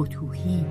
فتوهی 0.00 0.64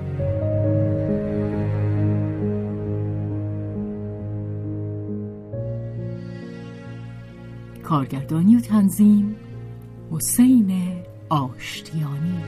کارگردانی 7.84 8.56
و 8.56 8.60
تنظیم 8.60 9.36
حسین 10.12 10.72
آشتیانی. 11.30 12.40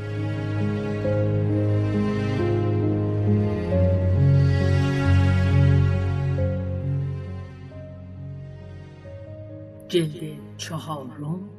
جلد 9.89 10.39
چهارم. 10.57 11.56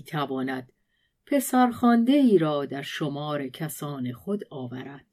می‌تواند 0.00 0.72
پسرخانده 1.26 2.12
ای 2.12 2.38
را 2.38 2.66
در 2.66 2.82
شمار 2.82 3.48
کسان 3.48 4.12
خود 4.12 4.44
آورد. 4.50 5.06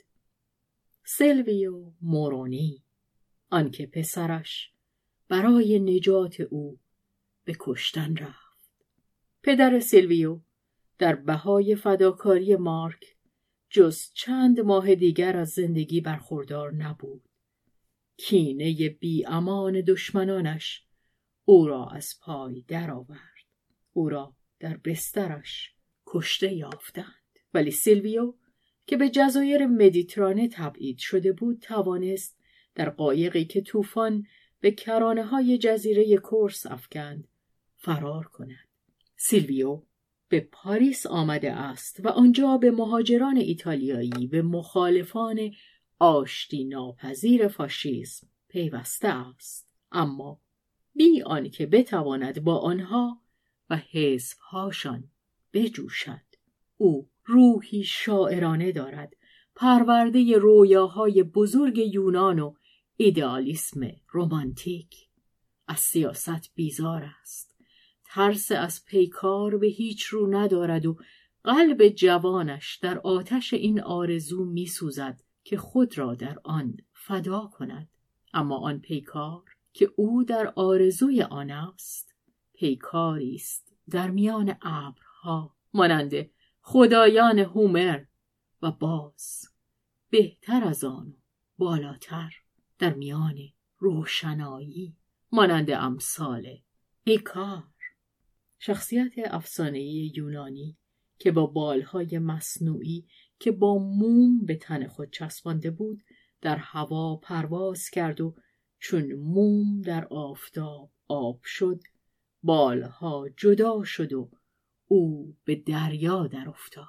سلویو 1.04 1.92
مورونی 2.02 2.84
آنکه 3.50 3.88
پسرش 3.88 4.72
برای 5.28 5.80
نجات 5.80 6.40
او 6.40 6.80
به 7.44 7.56
کشتن 7.60 8.16
رفت. 8.16 8.76
پدر 9.44 9.80
سیلویو 9.80 10.40
در 10.98 11.16
بهای 11.16 11.76
فداکاری 11.76 12.56
مارک 12.56 13.16
جز 13.70 14.12
چند 14.14 14.60
ماه 14.60 14.96
دیگر 14.96 15.38
از 15.38 15.50
زندگی 15.50 16.02
برخوردار 16.02 16.74
نبود. 16.74 17.30
کینه 18.18 18.90
بی 18.90 19.26
امان 19.26 19.82
دشمنانش 19.82 20.84
او 21.46 21.68
را 21.68 21.86
از 21.86 22.20
پای 22.22 22.62
درآورد. 22.62 23.38
او 23.94 24.10
را 24.10 24.37
در 24.60 24.78
بسترش 24.78 25.74
کشته 26.08 26.54
یافتند. 26.54 27.14
ولی 27.54 27.72
سیلویو 27.72 28.34
که 28.88 28.98
به 28.98 29.10
جزایر 29.10 29.66
مدیترانه 29.66 30.48
تبعید 30.48 30.98
شده 30.98 31.34
بود 31.34 31.60
توانست 31.60 32.38
در 32.76 32.90
قایقی 32.90 33.46
که 33.46 33.62
طوفان 33.62 34.26
به 34.60 34.72
کرانه 34.72 35.24
های 35.24 35.58
جزیره 35.58 36.18
کورس 36.18 36.66
افکند 36.66 37.28
فرار 37.76 38.28
کند. 38.28 38.68
سیلویو 39.16 39.84
به 40.30 40.40
پاریس 40.40 41.06
آمده 41.06 41.52
است 41.52 42.06
و 42.06 42.08
آنجا 42.10 42.58
به 42.58 42.72
مهاجران 42.72 43.38
ایتالیایی 43.38 44.28
به 44.28 44.42
مخالفان 44.42 45.52
آشتی 46.00 46.66
ناپذیر 46.66 47.48
فاشیسم 47.48 48.28
پیوسته 48.48 49.08
است. 49.08 49.70
اما 49.92 50.42
بی 50.96 51.22
آنکه 51.22 51.66
بتواند 51.66 52.44
با 52.44 52.58
آنها 52.58 53.22
و 53.70 53.78
حزبهاشان 53.92 55.04
بجوشد. 55.54 56.28
او 56.78 57.10
روحی 57.26 57.84
شاعرانه 57.84 58.72
دارد 58.72 59.14
پرورده 59.56 60.38
رویاهای 60.38 61.24
بزرگ 61.24 61.78
یونان 61.78 62.40
و 62.40 62.54
ایدئالیسم 62.98 63.92
رومانتیک 64.10 64.96
از 65.68 65.80
سیاست 65.80 66.52
بیزار 66.56 67.10
است. 67.22 67.56
ترس 68.06 68.52
از 68.52 68.86
پیکار 68.86 69.58
به 69.58 69.68
هیچ 69.68 70.04
رو 70.04 70.28
ندارد 70.36 70.86
و 70.86 70.98
قلب 71.44 71.88
جوانش 71.88 72.76
در 72.76 73.00
آتش 73.00 73.54
این 73.54 73.82
آرزو 73.82 74.46
میسوزد 74.46 75.22
که 75.44 75.58
خود 75.58 75.98
را 75.98 76.16
در 76.16 76.38
آن 76.44 76.78
فدا 76.94 77.50
کند. 77.54 77.90
اما 78.34 78.58
آن 78.58 78.80
پیکار 78.80 79.44
که 79.74 79.92
او 79.96 80.24
در 80.24 80.54
آرزوی 80.56 81.22
آن 81.22 81.52
است 81.52 82.17
پیکاری 82.58 83.36
است 83.36 83.74
در 83.90 84.10
میان 84.10 84.56
ابرها 84.62 85.56
مانند 85.74 86.30
خدایان 86.62 87.40
هومر 87.40 88.04
و 88.62 88.72
باز 88.72 89.50
بهتر 90.10 90.64
از 90.64 90.84
آن 90.84 91.18
بالاتر 91.58 92.34
در 92.80 92.94
میان 92.94 93.38
روشنایی 93.78 94.96
مانند 95.32 95.72
امثال 95.72 96.58
ایکار 97.04 97.64
شخصیت 98.60 99.14
افسانهای 99.18 100.12
یونانی 100.16 100.78
که 101.20 101.32
با 101.32 101.46
بالهای 101.46 102.20
مصنوعی 102.20 103.08
که 103.40 103.52
با 103.52 103.78
موم 103.78 104.46
به 104.46 104.56
تن 104.56 104.88
خود 104.88 105.12
چسبانده 105.12 105.72
بود 105.72 106.04
در 106.42 106.56
هوا 106.56 107.16
پرواز 107.16 107.90
کرد 107.90 108.22
و 108.22 108.36
چون 108.80 109.14
موم 109.14 109.82
در 109.82 110.08
آفتاب 110.08 110.92
آب 111.08 111.42
شد 111.44 111.80
بالها 112.48 113.30
جدا 113.38 113.84
شد 113.84 114.14
و 114.14 114.30
او 114.88 115.36
به 115.46 115.56
دریا 115.56 116.28
در 116.28 116.50
افتاد 116.50 116.88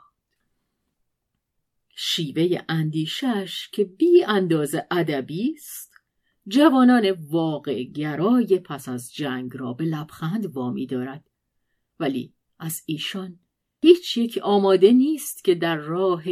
شیوه 1.96 2.60
اندیشش 2.68 3.68
که 3.72 3.84
بی 3.84 4.24
اندازه 4.24 4.86
ادبی 4.90 5.54
است 5.56 5.94
جوانان 6.46 7.10
واقع 7.10 7.82
گرای 7.82 8.58
پس 8.58 8.88
از 8.88 9.14
جنگ 9.14 9.50
را 9.54 9.72
به 9.72 9.84
لبخند 9.84 10.46
وامی 10.46 10.86
دارد. 10.86 11.30
ولی 12.00 12.34
از 12.58 12.82
ایشان 12.86 13.38
هیچ 13.82 14.16
یک 14.16 14.38
آماده 14.42 14.92
نیست 14.92 15.44
که 15.44 15.54
در 15.54 15.76
راه 15.76 16.24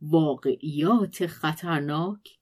واقعیات 0.00 1.26
خطرناک 1.26 2.38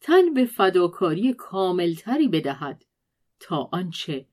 تن 0.00 0.34
به 0.34 0.44
فداکاری 0.44 1.32
کاملتری 1.32 2.28
بدهد 2.28 2.84
تا 3.40 3.68
آنچه 3.72 4.26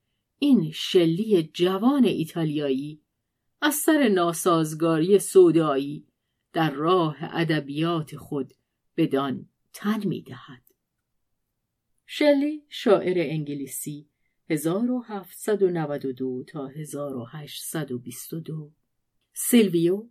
این 0.46 0.72
شلی 0.72 1.44
جوان 1.44 2.06
ایتالیایی 2.06 3.02
از 3.62 3.76
سر 3.76 4.08
ناسازگاری 4.08 5.20
سودایی 5.20 6.08
در 6.54 6.72
راه 6.72 7.18
ادبیات 7.22 8.16
خود 8.16 8.54
بدان 8.98 9.50
تن 9.74 10.08
می‌دهد. 10.08 10.64
شلی 12.06 12.66
شاعر 12.70 13.18
انگلیسی 13.18 14.10
1792 14.50 16.44
تا 16.48 16.68
1822 16.68 18.72
سیلویو 19.34 20.10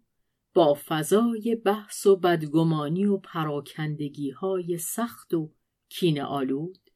با 0.54 0.78
فضای 0.86 1.56
بحث 1.64 2.06
و 2.06 2.16
بدگمانی 2.16 3.04
و 3.04 3.16
پراکندگی 3.16 4.30
های 4.30 4.78
سخت 4.78 5.34
و 5.34 5.52
کین 5.88 6.20
آلود 6.20 6.90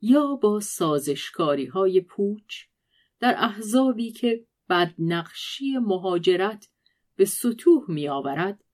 یا 0.00 0.34
با 0.34 0.60
سازشکاری 0.60 1.66
های 1.66 2.00
پوچ 2.00 2.69
در 3.20 3.34
احزابی 3.38 4.12
که 4.12 4.46
بدنقشی 4.68 5.78
مهاجرت 5.78 6.68
به 7.16 7.24
سطوح 7.24 7.84
می 7.88 8.08
آورد 8.08 8.64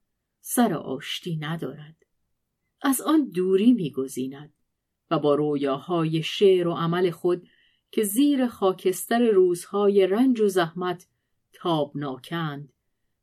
سر 0.41 0.73
آشتی 0.73 1.35
ندارد 1.35 1.95
از 2.81 3.01
آن 3.01 3.29
دوری 3.29 3.73
میگزیند 3.73 4.53
و 5.11 5.19
با 5.19 5.35
رویاهای 5.35 6.23
شعر 6.23 6.67
و 6.67 6.73
عمل 6.73 7.11
خود 7.11 7.47
که 7.91 8.03
زیر 8.03 8.47
خاکستر 8.47 9.31
روزهای 9.31 10.07
رنج 10.07 10.41
و 10.41 10.47
زحمت 10.47 11.07
تابناکند 11.53 12.73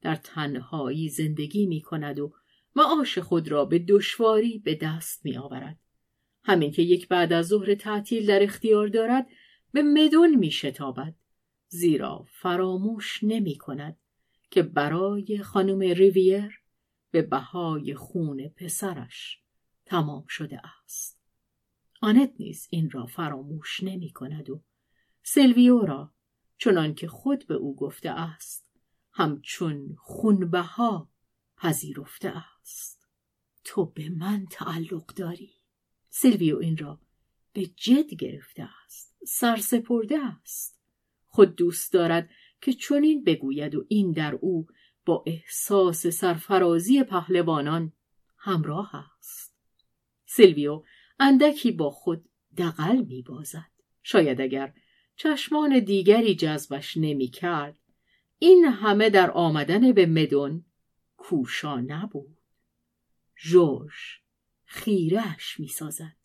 در 0.00 0.14
تنهایی 0.14 1.08
زندگی 1.08 1.66
می 1.66 1.80
کند 1.80 2.20
و 2.20 2.32
معاش 2.76 3.18
خود 3.18 3.48
را 3.48 3.64
به 3.64 3.78
دشواری 3.78 4.58
به 4.58 4.74
دست 4.74 5.24
می 5.24 5.36
آورد. 5.36 5.78
همین 6.44 6.70
که 6.70 6.82
یک 6.82 7.08
بعد 7.08 7.32
از 7.32 7.46
ظهر 7.46 7.74
تعطیل 7.74 8.26
در 8.26 8.42
اختیار 8.42 8.88
دارد 8.88 9.26
به 9.74 9.82
مدون 9.82 10.34
می 10.34 10.50
شتابد. 10.50 11.14
زیرا 11.68 12.26
فراموش 12.28 13.18
نمی 13.22 13.58
کند 13.58 13.98
که 14.50 14.62
برای 14.62 15.42
خانم 15.42 15.80
ریویر 15.80 16.62
به 17.10 17.22
بهای 17.22 17.94
خون 17.94 18.48
پسرش 18.48 19.42
تمام 19.84 20.26
شده 20.26 20.60
است. 20.84 21.20
آنت 22.00 22.32
نیز 22.38 22.68
این 22.70 22.90
را 22.90 23.06
فراموش 23.06 23.82
نمی 23.82 24.10
کند 24.10 24.50
و 24.50 24.62
سلویو 25.22 25.78
را 25.78 26.14
چنان 26.58 26.94
که 26.94 27.08
خود 27.08 27.46
به 27.46 27.54
او 27.54 27.76
گفته 27.76 28.10
است 28.10 28.70
همچون 29.12 29.96
خونبها 29.98 31.10
پذیرفته 31.56 32.28
است. 32.28 33.06
تو 33.64 33.84
به 33.84 34.08
من 34.08 34.46
تعلق 34.50 35.06
داری. 35.06 35.52
سلویو 36.08 36.58
این 36.58 36.76
را 36.76 37.00
به 37.52 37.66
جد 37.66 38.14
گرفته 38.14 38.68
است. 38.84 39.13
سرسپرده 39.26 40.18
است. 40.18 40.80
خود 41.26 41.56
دوست 41.56 41.92
دارد 41.92 42.30
که 42.60 42.72
چنین 42.72 43.24
بگوید 43.24 43.74
و 43.74 43.84
این 43.88 44.12
در 44.12 44.34
او 44.34 44.66
با 45.06 45.24
احساس 45.26 46.06
سرفرازی 46.06 47.02
پهلوانان 47.02 47.92
همراه 48.38 48.90
است. 49.18 49.56
سیلویو 50.26 50.82
اندکی 51.20 51.72
با 51.72 51.90
خود 51.90 52.24
دقل 52.56 52.96
می 52.96 53.22
بازد. 53.22 53.70
شاید 54.02 54.40
اگر 54.40 54.74
چشمان 55.16 55.78
دیگری 55.78 56.34
جذبش 56.34 56.96
نمی 56.96 57.28
کرد 57.28 57.78
این 58.38 58.64
همه 58.64 59.10
در 59.10 59.30
آمدن 59.30 59.92
به 59.92 60.06
مدون 60.06 60.64
کوشا 61.16 61.80
نبود. 61.80 62.36
جورج 63.36 63.92
خیرش 64.64 65.60
می 65.60 65.68
سازد 65.68 66.16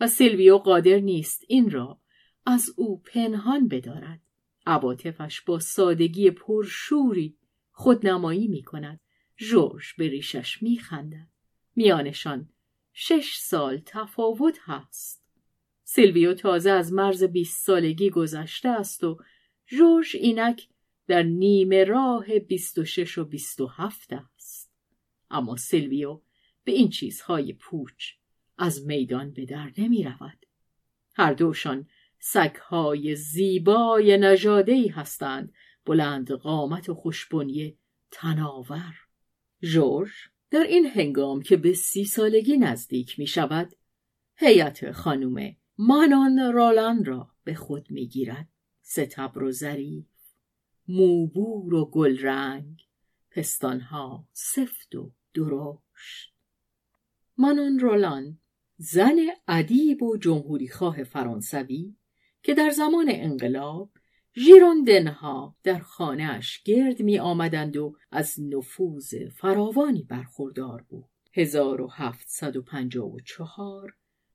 و 0.00 0.06
سیلویو 0.06 0.58
قادر 0.58 0.98
نیست 0.98 1.44
این 1.48 1.70
را 1.70 2.00
از 2.46 2.74
او 2.76 3.02
پنهان 3.02 3.68
بدارد. 3.68 4.20
عواطفش 4.66 5.40
با 5.40 5.58
سادگی 5.58 6.30
پرشوری 6.30 7.36
خودنمایی 7.72 8.48
می 8.48 8.62
کند. 8.62 9.00
جورج 9.36 9.84
به 9.98 10.08
ریشش 10.08 10.62
می 10.62 10.78
خندد. 10.78 11.28
میانشان 11.76 12.48
شش 12.92 13.36
سال 13.36 13.82
تفاوت 13.86 14.58
هست. 14.62 15.24
سیلویو 15.84 16.34
تازه 16.34 16.70
از 16.70 16.92
مرز 16.92 17.24
بیست 17.24 17.66
سالگی 17.66 18.10
گذشته 18.10 18.68
است 18.68 19.04
و 19.04 19.18
جورج 19.66 20.16
اینک 20.20 20.68
در 21.06 21.22
نیمه 21.22 21.84
راه 21.84 22.38
بیست 22.38 22.78
و 22.78 22.84
شش 22.84 23.18
و 23.18 23.24
بیست 23.24 23.60
و 23.60 23.66
هفت 23.66 24.12
است. 24.12 24.72
اما 25.30 25.56
سیلویو 25.56 26.20
به 26.64 26.72
این 26.72 26.88
چیزهای 26.88 27.52
پوچ 27.52 28.12
از 28.58 28.86
میدان 28.86 29.30
به 29.30 29.44
در 29.44 29.72
نمی 29.78 30.04
رود. 30.04 30.46
هر 31.14 31.32
دوشان 31.32 31.88
سگهای 32.18 33.16
زیبای 33.16 34.18
نژادهای 34.18 34.88
هستند. 34.88 35.52
بلند 35.84 36.32
قامت 36.32 36.88
و 36.88 36.94
خوشبنی 36.94 37.78
تناور. 38.10 38.94
جورج 39.62 40.10
در 40.50 40.62
این 40.62 40.86
هنگام 40.86 41.42
که 41.42 41.56
به 41.56 41.72
سی 41.72 42.04
سالگی 42.04 42.56
نزدیک 42.56 43.18
می 43.18 43.26
شود 43.26 43.76
هیئت 44.36 44.92
خانوم 44.92 45.56
مانان 45.78 46.52
رالان 46.52 47.04
را 47.04 47.30
به 47.44 47.54
خود 47.54 47.90
می 47.90 48.06
گیرد. 48.06 48.48
ستبر 48.82 49.42
و 49.42 49.52
ظریف 49.52 50.06
موبور 50.88 51.74
و 51.74 51.90
گلرنگ 51.90 52.82
پستانها 53.30 54.28
سفت 54.32 54.94
و 54.94 55.12
درشت. 55.34 56.34
مانون 57.38 57.78
رولان 57.78 58.38
زن 58.76 59.16
ادیب 59.48 60.02
و 60.02 60.16
جمهوریخواه 60.16 61.04
فرانسوی 61.04 61.94
که 62.46 62.54
در 62.54 62.70
زمان 62.70 63.06
انقلاب 63.08 63.90
ژیروندنها 64.36 65.56
در 65.62 65.78
خانهاش 65.78 66.62
گرد 66.62 67.02
می 67.02 67.18
آمدند 67.18 67.76
و 67.76 67.96
از 68.10 68.40
نفوذ 68.40 69.14
فراوانی 69.36 70.02
برخوردار 70.02 70.84
بود. 70.88 71.04
1754 71.34 73.94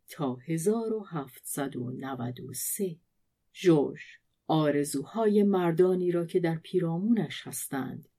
تا 0.09 0.35
1793 0.35 2.97
جورج 3.53 4.01
آرزوهای 4.47 5.43
مردانی 5.43 6.11
را 6.11 6.25
که 6.25 6.39
در 6.39 6.55
پیرامونش 6.55 7.47
هستند 7.47 8.09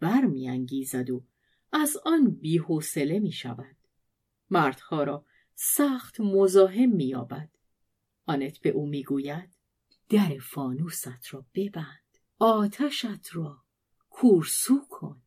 برمیانگیزد 0.00 1.10
و 1.10 1.24
از 1.72 1.96
آن 2.04 2.30
بیحوصله 2.30 3.18
می 3.18 3.32
شود. 3.32 3.76
مردها 4.50 5.04
را 5.04 5.24
سخت 5.54 6.20
مزاحم 6.20 6.88
می 6.88 7.04
یابد. 7.04 7.48
آنت 8.26 8.58
به 8.58 8.70
او 8.70 8.86
می 8.86 9.02
گوید 9.02 9.50
در 10.08 10.38
فانوست 10.42 11.34
را 11.34 11.46
ببند 11.54 12.18
آتشت 12.38 13.32
را 13.32 13.62
کورسو 14.10 14.80
کن. 14.90 15.22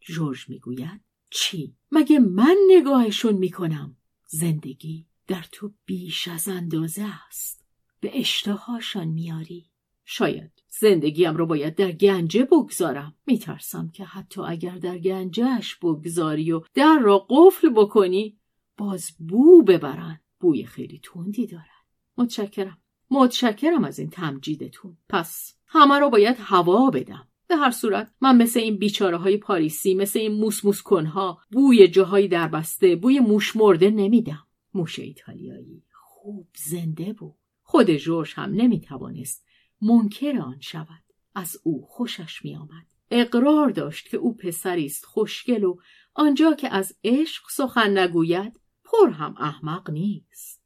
جورج 0.00 0.48
می‌گوید 0.48 1.00
چی؟ 1.30 1.76
مگه 1.92 2.18
من 2.18 2.56
نگاهشون 2.70 3.34
می‌کنم؟ 3.34 3.96
زندگی 4.26 5.06
در 5.26 5.44
تو 5.52 5.72
بیش 5.84 6.28
از 6.28 6.48
اندازه 6.48 7.06
است. 7.28 7.64
به 8.00 8.18
اشتهاشان 8.20 9.08
میاری. 9.08 9.70
شاید 10.04 10.62
زندگیم 10.68 11.36
را 11.36 11.46
باید 11.46 11.74
در 11.74 11.92
گنجه 11.92 12.44
بگذارم. 12.44 13.14
میترسم 13.26 13.88
که 13.88 14.04
حتی 14.04 14.40
اگر 14.40 14.78
در 14.78 14.98
گنجهش 14.98 15.74
بگذاری 15.74 16.52
و 16.52 16.62
در 16.74 16.98
را 16.98 17.26
قفل 17.30 17.68
بکنی 17.68 18.38
باز 18.76 19.10
بو 19.18 19.62
ببرن. 19.62 20.20
بوی 20.40 20.64
خیلی 20.64 21.00
تندی 21.04 21.46
دارد. 21.46 21.75
متشکرم. 22.18 22.78
متشکرم 23.10 23.84
از 23.84 23.98
این 23.98 24.10
تمجیدتون. 24.10 24.96
پس 25.08 25.54
همه 25.66 25.98
رو 25.98 26.10
باید 26.10 26.36
هوا 26.40 26.90
بدم. 26.90 27.28
به 27.48 27.56
هر 27.56 27.70
صورت 27.70 28.10
من 28.20 28.36
مثل 28.36 28.60
این 28.60 28.76
بیچاره 28.76 29.16
های 29.16 29.36
پاریسی 29.36 29.94
مثل 29.94 30.18
این 30.18 30.32
موس 30.32 30.64
موس 30.64 30.82
کنها 30.82 31.38
بوی 31.52 31.88
جاهایی 31.88 32.28
دربسته 32.28 32.96
بوی 32.96 33.20
موش 33.20 33.56
مرده 33.56 33.90
نمیدم. 33.90 34.46
موش 34.74 34.98
ایتالیایی 34.98 35.82
خوب 35.92 36.48
زنده 36.56 37.12
بود. 37.12 37.34
خود 37.62 37.90
جورج 37.90 38.32
هم 38.34 38.54
نمی‌توانست 38.54 39.46
منکر 39.82 40.38
آن 40.38 40.60
شود. 40.60 41.02
از 41.34 41.60
او 41.62 41.86
خوشش 41.86 42.44
میآمد. 42.44 42.86
اقرار 43.10 43.70
داشت 43.70 44.08
که 44.08 44.16
او 44.16 44.36
پسری 44.36 44.86
است 44.86 45.04
خوشگل 45.04 45.64
و 45.64 45.76
آنجا 46.14 46.54
که 46.54 46.68
از 46.68 46.96
عشق 47.04 47.42
سخن 47.50 47.98
نگوید 47.98 48.60
پر 48.84 49.10
هم 49.10 49.34
احمق 49.38 49.90
نیست. 49.90 50.65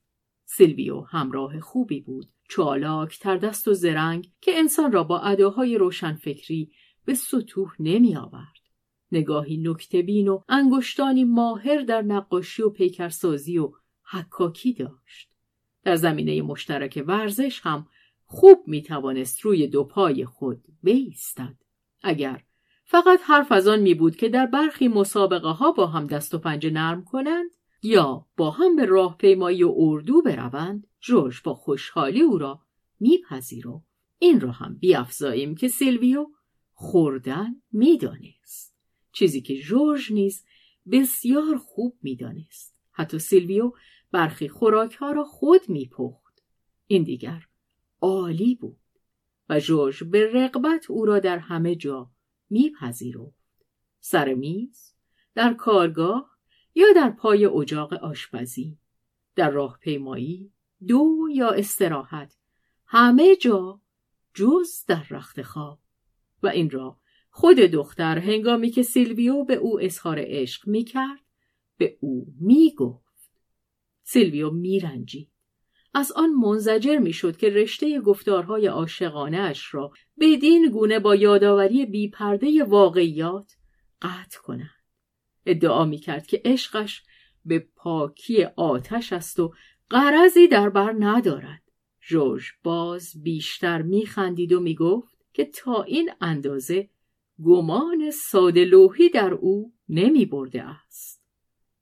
سیلویو 0.52 1.00
همراه 1.00 1.60
خوبی 1.60 2.00
بود 2.00 2.28
چالاک 2.48 3.18
تردست 3.18 3.68
و 3.68 3.74
زرنگ 3.74 4.32
که 4.40 4.58
انسان 4.58 4.92
را 4.92 5.04
با 5.04 5.20
اداهای 5.20 5.78
روشنفکری 5.78 6.72
به 7.04 7.14
سطوح 7.14 7.72
نمی 7.80 8.16
آورد. 8.16 8.60
نگاهی 9.12 9.56
نکتبین 9.56 10.28
و 10.28 10.40
انگشتانی 10.48 11.24
ماهر 11.24 11.80
در 11.80 12.02
نقاشی 12.02 12.62
و 12.62 12.70
پیکرسازی 12.70 13.58
و 13.58 13.72
حکاکی 14.10 14.72
داشت. 14.72 15.30
در 15.84 15.96
زمینه 15.96 16.42
مشترک 16.42 17.04
ورزش 17.06 17.60
هم 17.62 17.86
خوب 18.24 18.58
می 18.66 18.82
توانست 18.82 19.40
روی 19.40 19.66
دو 19.66 19.84
پای 19.84 20.24
خود 20.24 20.64
بیستد. 20.82 21.56
اگر 22.02 22.42
فقط 22.84 23.20
حرف 23.22 23.52
از 23.52 23.68
آن 23.68 23.80
می 23.80 23.94
بود 23.94 24.16
که 24.16 24.28
در 24.28 24.46
برخی 24.46 24.88
مسابقه 24.88 25.48
ها 25.48 25.72
با 25.72 25.86
هم 25.86 26.06
دست 26.06 26.34
و 26.34 26.38
پنجه 26.38 26.70
نرم 26.70 27.04
کنند 27.04 27.50
یا 27.82 28.26
با 28.36 28.50
هم 28.50 28.76
به 28.76 28.84
راهپیمایی 28.84 29.62
و 29.62 29.74
اردو 29.76 30.22
بروند 30.22 30.86
جورج 31.00 31.42
با 31.44 31.54
خوشحالی 31.54 32.20
او 32.20 32.38
را 32.38 32.62
میپذیرو 33.00 33.84
این 34.18 34.40
را 34.40 34.50
هم 34.50 34.78
بیافزاییم 34.78 35.54
که 35.54 35.68
سیلویو 35.68 36.26
خوردن 36.72 37.62
می‌دانست. 37.72 38.76
چیزی 39.12 39.40
که 39.40 39.56
جورج 39.56 40.12
نیز 40.12 40.44
بسیار 40.90 41.56
خوب 41.56 41.98
می‌دانست. 42.02 42.76
حتی 42.92 43.18
سیلویو 43.18 43.72
برخی 44.12 44.48
خوراک 44.48 44.94
ها 44.94 45.12
را 45.12 45.24
خود 45.24 45.68
میپخت. 45.68 46.42
این 46.86 47.02
دیگر 47.02 47.46
عالی 48.00 48.54
بود 48.54 48.80
و 49.48 49.60
جورج 49.60 50.04
به 50.04 50.32
رقبت 50.32 50.90
او 50.90 51.04
را 51.04 51.18
در 51.18 51.38
همه 51.38 51.74
جا 51.74 52.10
میپذیرفت. 52.50 53.64
سر 54.00 54.34
میز 54.34 54.94
در 55.34 55.54
کارگاه 55.54 56.29
یا 56.74 56.86
در 56.96 57.10
پای 57.10 57.46
اجاق 57.46 57.92
آشپزی 57.92 58.78
در 59.36 59.50
راهپیمایی 59.50 60.52
دو 60.88 61.28
یا 61.34 61.50
استراحت 61.50 62.36
همه 62.86 63.36
جا 63.36 63.80
جز 64.34 64.84
در 64.86 65.06
رخت 65.10 65.42
خواب. 65.42 65.78
و 66.42 66.46
این 66.46 66.70
را 66.70 67.00
خود 67.30 67.56
دختر 67.56 68.18
هنگامی 68.18 68.70
که 68.70 68.82
سیلویو 68.82 69.44
به 69.44 69.54
او 69.54 69.80
اظهار 69.80 70.16
عشق 70.20 70.68
می 70.68 70.84
کرد 70.84 71.20
به 71.76 71.98
او 72.00 72.34
می 72.40 72.74
گفت. 72.74 73.30
سیلویو 74.02 74.50
میرنجید. 74.50 75.30
از 75.94 76.12
آن 76.12 76.30
منزجر 76.30 76.98
می‌شد 76.98 77.36
که 77.36 77.50
رشته 77.50 78.00
گفتارهای 78.00 78.66
عاشقانه 78.66 79.38
اش 79.38 79.74
را 79.74 79.92
بدین 80.20 80.70
گونه 80.70 80.98
با 80.98 81.14
یادآوری 81.14 81.86
بیپرده 81.86 82.64
واقعیات 82.64 83.56
قطع 84.02 84.38
کند. 84.42 84.79
ادعا 85.46 85.84
می‌کرد 85.84 86.26
که 86.26 86.42
عشقش 86.44 87.02
به 87.44 87.58
پاکی 87.76 88.44
آتش 88.44 89.12
است 89.12 89.40
و 89.40 89.52
قرضی 89.90 90.48
در 90.48 90.68
بر 90.68 90.94
ندارد. 90.98 91.62
جورج 92.08 92.44
باز 92.62 93.12
بیشتر 93.22 93.82
میخندید 93.82 94.52
و 94.52 94.60
می‌گفت 94.60 95.18
که 95.32 95.44
تا 95.44 95.82
این 95.82 96.10
اندازه 96.20 96.88
گمان 97.44 98.10
ساده 98.10 98.64
لوحی 98.64 99.08
در 99.08 99.34
او 99.34 99.72
نمی 99.88 100.26
برده 100.26 100.62
است. 100.62 101.24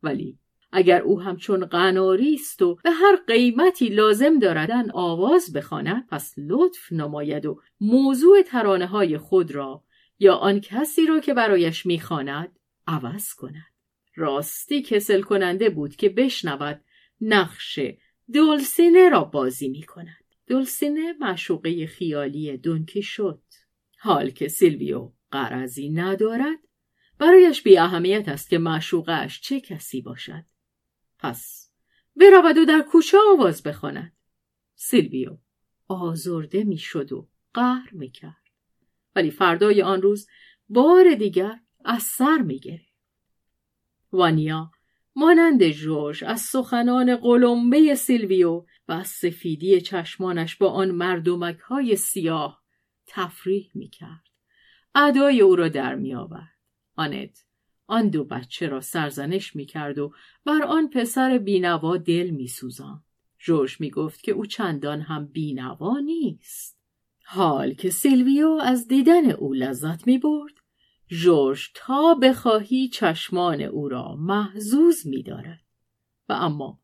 ولی 0.02 0.38
اگر 0.72 1.02
او 1.02 1.20
همچون 1.20 1.64
قناری 1.64 2.34
است 2.34 2.62
و 2.62 2.74
به 2.84 2.90
هر 2.90 3.16
قیمتی 3.26 3.88
لازم 3.88 4.38
داردن 4.38 4.90
آواز 4.90 5.52
بخواند 5.52 6.06
پس 6.10 6.34
لطف 6.36 6.92
نماید 6.92 7.46
و 7.46 7.60
موضوع 7.80 8.42
ترانه 8.42 8.86
های 8.86 9.18
خود 9.18 9.50
را 9.50 9.84
یا 10.18 10.34
آن 10.34 10.60
کسی 10.60 11.06
را 11.06 11.20
که 11.20 11.34
برایش 11.34 11.86
می‌خواند 11.86 12.57
عوض 12.88 13.34
کند 13.34 13.72
راستی 14.14 14.82
کسل 14.82 15.22
کننده 15.22 15.70
بود 15.70 15.96
که 15.96 16.08
بشنود 16.08 16.84
نقش 17.20 17.80
دولسینه 18.32 19.08
را 19.08 19.24
بازی 19.24 19.68
می 19.68 19.82
کند. 19.82 20.24
دولسینه 20.46 21.12
معشوقه 21.20 21.86
خیالی 21.86 22.56
دونکی 22.56 23.02
شد. 23.02 23.42
حال 23.98 24.30
که 24.30 24.48
سیلویو 24.48 25.12
قرضی 25.30 25.90
ندارد 25.90 26.58
برایش 27.18 27.62
بی 27.62 27.78
اهمیت 27.78 28.28
است 28.28 28.50
که 28.50 28.58
معشوقش 28.58 29.40
چه 29.40 29.60
کسی 29.60 30.02
باشد. 30.02 30.44
پس 31.18 31.70
برود 32.16 32.58
و 32.58 32.64
در 32.64 32.80
کوچه 32.80 33.18
آواز 33.32 33.62
بخواند. 33.62 34.16
سیلویو 34.74 35.38
آزرده 35.88 36.64
می‌شد 36.64 37.12
و 37.12 37.28
قهر 37.54 37.88
می‌کرد. 37.92 38.42
ولی 39.16 39.30
فردای 39.30 39.82
آن 39.82 40.02
روز 40.02 40.28
بار 40.68 41.14
دیگر 41.14 41.60
از 41.88 42.02
سر 42.02 42.38
می‌گرفت. 42.38 42.94
وانیا 44.12 44.70
مانند 45.16 45.68
جورج 45.68 46.24
از 46.24 46.40
سخنان 46.40 47.16
قلمبه 47.16 47.94
سیلویو 47.94 48.64
و 48.88 48.92
از 48.92 49.08
سفیدی 49.08 49.80
چشمانش 49.80 50.56
با 50.56 50.70
آن 50.70 50.90
مردمک 50.90 51.58
های 51.58 51.96
سیاه 51.96 52.62
تفریح 53.06 53.70
می 53.74 53.88
کرد. 53.88 54.24
ادای 54.94 55.40
او 55.40 55.56
را 55.56 55.68
در 55.68 55.94
می 55.94 56.14
آورد. 56.14 56.58
آنت 56.96 57.44
آن 57.86 58.08
دو 58.08 58.24
بچه 58.24 58.66
را 58.66 58.80
سرزنش 58.80 59.56
می 59.56 59.66
کرد 59.66 59.98
و 59.98 60.12
بر 60.44 60.62
آن 60.62 60.90
پسر 60.90 61.38
بینوا 61.38 61.96
دل 61.96 62.30
می 62.30 62.48
سوزان. 62.48 63.04
جورج 63.38 63.80
می 63.80 63.90
گفت 63.90 64.22
که 64.22 64.32
او 64.32 64.46
چندان 64.46 65.00
هم 65.00 65.26
بینوا 65.26 65.98
نیست. 65.98 66.78
حال 67.24 67.74
که 67.74 67.90
سیلویو 67.90 68.48
از 68.62 68.88
دیدن 68.88 69.30
او 69.30 69.54
لذت 69.54 70.06
می 70.06 70.18
برد 70.18 70.57
جورج 71.10 71.70
تا 71.74 72.14
بخواهی 72.14 72.88
چشمان 72.88 73.62
او 73.62 73.88
را 73.88 74.16
محزوز 74.16 75.06
می 75.06 75.22
دارد. 75.22 75.60
و 76.28 76.32
اما 76.32 76.80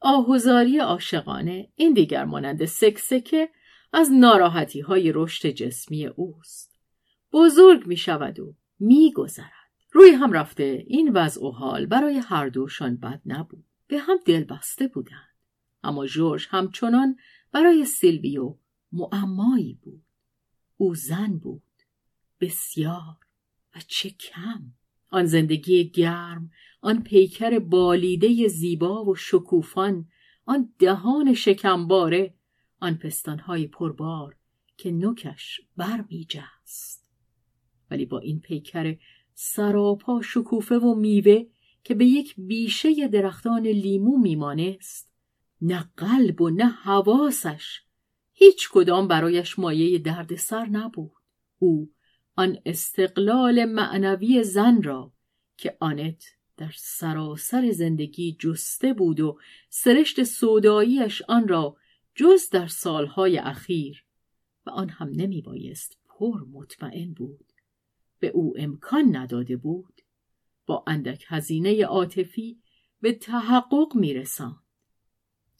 آهوزاری 0.00 0.78
عاشقانه 0.78 1.68
این 1.74 1.92
دیگر 1.92 2.24
مانند 2.24 2.64
سکسکه 2.64 3.48
از 3.92 4.12
ناراحتی 4.12 4.80
های 4.80 5.12
رشد 5.14 5.48
جسمی 5.48 6.06
اوست. 6.06 6.78
بزرگ 7.32 7.86
می 7.86 7.96
شود 7.96 8.40
و 8.40 8.54
می 8.78 9.12
گذرد. 9.12 9.52
روی 9.92 10.10
هم 10.10 10.32
رفته 10.32 10.84
این 10.86 11.12
وضع 11.12 11.44
و 11.44 11.50
حال 11.50 11.86
برای 11.86 12.18
هر 12.18 12.48
دوشان 12.48 12.96
بد 12.96 13.20
نبود. 13.26 13.64
به 13.86 13.98
هم 13.98 14.16
دل 14.24 14.44
بسته 14.44 14.88
بودند. 14.88 15.36
اما 15.84 16.06
جورج 16.06 16.46
همچنان 16.50 17.16
برای 17.52 17.84
سیلویو 17.84 18.56
معمایی 18.92 19.78
بود. 19.82 20.02
او 20.76 20.94
زن 20.94 21.38
بود. 21.38 21.62
بسیار. 22.40 23.25
چه 23.88 24.10
کم! 24.10 24.72
آن 25.10 25.24
زندگی 25.24 25.88
گرم 25.90 26.50
آن 26.80 27.02
پیکر 27.02 27.58
بالیده 27.58 28.48
زیبا 28.48 29.04
و 29.04 29.14
شکوفان 29.14 30.08
آن 30.44 30.74
دهان 30.78 31.34
شکمباره 31.34 32.34
آن 32.80 32.94
پستانهای 32.94 33.66
پربار 33.66 34.36
که 34.76 34.90
نوکش 34.90 35.60
برمیجست. 35.76 37.06
ولی 37.90 38.06
با 38.06 38.18
این 38.18 38.40
پیکر 38.40 38.96
سراپا 39.34 40.22
شکوفه 40.22 40.78
و 40.78 40.94
میوه 40.94 41.44
که 41.84 41.94
به 41.94 42.04
یک 42.06 42.34
بیشه 42.38 43.08
درختان 43.08 43.66
لیمو 43.66 44.18
میمانست 44.18 45.12
نه 45.60 45.90
قلب 45.96 46.40
و 46.40 46.50
نه 46.50 46.66
حواسش 46.66 47.80
هیچ 48.32 48.68
کدام 48.72 49.08
برایش 49.08 49.58
مایه 49.58 49.98
درد 49.98 50.36
سر 50.36 50.66
نبود. 50.66 51.12
او 51.58 51.90
آن 52.36 52.58
استقلال 52.66 53.64
معنوی 53.64 54.44
زن 54.44 54.82
را 54.82 55.12
که 55.56 55.76
آنت 55.80 56.24
در 56.56 56.72
سراسر 56.76 57.70
زندگی 57.70 58.36
جسته 58.40 58.92
بود 58.92 59.20
و 59.20 59.38
سرشت 59.68 60.22
سوداییش 60.22 61.22
آن 61.28 61.48
را 61.48 61.76
جز 62.14 62.50
در 62.50 62.66
سالهای 62.66 63.38
اخیر 63.38 64.04
و 64.66 64.70
آن 64.70 64.88
هم 64.88 65.08
نمی 65.08 65.42
بایست 65.42 65.98
پر 66.06 66.44
مطمئن 66.44 67.12
بود. 67.12 67.52
به 68.18 68.28
او 68.28 68.54
امکان 68.58 69.16
نداده 69.16 69.56
بود. 69.56 70.02
با 70.66 70.84
اندک 70.86 71.24
هزینه 71.28 71.84
عاطفی 71.84 72.60
به 73.00 73.12
تحقق 73.12 73.94
میرساند. 73.94 74.62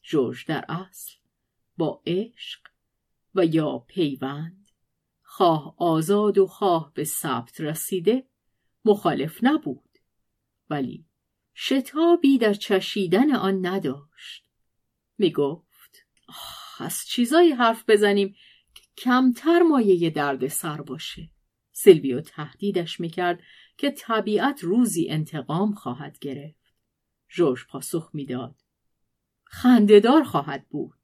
جورج 0.03 0.47
در 0.47 0.65
اصل 0.69 1.13
با 1.77 2.03
عشق 2.07 2.61
و 3.35 3.47
یا 3.47 3.79
پیوند 3.79 4.66
خواه 5.37 5.75
آزاد 5.79 6.39
و 6.39 6.47
خواه 6.47 6.93
به 6.95 7.05
ثبت 7.05 7.61
رسیده 7.61 8.27
مخالف 8.85 9.39
نبود. 9.43 9.99
ولی 10.71 11.07
شتابی 11.55 12.39
در 12.39 12.55
چشیدن 12.55 13.35
آن 13.35 13.67
نداشت. 13.67 14.51
می 15.19 15.33
گفت 15.33 16.07
از 16.79 17.05
چیزایی 17.07 17.53
حرف 17.53 17.85
بزنیم 17.89 18.35
که 18.75 18.83
کمتر 18.97 19.63
مایه 19.63 20.11
درد 20.11 20.49
سر 20.49 20.81
باشه. 20.81 21.31
سیلویو 21.73 22.21
تهدیدش 22.21 23.01
می‌کرد 23.01 23.41
که 23.77 23.91
طبیعت 23.91 24.65
روزی 24.65 25.09
انتقام 25.09 25.75
خواهد 25.75 26.19
گرفت. 26.19 26.75
جورج 27.29 27.61
پاسخ 27.67 28.11
می‌داد. 28.13 28.63
خندهدار 29.45 30.25
خواهد 30.25 30.69
بود. 30.69 30.99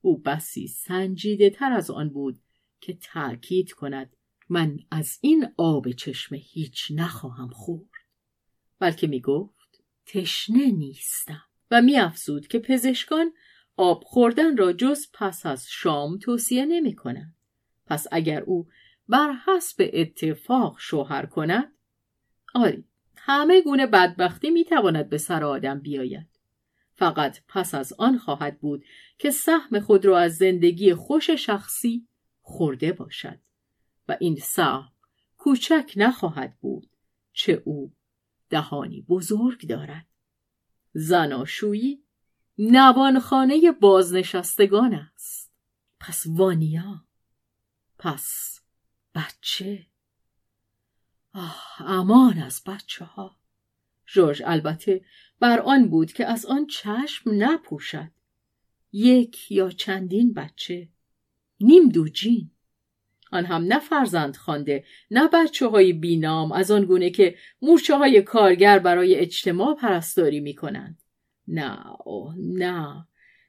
او 0.00 0.18
بسی 0.18 0.66
سنجیده 0.66 1.50
تر 1.50 1.72
از 1.72 1.90
آن 1.90 2.08
بود 2.08 2.40
که 2.80 2.98
تأکید 3.02 3.72
کند 3.72 4.16
من 4.48 4.78
از 4.90 5.18
این 5.20 5.48
آب 5.56 5.92
چشم 5.92 6.34
هیچ 6.34 6.92
نخواهم 6.94 7.48
خورد. 7.48 7.90
بلکه 8.78 9.06
می 9.06 9.20
گفت 9.20 9.82
تشنه 10.06 10.66
نیستم. 10.66 11.42
و 11.70 11.82
می 11.82 11.96
افزود 11.96 12.46
که 12.46 12.58
پزشکان 12.58 13.32
آب 13.76 14.02
خوردن 14.04 14.56
را 14.56 14.72
جز 14.72 15.06
پس 15.12 15.46
از 15.46 15.66
شام 15.68 16.18
توصیه 16.18 16.66
نمی 16.66 16.94
کنند. 16.96 17.34
پس 17.86 18.06
اگر 18.12 18.40
او 18.40 18.68
بر 19.08 19.32
حسب 19.46 19.90
اتفاق 19.92 20.76
شوهر 20.80 21.26
کند 21.26 21.72
آری 22.54 22.84
همه 23.16 23.62
گونه 23.62 23.86
بدبختی 23.86 24.50
می 24.50 24.64
تواند 24.64 25.08
به 25.08 25.18
سر 25.18 25.44
آدم 25.44 25.80
بیاید. 25.80 26.26
فقط 26.96 27.38
پس 27.48 27.74
از 27.74 27.92
آن 27.98 28.18
خواهد 28.18 28.60
بود 28.60 28.84
که 29.18 29.30
سهم 29.30 29.80
خود 29.80 30.04
را 30.04 30.18
از 30.18 30.36
زندگی 30.36 30.94
خوش 30.94 31.30
شخصی 31.30 32.07
خورده 32.48 32.92
باشد. 32.92 33.38
و 34.08 34.16
این 34.20 34.36
سهم 34.36 34.92
کوچک 35.36 35.92
نخواهد 35.96 36.58
بود 36.60 36.90
چه 37.32 37.62
او 37.64 37.92
دهانی 38.50 39.02
بزرگ 39.02 39.66
دارد. 39.68 40.06
زناشویی 40.92 42.04
نوانخانه 42.58 43.72
بازنشستگان 43.80 44.94
است. 44.94 45.52
پس 46.00 46.24
وانیا؟ 46.26 47.04
پس 47.98 48.60
بچه؟ 49.14 49.86
آه 51.32 51.76
امان 51.78 52.38
از 52.38 52.62
بچه 52.66 53.04
ها 53.04 53.36
جورج 54.06 54.42
البته 54.46 55.04
بر 55.40 55.60
آن 55.60 55.88
بود 55.88 56.12
که 56.12 56.26
از 56.26 56.46
آن 56.46 56.66
چشم 56.66 57.30
نپوشد. 57.34 58.10
یک 58.92 59.50
یا 59.50 59.70
چندین 59.70 60.34
بچه 60.34 60.88
نیم 61.60 61.88
دوجین 61.88 62.50
آن 63.32 63.44
هم 63.44 63.62
نه 63.62 63.78
فرزند 63.78 64.36
خوانده 64.36 64.84
نه 65.10 65.28
بچه 65.28 65.68
های 65.68 65.92
بینام 65.92 66.52
از 66.52 66.70
آن 66.70 66.84
گونه 66.84 67.10
که 67.10 67.34
مورچه 67.62 67.96
های 67.96 68.22
کارگر 68.22 68.78
برای 68.78 69.14
اجتماع 69.14 69.74
پرستاری 69.74 70.40
می 70.40 70.54
کنند. 70.54 71.02
نه 71.48 71.86
اوه 72.04 72.34
نه. 72.38 73.06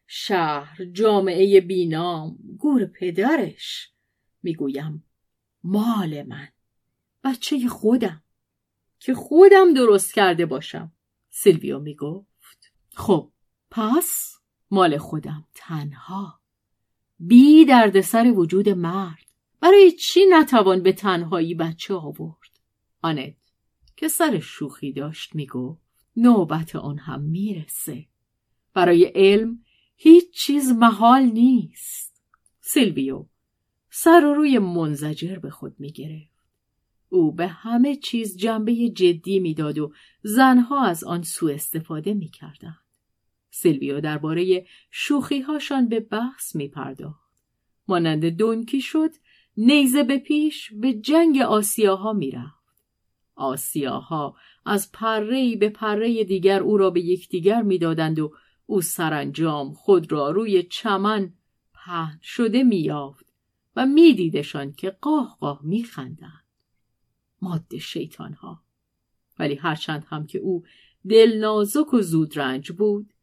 شهر 0.07 0.85
جامعه 0.85 1.61
بینام 1.61 2.37
گور 2.57 2.85
پدرش. 2.85 3.89
می‌گویم 4.43 5.03
مال 5.63 6.23
من 6.23 6.47
بچه 7.23 7.67
خودم. 7.67 8.23
که 8.99 9.13
خودم 9.13 9.73
درست 9.73 10.13
کرده 10.13 10.45
باشم. 10.45 10.91
سیلویو 11.29 11.79
می‌گفت. 11.79 12.71
خب 12.93 13.31
پس 13.71 14.35
مال 14.71 14.97
خودم 14.97 15.47
تنها. 15.55 16.38
بی 17.19 17.65
دردسر 17.65 18.33
وجود 18.35 18.69
مرد. 18.69 19.25
برای 19.61 19.91
چی 19.91 20.25
نتوان 20.29 20.83
به 20.83 20.93
تنهایی 20.93 21.55
بچه 21.55 21.93
آورد؟ 21.93 22.59
آنت 23.01 23.35
که 23.97 24.07
سر 24.07 24.39
شوخی 24.39 24.93
داشت 24.93 25.35
می‌گفت 25.35 25.81
نوبت 26.15 26.75
آن 26.75 26.97
هم 26.97 27.21
می‌رسه. 27.21 28.05
برای 28.73 29.03
علم 29.15 29.59
هیچ 29.95 30.31
چیز 30.33 30.71
محال 30.71 31.23
نیست. 31.23 32.23
سیلویو 32.61 33.25
سر 33.89 34.25
و 34.25 34.33
روی 34.33 34.59
منزجر 34.59 35.35
به 35.35 35.49
خود 35.49 35.75
می‌گرفت. 35.79 36.29
او 37.09 37.31
به 37.31 37.47
همه 37.47 37.95
چیز 37.95 38.37
جنبه 38.37 38.89
جدی 38.89 39.39
می‌داد 39.39 39.79
و 39.79 39.93
زنها 40.23 40.85
از 40.85 41.03
آن 41.03 41.23
سوء 41.23 41.53
استفاده 41.53 42.13
می‌کردند. 42.13 42.88
سیلویو 43.49 44.01
درباره 44.01 44.65
شوخیهاشان 44.91 45.87
به 45.87 45.99
بحث 45.99 46.55
میپرداخت. 46.55 47.43
مانند 47.87 48.25
دونکی 48.25 48.81
شد 48.81 49.11
نیزه 49.57 50.03
به 50.03 50.17
پیش 50.17 50.73
به 50.73 50.93
جنگ 50.93 51.41
آسیاها 51.41 52.13
می‌رفت. 52.13 52.59
آسیاها 53.35 54.35
از 54.65 54.91
پره 54.91 55.55
به 55.55 55.69
پره 55.69 56.23
دیگر 56.23 56.59
او 56.59 56.77
را 56.77 56.89
به 56.89 57.01
یکدیگر 57.01 57.61
می‌دادند 57.61 58.19
و 58.19 58.33
او 58.65 58.81
سرانجام 58.81 59.73
خود 59.73 60.11
را 60.11 60.29
روی 60.31 60.63
چمن 60.63 61.33
پهن 61.73 62.19
شده 62.21 62.63
مییافت 62.63 63.25
و 63.75 63.85
میدیدشان 63.85 64.73
که 64.73 64.89
قاه 64.89 65.37
قاه 65.39 65.59
میخندند. 65.63 66.43
ماده 67.41 67.77
شیطانها! 67.77 68.63
ولی 69.39 69.55
هرچند 69.55 70.05
هم 70.09 70.25
که 70.25 70.39
او 70.39 70.63
دل 71.09 71.37
نازک 71.37 71.93
و 71.93 72.01
زود 72.01 72.39
رنج 72.39 72.71
بود 72.71 73.13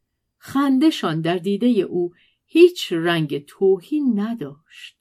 خندشان 0.47 1.21
در 1.21 1.37
دیده 1.37 1.67
او 1.67 2.13
هیچ 2.45 2.93
رنگ 2.93 3.45
توهین 3.45 4.19
نداشت. 4.19 4.97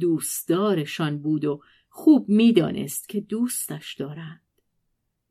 دوستدارشان 0.00 1.22
بود 1.22 1.44
و 1.44 1.62
خوب 1.88 2.28
می‌دانست 2.28 3.08
که 3.08 3.20
دوستش 3.20 3.94
دارند. 3.94 4.42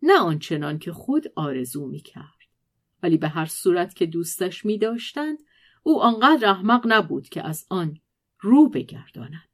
نه 0.04 0.20
آنچنان 0.20 0.80
که 0.80 0.92
خود 0.92 1.24
آرزو 1.36 1.88
می‌کرد. 1.88 2.38
ولی 3.04 3.18
به 3.18 3.28
هر 3.28 3.46
صورت 3.46 3.94
که 3.94 4.06
دوستش 4.06 4.66
میداشتند 4.66 5.38
او 5.84 6.02
آنقدر 6.02 6.50
احمق 6.50 6.82
نبود 6.86 7.30
که 7.30 7.48
از 7.48 7.66
آن 7.70 8.00
رو 8.40 8.70
بگرداند. 8.70 9.50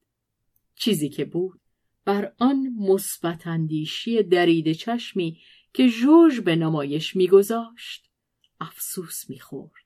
چیزی 0.75 1.10
که 1.10 1.25
بود 1.25 1.60
بر 2.06 2.34
آن 2.39 2.74
مثبت 2.80 3.48
اندیشی 3.48 4.24
درید 4.24 4.72
چشمی 4.72 5.39
که 5.74 5.89
جورج 5.89 6.39
به 6.39 6.56
نمایش 6.56 7.15
میگذاشت. 7.15 8.12
افسوس 8.60 9.30
می‌خورد. 9.30 9.84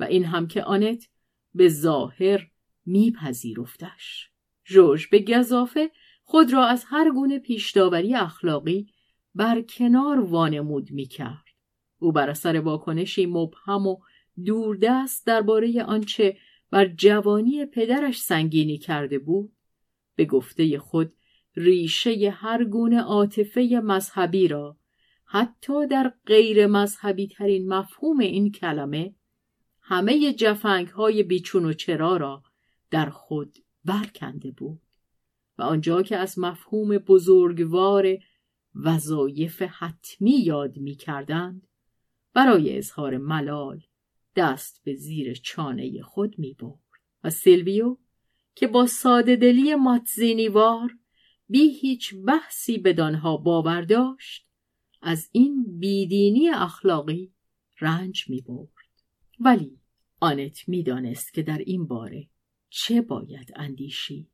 و 0.00 0.04
این 0.04 0.24
هم 0.24 0.46
که 0.46 0.62
آنت 0.62 1.08
به 1.54 1.68
ظاهر 1.68 2.50
میپذیرفتش. 2.86 4.30
جورج 4.64 5.06
به 5.08 5.18
گذافه 5.18 5.90
خود 6.22 6.52
را 6.52 6.66
از 6.66 6.84
هر 6.86 7.10
گونه 7.10 7.38
پیشداوری 7.38 8.14
اخلاقی 8.14 8.92
بر 9.34 9.62
کنار 9.62 10.20
وانمود 10.20 10.90
می‌کرد. 10.90 11.44
او 11.98 12.12
بر 12.12 12.30
اثر 12.30 12.60
واکنشی 12.60 13.26
مبهم 13.26 13.86
و 13.86 13.96
دوردست 14.44 15.26
درباره 15.26 15.82
آنچه 15.82 16.36
بر 16.70 16.86
جوانی 16.86 17.66
پدرش 17.66 18.20
سنگینی 18.20 18.78
کرده 18.78 19.18
بود 19.18 19.52
به 20.16 20.24
گفته 20.24 20.78
خود 20.78 21.12
ریشه 21.56 22.30
هر 22.30 22.64
گونه 22.64 23.00
عاطفه 23.00 23.80
مذهبی 23.84 24.48
را 24.48 24.76
حتی 25.30 25.86
در 25.86 26.12
غیر 26.26 26.66
مذهبی 26.66 27.28
ترین 27.28 27.68
مفهوم 27.68 28.18
این 28.18 28.52
کلمه 28.52 29.14
همه 29.80 30.32
جفنگ 30.32 30.88
های 30.88 31.22
بیچون 31.22 31.64
و 31.64 31.72
چرا 31.72 32.16
را 32.16 32.42
در 32.90 33.10
خود 33.10 33.58
برکنده 33.84 34.50
بود 34.50 34.80
و 35.58 35.62
آنجا 35.62 36.02
که 36.02 36.16
از 36.16 36.38
مفهوم 36.38 36.98
بزرگوار 36.98 38.06
وظایف 38.74 39.62
حتمی 39.62 40.30
یاد 40.30 40.76
می 40.76 40.94
کردند 40.94 41.66
برای 42.34 42.78
اظهار 42.78 43.16
ملال 43.16 43.80
دست 44.36 44.80
به 44.84 44.94
زیر 44.94 45.34
چانه 45.34 46.02
خود 46.02 46.38
می 46.38 46.54
برد 46.54 46.78
و 47.24 47.30
سیلویو 47.30 47.96
که 48.54 48.66
با 48.66 48.86
ساده 48.86 49.36
دلی 49.36 49.74
ماتزینیوار 49.74 50.90
بی 51.48 51.68
هیچ 51.68 52.14
بحثی 52.14 52.78
بدانها 52.78 53.36
باور 53.36 53.82
داشت 53.82 54.47
از 55.02 55.28
این 55.32 55.78
بیدینی 55.78 56.48
اخلاقی 56.48 57.32
رنج 57.80 58.30
می 58.30 58.40
برد. 58.40 58.68
ولی 59.40 59.78
آنت 60.20 60.68
می 60.68 60.82
دانست 60.82 61.34
که 61.34 61.42
در 61.42 61.58
این 61.58 61.86
باره 61.86 62.28
چه 62.68 63.02
باید 63.02 63.52
اندیشید 63.56 64.30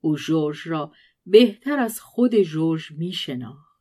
او 0.00 0.16
جورج 0.16 0.58
را 0.64 0.92
بهتر 1.26 1.78
از 1.78 2.00
خود 2.00 2.34
جورج 2.34 2.92
می 2.92 3.14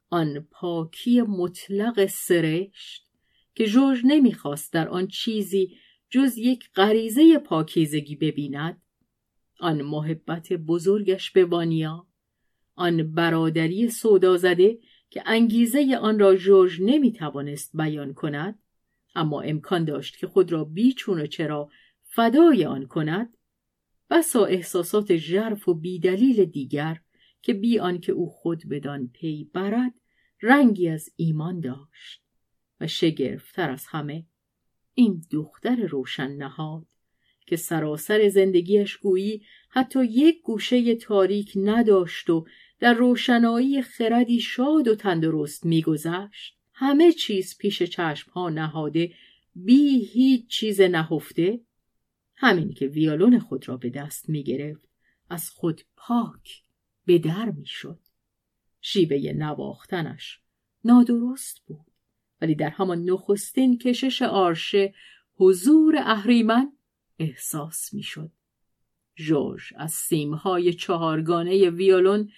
آن 0.10 0.48
پاکی 0.52 1.22
مطلق 1.22 2.06
سرشت 2.06 3.10
که 3.56 3.66
جورج 3.66 4.02
نمی‌خواست 4.04 4.74
در 4.74 4.90
آن 4.90 5.08
چیزی 5.08 5.78
جز 6.10 6.38
یک 6.38 6.70
غریزه 6.76 7.38
پاکیزگی 7.38 8.16
ببیند 8.16 8.82
آن 9.60 9.82
محبت 9.82 10.54
بزرگش 10.54 11.32
به 11.32 11.46
وانیا 11.46 12.08
آن 12.76 13.12
برادری 13.12 13.90
سودا 13.90 14.38
زده 14.38 14.80
که 15.10 15.24
انگیزه 15.26 15.98
آن 16.02 16.20
را 16.20 16.36
جورج 16.36 16.82
نمی‌توانست 16.82 17.72
بیان 17.78 18.14
کند 18.14 18.60
اما 19.16 19.42
امکان 19.42 19.86
داشت 19.86 20.18
که 20.18 20.28
خود 20.28 20.52
را 20.52 20.64
بیچون 20.64 21.22
و 21.22 21.28
چرا 21.28 21.70
فدای 22.04 22.66
آن 22.66 22.86
کند 22.86 23.38
بسا 24.10 24.46
احساسات 24.46 25.16
ژرف 25.16 25.68
و 25.68 25.74
بیدلیل 25.74 26.46
دیگر 26.46 27.02
که 27.42 27.54
بی 27.54 27.80
آنکه 27.80 28.12
او 28.12 28.30
خود 28.30 28.70
بدان 28.70 29.08
پی 29.08 29.50
برد 29.54 29.94
رنگی 30.42 30.90
از 30.90 31.10
ایمان 31.16 31.60
داشت 31.60 32.22
و 32.80 32.88
شگرفتر 32.88 33.70
از 33.70 33.86
همه 33.88 34.26
این 34.94 35.22
دختر 35.32 35.76
روشن 35.76 36.32
نهاد 36.32 36.86
که 37.46 37.56
سراسر 37.56 38.30
زندگیش 38.30 38.98
گویی 38.98 39.42
حتی 39.70 40.06
یک 40.06 40.42
گوشه 40.42 40.96
تاریک 40.96 41.54
نداشت 41.56 42.30
و 42.30 42.46
در 42.80 42.94
روشنایی 42.94 43.82
خردی 43.82 44.40
شاد 44.40 44.88
و 44.88 44.96
تندرست 44.96 45.66
میگذشت 45.66 46.58
همه 46.74 47.12
چیز 47.12 47.58
پیش 47.58 47.84
چشم 47.84 48.32
ها 48.32 48.50
نهاده 48.50 49.14
بی 49.56 50.06
هیچ 50.06 50.48
چیز 50.48 50.82
نهفته 50.82 51.60
همین 52.36 52.74
که 52.74 52.88
ویالون 52.88 53.40
خود 53.40 53.70
را 53.70 53.78
به 53.78 53.90
دست 53.90 54.30
می 54.30 54.44
گرفت 54.44 54.90
از 55.30 55.50
خود 55.50 55.82
پاک 55.96 56.64
به 57.06 57.18
در 57.18 57.50
می 57.50 57.66
شد. 57.66 58.00
شیوه 58.82 59.34
نواختنش 59.34 60.40
نادرست 60.84 61.62
بود. 61.66 61.86
ولی 62.42 62.56
در 62.56 62.70
همان 62.70 63.10
نخستین 63.10 63.78
کشش 63.78 64.22
آرشه 64.22 64.94
حضور 65.36 65.96
اهریمن 65.98 66.72
احساس 67.20 67.94
می‌شد. 67.94 68.32
جورج 69.16 69.62
از 69.76 69.92
سیمهای 69.92 70.74
چهارگانه 70.74 71.70
ویولون 71.70 72.32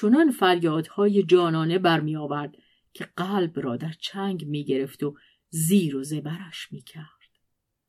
چنان 0.00 0.30
فریادهای 0.30 1.22
جانانه 1.22 1.78
برمی 1.78 2.16
آورد 2.16 2.56
که 2.92 3.08
قلب 3.16 3.60
را 3.60 3.76
در 3.76 3.92
چنگ 4.00 4.44
می 4.44 4.64
گرفت 4.64 5.02
و 5.02 5.16
زیر 5.50 5.96
و 5.96 6.02
زبرش 6.02 6.72
می 6.72 6.82
کرد. 6.82 7.06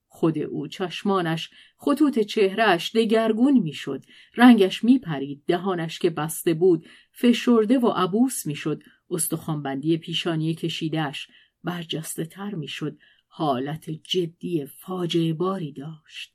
خود 0.08 0.38
او 0.38 0.68
چشمانش 0.68 1.50
خطوط 1.78 2.20
چهرهش 2.20 2.96
دگرگون 2.96 3.60
می‌شد. 3.60 4.06
رنگش 4.36 4.84
میپرید 4.84 5.44
دهانش 5.48 6.00
که 6.00 6.10
بسته 6.10 6.54
بود 6.54 6.88
فشرده 7.12 7.80
و 7.80 7.88
عبوس 7.88 8.46
می‌شد. 8.46 8.84
استخوانبندی 9.10 9.98
پیشانی 9.98 10.56
کشیدهش 10.56 11.28
برجسته 11.64 12.26
تر 12.26 12.56
می‌شد. 12.56 12.98
حالت 13.28 13.90
جدی 13.90 14.66
فاجعه 14.66 15.34
باری 15.34 15.72
داشت. 15.72 16.34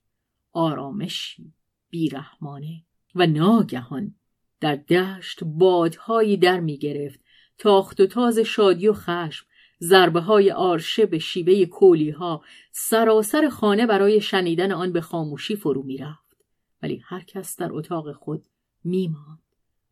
آرامشی 0.53 1.53
بیرحمانه 1.91 2.85
و 3.15 3.27
ناگهان 3.27 4.15
در 4.61 4.77
دشت 4.77 5.45
بادهایی 5.45 6.37
در 6.37 6.61
می 6.61 6.79
گرفت 6.79 7.21
تاخت 7.59 8.01
و 8.01 8.07
تاز 8.07 8.39
شادی 8.39 8.89
و 8.89 8.93
خشم 8.93 9.47
ضربه 9.81 10.21
های 10.21 10.51
آرشه 10.51 11.07
به 11.07 11.19
شیوه 11.19 11.65
کولی 11.65 12.11
ها 12.11 12.45
سراسر 12.73 13.49
خانه 13.49 13.87
برای 13.87 14.21
شنیدن 14.21 14.73
آن 14.73 14.93
به 14.93 15.01
خاموشی 15.01 15.57
فرو 15.57 15.83
می 15.83 15.97
رفت. 15.97 16.37
ولی 16.83 17.03
هر 17.05 17.21
کس 17.21 17.57
در 17.57 17.73
اتاق 17.73 18.13
خود 18.13 18.47
می 18.85 19.09
ماند 19.09 19.43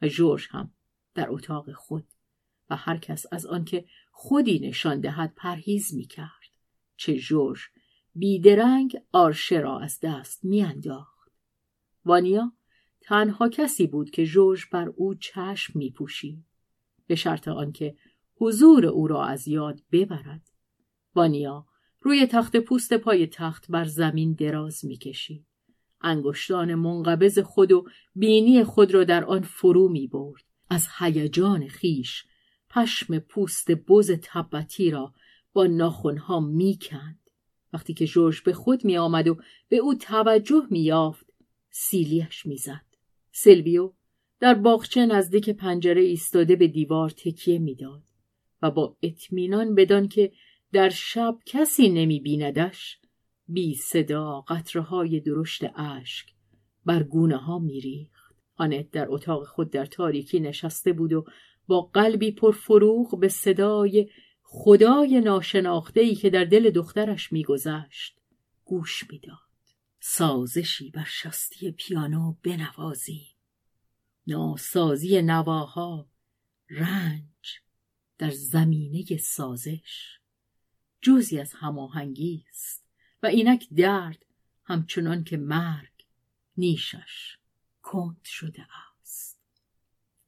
و 0.03 0.09
جورج 0.09 0.49
هم 0.51 0.71
در 1.15 1.31
اتاق 1.31 1.73
خود 1.73 2.05
و 2.71 2.77
هر 2.77 2.97
کس 2.97 3.27
از 3.33 3.47
آنکه 3.47 3.85
خودی 4.13 4.59
نشان 4.59 5.01
دهد 5.01 5.33
پرهیز 5.37 5.95
می 5.95 6.07
کرد. 6.07 6.31
چه 6.97 7.17
جورج 7.19 7.61
بیدرنگ 8.15 8.97
آرشه 9.13 9.61
را 9.61 9.81
از 9.81 9.99
دست 10.03 10.45
میانداخت. 10.45 11.31
وانیا 12.05 12.53
تنها 13.07 13.49
کسی 13.49 13.87
بود 13.87 14.11
که 14.11 14.27
جورج 14.27 14.64
بر 14.73 14.88
او 14.88 15.14
چشم 15.14 15.79
می 15.79 15.90
پوشید. 15.90 16.45
به 17.07 17.14
شرط 17.14 17.49
آنکه 17.49 17.97
حضور 18.37 18.87
او 18.87 19.07
را 19.07 19.25
از 19.25 19.49
یاد 19.49 19.83
ببرد. 19.92 20.51
وانیا 21.14 21.66
روی 22.01 22.27
تخت 22.27 22.57
پوست 22.57 22.95
پای 22.95 23.27
تخت 23.27 23.71
بر 23.71 23.85
زمین 23.85 24.33
دراز 24.33 24.85
می‌کشید 24.85 25.47
انگشتان 26.01 26.75
منقبض 26.75 27.38
خود 27.38 27.73
و 27.73 27.87
بینی 28.14 28.64
خود 28.64 28.95
را 28.95 29.05
در 29.05 29.25
آن 29.25 29.42
فرو 29.42 29.88
می 29.88 30.07
برد. 30.07 30.42
از 30.71 30.88
هیجان 30.99 31.69
خیش 31.69 32.25
پشم 32.71 33.19
پوست 33.19 33.71
بز 33.71 34.11
تبتی 34.23 34.90
را 34.90 35.14
با 35.53 35.66
ناخونها 35.66 36.40
می‌کند 36.40 37.31
وقتی 37.73 37.95
که 37.95 38.07
جورج 38.07 38.42
به 38.42 38.53
خود 38.53 38.85
می 38.85 38.99
آمد 38.99 39.29
و 39.29 39.37
به 39.69 39.77
او 39.77 39.95
توجه 39.95 40.66
می 40.71 40.81
یافت 40.81 41.27
سیلیش 41.71 42.47
می‌زد 42.47 42.96
سلویو 43.38 43.92
در 44.40 44.55
باغچه 44.55 45.07
نزدیک 45.07 45.51
پنجره 45.51 46.03
ایستاده 46.03 46.57
به 46.57 46.68
دیوار 46.68 47.11
تکیه 47.11 47.59
می‌داد 47.59 48.03
و 48.62 48.70
با 48.70 48.96
اطمینان 49.03 49.75
بدان 49.75 50.09
که 50.09 50.33
در 50.72 50.88
شب 50.88 51.38
کسی 51.46 51.88
نمی 51.88 52.20
بیندش 52.20 52.99
بی 53.49 53.75
صدا 53.75 54.40
قطره 54.40 54.83
های 54.83 55.20
درشت 55.20 55.64
اشک 55.79 56.27
بر 56.87 57.03
گونه 57.03 57.37
ها 57.37 57.59
میریخت. 57.59 58.35
آنت 58.57 58.90
در 58.90 59.07
اتاق 59.09 59.46
خود 59.46 59.70
در 59.70 59.87
تاریکی 59.87 60.40
نشسته 60.40 60.92
بود 60.92 61.12
و 61.12 61.25
با 61.66 61.81
قلبی 61.81 62.33
پرفروغ 62.33 63.20
به 63.20 63.29
صدای 63.29 64.11
خدای 64.42 65.20
ناشناخته 65.20 66.01
ای 66.01 66.14
که 66.14 66.31
در 66.31 66.44
دل 66.44 66.70
دخترش 66.70 67.33
میگذشت 67.33 68.18
گوش 68.64 69.11
می‌داد. 69.11 69.46
سازشی 70.09 70.90
بر 70.90 71.05
شستی 71.05 71.71
پیانو 71.71 72.35
بنوازیم 72.42 73.37
ناسازی 74.27 75.23
نواها 75.23 76.09
رنج 76.71 77.61
در 78.19 78.31
زمینه 78.31 79.16
سازش. 79.16 80.19
جزی 81.01 81.40
از 81.40 81.53
هماهنگی 81.53 82.45
است 82.49 82.85
و 83.23 83.27
اینک 83.27 83.69
درد 83.77 84.25
همچنان 84.64 85.25
که 85.25 85.37
مرگ 85.37 86.07
نیشش 86.57 87.38
کند 87.83 88.25
شده 88.25 88.66
است. 89.01 89.40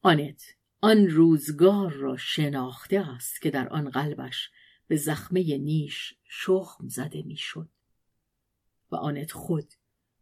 آنت 0.01 0.43
آن 0.81 1.07
روزگار 1.07 1.91
را 1.91 2.17
شناخته 2.17 2.99
است 2.99 3.41
که 3.41 3.49
در 3.51 3.69
آن 3.69 3.89
قلبش 3.89 4.49
به 4.87 4.95
زخمه 4.95 5.57
نیش 5.57 6.13
شخم 6.23 6.87
زده 6.87 7.21
می‌شد. 7.21 7.69
و 8.91 8.95
آنت 8.95 9.31
خود 9.31 9.73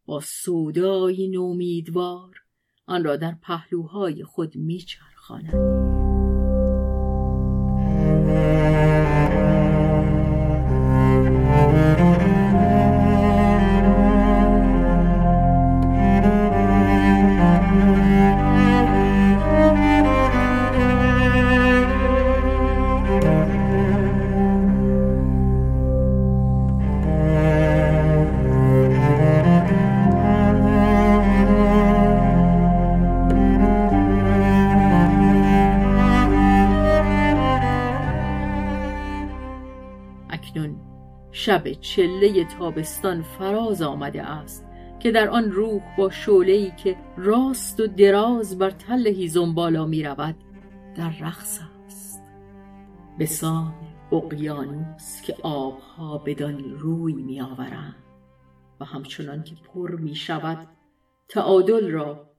با 0.06 0.20
سودای 0.20 1.28
نومیدوار 1.28 2.36
آن 2.86 3.04
را 3.04 3.16
در 3.18 3.36
پهلوهای 3.42 4.24
خود 4.24 4.56
میچرخاند. 4.56 6.07
شب 41.48 41.72
چله 41.72 42.46
تابستان 42.46 43.22
فراز 43.22 43.82
آمده 43.82 44.24
است 44.24 44.66
که 45.00 45.12
در 45.12 45.30
آن 45.30 45.52
روح 45.52 45.82
با 45.98 46.10
شعله‌ای 46.10 46.72
که 46.72 46.98
راست 47.18 47.80
و 47.80 47.88
دراز 47.88 48.58
بر 48.58 48.70
تل 48.72 49.08
هیزم 49.08 49.54
بالا 49.54 49.86
می 49.86 50.04
رود 50.04 50.36
در 50.96 51.10
رقص 51.22 51.60
است. 51.86 52.22
به 53.18 53.26
سان 53.26 53.74
اقیانوس 54.12 55.22
که 55.22 55.36
آبها 55.44 56.18
بدان 56.18 56.80
روی 56.80 57.14
می 57.14 57.42
آورند 57.42 58.04
و 58.80 58.86
همچنان 58.86 59.44
که 59.44 59.56
پر 59.56 59.96
می 59.96 60.16
شود 60.16 60.68
تعادل 61.30 61.92
را 61.92 62.30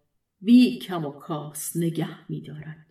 بی 0.40 0.78
کم 0.78 1.04
و 1.04 1.10
کاس 1.10 1.76
نگه 1.76 2.30
می 2.30 2.40
دارد 2.40 2.86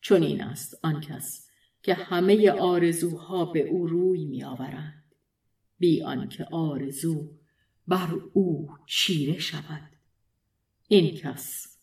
چون 0.00 0.22
این 0.22 0.42
است 0.42 0.78
آن 0.82 1.00
کس 1.00 1.48
که 1.82 1.94
همه 1.94 2.50
آرزوها 2.50 3.44
به 3.44 3.60
او 3.60 3.86
روی 3.86 4.24
می 4.24 4.44
آورند 4.44 4.97
بی 5.78 6.02
آنکه 6.02 6.44
آرزو 6.44 7.28
بر 7.88 8.08
او 8.32 8.68
چیره 8.86 9.38
شود. 9.38 9.90
این 10.88 11.16
کس 11.16 11.76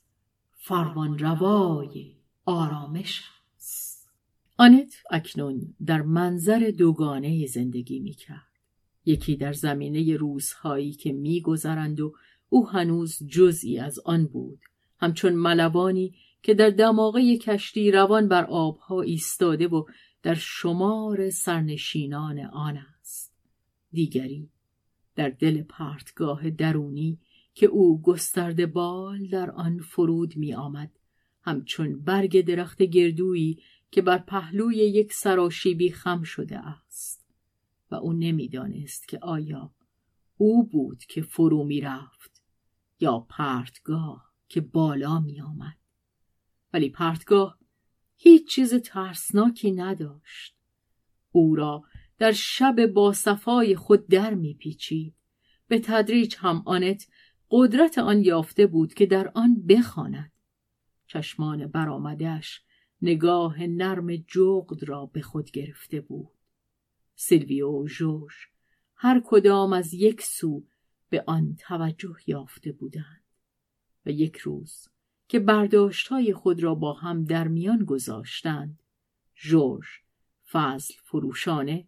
فرمان 0.51 1.19
روای 1.19 2.15
آرامش 2.45 3.21
است. 3.57 4.09
آنت 4.57 4.95
اکنون 5.11 5.75
در 5.85 6.01
منظر 6.01 6.73
دوگانه 6.77 7.45
زندگی 7.45 7.99
می 7.99 8.13
کرد. 8.13 8.47
یکی 9.05 9.35
در 9.35 9.53
زمینه 9.53 10.17
روزهایی 10.17 10.91
که 10.91 11.13
میگذرند 11.13 11.99
و 11.99 12.13
او 12.49 12.69
هنوز 12.69 13.27
جزئی 13.27 13.79
از 13.79 13.99
آن 13.99 14.25
بود. 14.25 14.59
همچون 14.99 15.33
ملوانی 15.33 16.15
که 16.43 16.53
در 16.53 16.69
دماغه 16.69 17.37
کشتی 17.37 17.91
روان 17.91 18.27
بر 18.27 18.45
آبها 18.45 19.01
ایستاده 19.01 19.67
و 19.67 19.83
در 20.23 20.35
شمار 20.35 21.29
سرنشینان 21.29 22.39
آن 22.39 22.94
دیگری. 23.95 24.49
در 25.15 25.29
دل 25.29 25.63
پرتگاه 25.63 26.49
درونی 26.49 27.19
که 27.53 27.65
او 27.65 28.01
گسترده 28.01 28.65
بال 28.65 29.27
در 29.27 29.51
آن 29.51 29.79
فرود 29.79 30.37
می 30.37 30.53
آمد. 30.53 30.91
همچون 31.41 32.01
برگ 32.01 32.41
درخت 32.41 32.81
گردویی 32.81 33.59
که 33.91 34.01
بر 34.01 34.17
پهلوی 34.17 34.75
یک 34.75 35.13
سراشیبی 35.13 35.91
خم 35.91 36.23
شده 36.23 36.57
است. 36.57 37.25
و 37.91 37.95
او 37.95 38.13
نمی‌دانست 38.13 39.07
که 39.07 39.19
آیا 39.21 39.71
او 40.37 40.67
بود 40.67 40.99
که 40.99 41.21
فرو 41.21 41.63
می 41.63 41.81
رفت 41.81 42.43
یا 42.99 43.19
پرتگاه 43.19 44.33
که 44.47 44.61
بالا 44.61 45.19
می 45.19 45.41
آمد. 45.41 45.77
ولی 46.73 46.89
پرتگاه 46.89 47.59
هیچ 48.15 48.49
چیز 48.49 48.73
ترسناکی 48.73 49.71
نداشت. 49.71 50.55
او 51.31 51.55
را 51.55 51.83
در 52.17 52.31
شب 52.31 52.85
با 52.85 53.13
صفای 53.13 53.75
خود 53.75 54.07
در 54.07 54.33
میپیچید 54.33 55.15
به 55.67 55.79
تدریج 55.79 56.35
هم 56.39 56.63
آنت 56.65 57.07
قدرت 57.51 57.97
آن 57.97 58.21
یافته 58.21 58.67
بود 58.67 58.93
که 58.93 59.05
در 59.05 59.31
آن 59.35 59.67
بخواند. 59.67 60.31
چشمان 61.07 61.67
برآمدهاش 61.67 62.61
نگاه 63.01 63.63
نرم 63.63 64.15
جغد 64.15 64.83
را 64.83 65.05
به 65.05 65.21
خود 65.21 65.51
گرفته 65.51 66.01
بود. 66.01 66.29
سیلویو 67.15 67.69
و 67.69 67.87
جوش 67.87 68.49
هر 68.95 69.21
کدام 69.25 69.73
از 69.73 69.93
یک 69.93 70.21
سو 70.21 70.63
به 71.09 71.23
آن 71.27 71.55
توجه 71.59 72.15
یافته 72.27 72.71
بودند. 72.71 73.23
و 74.05 74.09
یک 74.09 74.37
روز 74.37 74.87
که 75.27 75.39
برداشتهای 75.39 76.33
خود 76.33 76.63
را 76.63 76.75
با 76.75 76.93
هم 76.93 77.23
در 77.23 77.47
میان 77.47 77.85
گذاشتند 77.85 78.79
جورج 79.35 79.85
فضل 80.51 80.93
فروشانه 81.03 81.87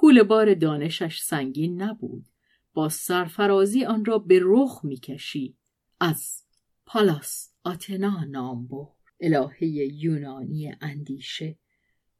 کول 0.00 0.22
بار 0.22 0.54
دانشش 0.54 1.20
سنگین 1.20 1.82
نبود. 1.82 2.26
با 2.74 2.88
سرفرازی 2.88 3.84
آن 3.84 4.04
را 4.04 4.18
به 4.18 4.40
رخ 4.42 4.80
می‌کشید 4.84 5.58
از 6.00 6.44
پالاس 6.86 7.52
آتنا 7.64 8.24
نام 8.24 8.66
برد. 8.66 8.94
الهه 9.20 9.64
یونانی 9.64 10.74
اندیشه. 10.80 11.58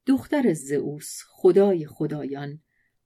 دختر 0.05 0.53
زئوس 0.53 1.21
خدای 1.27 1.85
خدایان. 1.85 2.61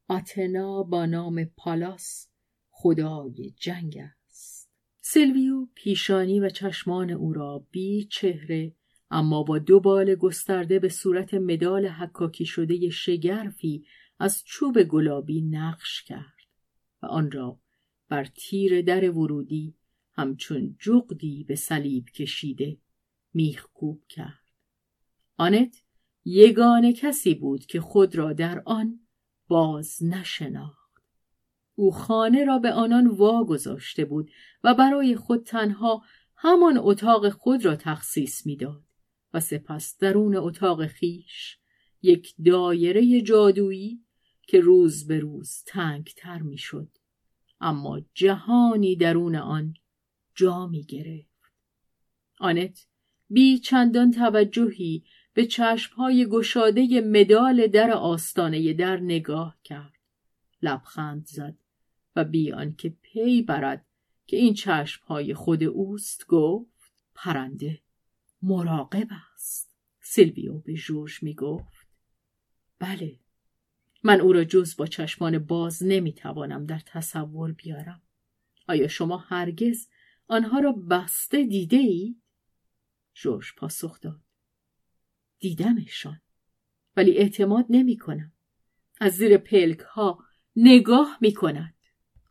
آتنا 0.08 0.84
با 0.84 1.06
نام 1.06 1.46
پالاس 1.46 2.28
خدای 2.70 3.54
جنگ 3.58 3.98
است. 4.28 4.70
سلویو 5.02 5.68
پیشانی 5.76 6.40
و 6.40 6.50
چشمان 6.50 7.12
او 7.12 7.34
را 7.34 7.68
بی 7.72 8.08
چهره 8.12 8.76
اما 9.12 9.44
با 9.44 9.60
دو 9.60 9.80
بال 9.80 10.16
گسترده 10.16 10.80
به 10.80 10.90
صورت 10.90 11.34
مدال 11.34 11.88
حکاکی 11.88 12.46
شده 12.46 12.90
شگرفی 12.90 13.86
از 14.19 14.43
چوب 14.45 14.84
گلابی 14.84 15.41
نقش 15.41 16.04
کرد 16.04 16.38
و 17.02 17.06
آن 17.06 17.32
را 17.32 17.60
بر 18.10 18.26
تیر 18.26 18.82
در 18.82 19.12
ورودی 19.12 19.76
همچون 20.13 20.76
جغدی 20.80 21.43
به 21.43 21.56
صلیب 21.56 22.06
کشیده 22.06 22.78
میخکوب 23.34 24.04
کرد. 24.10 24.43
آنت 25.38 25.84
یگانه 26.26 26.93
کسی 26.93 27.36
بود 27.36 27.65
که 27.65 27.82
خود 27.82 28.15
را 28.15 28.34
در 28.34 28.63
آن 28.65 28.99
باز 29.47 30.04
نشناخت. 30.04 30.84
او 31.76 31.91
خانه 31.91 32.45
را 32.45 32.60
به 32.60 32.71
آنان 32.73 33.08
واگذاشته 33.08 34.06
بود 34.06 34.32
و 34.63 34.73
برای 34.73 35.15
خود 35.15 35.43
تنها 35.43 36.04
همان 36.36 36.78
اتاق 36.78 37.30
خود 37.30 37.65
را 37.65 37.76
تخصیص 37.76 38.45
می‌داد 38.45 38.84
و 39.34 39.39
سپس 39.39 39.97
درون 39.97 40.36
اتاق 40.36 40.86
خیش 40.88 41.58
یک 42.04 42.34
دایره 42.46 43.22
جادویی 43.22 44.04
که 44.48 44.60
روز 44.60 45.08
به 45.08 45.20
روز 45.20 45.63
تنگتر 45.66 46.42
می‌شد. 46.42 46.89
اما 47.62 48.02
جهانی 48.13 48.96
درون 48.96 49.36
آن 49.36 49.74
جا 50.36 50.68
می 50.68 50.84
گرفت 50.84 51.34
آنت 52.39 52.88
بی 53.30 53.60
چندان 53.60 54.12
توجهی 54.12 55.04
به 55.34 55.46
چشمهای 55.46 56.26
گشاده 56.26 57.02
مدال 57.02 57.68
در 57.68 57.92
آستانه 57.92 58.74
در 58.74 58.98
نگاه 58.98 59.58
کرد. 59.63 59.94
لبخند 60.62 61.26
زد 61.26 61.58
و 62.16 62.24
بی 62.24 62.52
آنکه 62.52 62.89
پی 63.02 63.42
برد 63.42 63.86
که 64.26 64.38
این 64.38 64.54
چشمهای 64.54 65.34
خود 65.34 65.63
اوست 65.63 66.28
گفت 66.28 66.94
پرنده 67.16 67.82
مراقب 68.42 69.08
است. 69.34 69.74
سیلویو 70.02 70.60
به 70.60 70.74
جورج 70.74 71.24
می 71.24 71.34
گفت 71.34 71.73
بله. 72.84 73.19
من 74.04 74.22
او 74.22 74.34
را 74.34 74.43
جز 74.43 74.76
با 74.76 74.88
چشمان 74.88 75.39
باز 75.39 75.84
نمی‌توانم 75.84 76.65
در 76.65 76.80
تصور 76.86 77.52
بیارم. 77.52 78.02
آیا 78.67 78.88
شما 78.88 79.17
هرگز 79.17 79.88
آنها 80.28 80.60
را 80.60 80.72
بسته 80.72 81.43
دیده 81.43 81.78
ای؟ 81.78 82.15
جورج 83.13 83.46
پاسخ 83.58 84.00
داد. 84.02 84.22
دیدمشان. 85.39 86.22
ولی 86.98 87.17
اعتماد 87.17 87.65
نمی 87.69 87.98
کنم 87.98 88.34
از 89.02 89.13
زیر 89.13 89.38
پلک 89.38 89.80
ها 89.80 90.26
نگاه 90.56 91.17
می 91.22 91.34
کند 91.34 91.76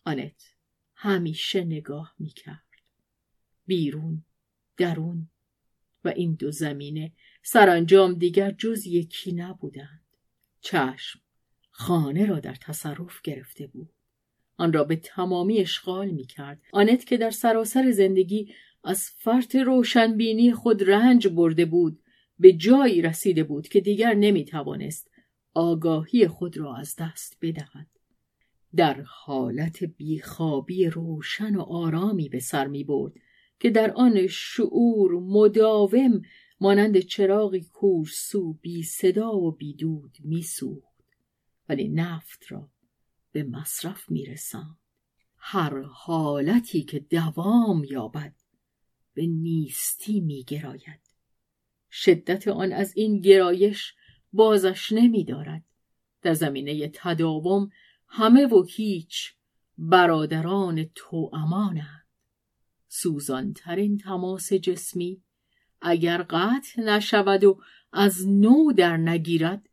آنت 0.04 0.54
همیشه 0.94 1.64
نگاه 1.64 2.14
می 2.18 2.30
کرد 2.30 2.68
بیرون 3.66 4.24
درون 4.76 5.30
و 6.04 6.08
این 6.08 6.34
دو 6.34 6.50
زمینه 6.50 7.12
سرانجام 7.42 8.14
دیگر 8.14 8.50
جز 8.50 8.86
یکی 8.86 9.32
نبودند. 9.32 10.01
چشم 10.62 11.20
خانه 11.70 12.26
را 12.26 12.40
در 12.40 12.54
تصرف 12.54 13.22
گرفته 13.22 13.66
بود. 13.66 13.90
آن 14.56 14.72
را 14.72 14.84
به 14.84 14.96
تمامی 14.96 15.58
اشغال 15.58 16.10
می 16.10 16.26
کرد 16.26 16.62
آنت 16.72 17.04
که 17.04 17.16
در 17.16 17.30
سراسر 17.30 17.90
زندگی 17.90 18.54
از 18.84 19.10
فرط 19.16 19.56
روشنبینی 19.56 20.52
خود 20.52 20.90
رنج 20.90 21.28
برده 21.28 21.64
بود 21.64 22.02
به 22.38 22.52
جایی 22.52 23.02
رسیده 23.02 23.44
بود 23.44 23.68
که 23.68 23.80
دیگر 23.80 24.14
نمی 24.14 24.44
توانست 24.44 25.10
آگاهی 25.54 26.28
خود 26.28 26.56
را 26.56 26.76
از 26.76 26.96
دست 26.98 27.38
بدهد. 27.42 27.86
در 28.76 29.00
حالت 29.06 29.84
بیخوابی 29.84 30.86
روشن 30.86 31.56
و 31.56 31.60
آرامی 31.60 32.28
به 32.28 32.38
سر 32.38 32.66
می 32.66 32.84
برد 32.84 33.12
که 33.60 33.70
در 33.70 33.90
آن 33.90 34.26
شعور 34.26 35.12
مداوم 35.12 36.22
مانند 36.62 36.98
چراغی 36.98 37.60
کورسو 37.60 38.52
بی 38.52 38.82
صدا 38.82 39.36
و 39.36 39.52
بی 39.52 39.74
دود 39.74 40.16
می 40.24 40.44
ولی 41.68 41.88
نفت 41.88 42.52
را 42.52 42.70
به 43.32 43.42
مصرف 43.42 44.10
میرساند 44.10 44.78
هر 45.36 45.82
حالتی 45.82 46.82
که 46.82 46.98
دوام 46.98 47.84
یابد 47.84 48.34
به 49.14 49.26
نیستی 49.26 50.20
میگراید 50.20 51.00
شدت 51.90 52.48
آن 52.48 52.72
از 52.72 52.96
این 52.96 53.20
گرایش 53.20 53.94
بازش 54.32 54.92
نمیدارد 54.92 55.64
در 56.22 56.34
زمینه 56.34 56.90
تداوم 56.94 57.70
همه 58.06 58.46
و 58.46 58.64
هیچ 58.70 59.34
برادران 59.78 60.84
تو 60.94 61.30
امانند 61.32 62.06
سوزانترین 62.88 63.98
تماس 63.98 64.52
جسمی 64.52 65.22
اگر 65.82 66.22
قطع 66.22 66.82
نشود 66.82 67.44
و 67.44 67.60
از 67.92 68.28
نو 68.28 68.72
در 68.72 68.96
نگیرد 68.96 69.68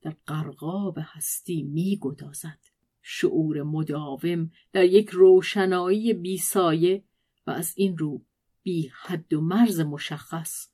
در 0.00 0.16
قرقاب 0.26 0.98
هستی 1.00 1.62
می 1.62 1.98
گدازد. 2.00 2.58
شعور 3.02 3.62
مداوم 3.62 4.50
در 4.72 4.84
یک 4.84 5.08
روشنایی 5.10 6.14
بیسایه 6.14 7.04
و 7.46 7.50
از 7.50 7.72
این 7.76 7.98
رو 7.98 8.24
بی 8.62 8.90
حد 8.94 9.34
و 9.34 9.40
مرز 9.40 9.80
مشخص 9.80 10.68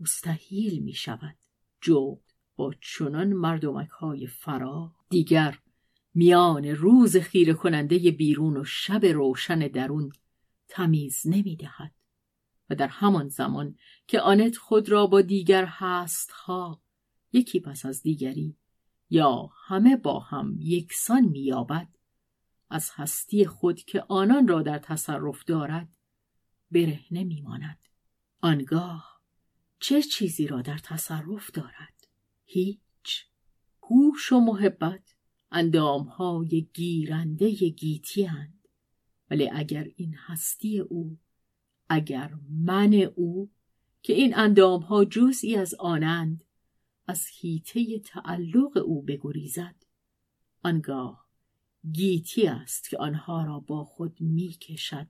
مستحیل 0.00 0.82
می 0.82 0.92
شود. 0.92 1.36
جغد 1.80 2.32
با 2.56 2.74
چنان 2.80 3.32
مردمک 3.32 3.88
های 3.88 4.26
فرا 4.26 4.92
دیگر 5.10 5.58
میان 6.14 6.64
روز 6.64 7.16
خیره 7.16 7.54
کننده 7.54 8.10
بیرون 8.10 8.56
و 8.56 8.64
شب 8.64 9.04
روشن 9.04 9.58
درون 9.58 10.12
تمیز 10.68 11.22
نمی 11.26 11.56
دهد. 11.56 11.92
و 12.70 12.74
در 12.74 12.88
همان 12.88 13.28
زمان 13.28 13.76
که 14.06 14.20
آنت 14.20 14.56
خود 14.56 14.88
را 14.88 15.06
با 15.06 15.20
دیگر 15.20 15.64
هست 15.64 16.30
ها 16.30 16.82
یکی 17.32 17.60
پس 17.60 17.86
از 17.86 18.02
دیگری 18.02 18.56
یا 19.10 19.50
همه 19.66 19.96
با 19.96 20.18
هم 20.18 20.56
یکسان 20.58 21.24
مییابد 21.24 21.88
از 22.70 22.90
هستی 22.94 23.46
خود 23.46 23.80
که 23.80 24.04
آنان 24.08 24.48
را 24.48 24.62
در 24.62 24.78
تصرف 24.78 25.44
دارد 25.44 25.96
برهنه 26.70 27.24
میماند. 27.24 27.78
آنگاه 28.40 29.20
چه 29.80 30.02
چیزی 30.02 30.46
را 30.46 30.62
در 30.62 30.78
تصرف 30.78 31.50
دارد؟ 31.50 32.06
هیچ. 32.44 33.26
هوش 33.82 34.32
و 34.32 34.40
محبت 34.40 35.14
اندامهای 35.50 36.68
گیرنده 36.74 37.70
گیتی 37.70 38.24
هند. 38.24 38.68
ولی 39.30 39.50
اگر 39.50 39.86
این 39.96 40.14
هستی 40.14 40.78
او 40.78 41.18
اگر 41.88 42.32
من 42.50 42.94
او 42.94 43.50
که 44.02 44.12
این 44.12 44.36
اندامها 44.36 45.04
جزئی 45.04 45.56
از 45.56 45.74
آنند 45.74 46.44
از 47.06 47.26
هیته 47.40 47.98
تعلق 47.98 48.82
او 48.84 49.02
بگریزد. 49.02 49.74
آنگاه 50.62 51.26
گیتی 51.92 52.46
است 52.46 52.88
که 52.88 52.98
آنها 52.98 53.44
را 53.44 53.60
با 53.60 53.84
خود 53.84 54.16
می‌کشد. 54.20 55.06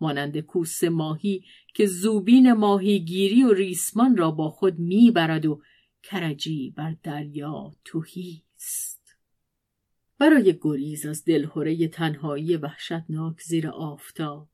مانند 0.00 0.40
کوس 0.40 0.84
ماهی 0.84 1.44
که 1.74 1.86
زوبین 1.86 2.52
ماهیگیری 2.52 3.42
و 3.42 3.52
ریسمان 3.52 4.16
را 4.16 4.30
با 4.30 4.50
خود 4.50 4.78
می‌برد 4.78 5.46
و 5.46 5.62
کرجی 6.02 6.70
بر 6.70 6.96
دریا 7.02 7.76
توهی 7.84 8.42
است. 8.56 9.16
برای 10.18 10.58
گریز 10.60 11.06
از 11.06 11.24
دلهوره 11.24 11.88
تنهایی 11.88 12.56
وحشتناک 12.56 13.40
زیر 13.40 13.68
آفتاب 13.68 14.48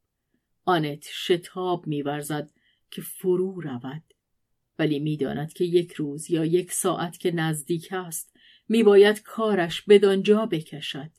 آنت 0.64 1.07
شتاب 1.12 1.87
میورزد 1.87 2.51
که 2.90 3.03
فرو 3.03 3.61
رود. 3.61 4.03
ولی 4.79 4.99
می‌داند 4.99 5.53
که 5.53 5.64
یک 5.64 5.92
روز 5.92 6.31
یا 6.31 6.44
یک 6.44 6.73
ساعت 6.73 7.18
که 7.18 7.31
نزدیک 7.31 7.88
است 7.92 8.37
میباید 8.68 9.23
کارش 9.23 9.83
بدانجا 9.83 10.46
بکشد. 10.46 11.11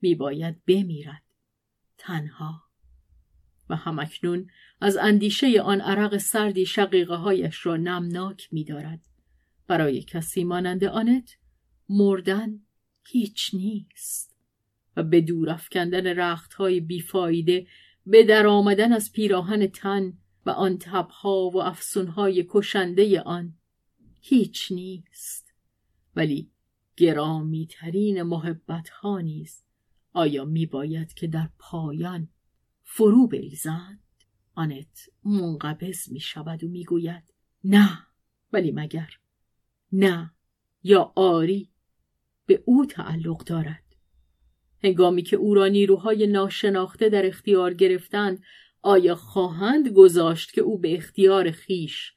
میباید 0.00 0.64
بمیرد. 0.64 1.22
تنها. 1.98 2.62
و 3.68 3.76
همکنون 3.76 4.50
از 4.80 4.96
اندیشه 4.96 5.60
آن 5.60 5.80
عرق 5.80 6.16
سردی 6.16 6.66
شقیقه 6.66 7.14
هایش 7.14 7.66
را 7.66 7.76
نمناک 7.76 8.48
میدارد. 8.52 9.00
برای 9.66 10.02
کسی 10.02 10.44
مانند 10.44 10.84
آنت 10.84 11.36
مردن 11.88 12.60
هیچ 13.06 13.50
نیست. 13.54 14.36
و 14.96 15.02
به 15.02 15.20
دور 15.20 15.50
افکندن 15.50 16.06
رخت 16.06 16.54
های 16.54 16.80
بیفایده 16.80 17.66
به 18.06 18.24
در 18.24 18.46
آمدن 18.46 18.92
از 18.92 19.12
پیراهن 19.12 19.66
تن 19.66 20.12
و 20.46 20.50
آن 20.50 20.78
تبها 20.78 21.50
و 21.50 21.62
افسونهای 21.62 22.46
کشنده 22.50 23.20
آن 23.20 23.54
هیچ 24.20 24.72
نیست. 24.72 25.54
ولی 26.16 26.50
گرامی 26.96 27.66
ترین 27.66 28.22
محبت 28.22 28.88
ها 28.88 29.20
نیز 29.20 29.62
آیا 30.12 30.44
می 30.44 30.66
باید 30.66 31.14
که 31.14 31.26
در 31.26 31.48
پایان 31.58 32.28
فرو 32.82 33.26
بریزند؟ 33.26 34.02
آنت 34.54 35.08
منقبض 35.24 36.12
می 36.12 36.20
شود 36.20 36.64
و 36.64 36.68
می 36.68 36.84
گوید 36.84 37.34
نه. 37.64 38.06
ولی 38.52 38.72
مگر 38.72 39.10
نه؟ 39.92 40.32
یا 40.82 41.12
آری 41.16 41.70
به 42.46 42.62
او 42.66 42.86
تعلق 42.86 43.44
دارد. 43.44 43.81
هنگامی 44.84 45.22
که 45.22 45.36
او 45.36 45.54
را 45.54 45.66
نیروهای 45.66 46.26
ناشناخته 46.26 47.08
در 47.08 47.26
اختیار 47.26 47.74
گرفتند 47.74 48.42
آیا 48.82 49.14
خواهند 49.14 49.88
گذاشت 49.88 50.52
که 50.52 50.60
او 50.60 50.78
به 50.78 50.96
اختیار 50.96 51.50
خیش 51.50 52.12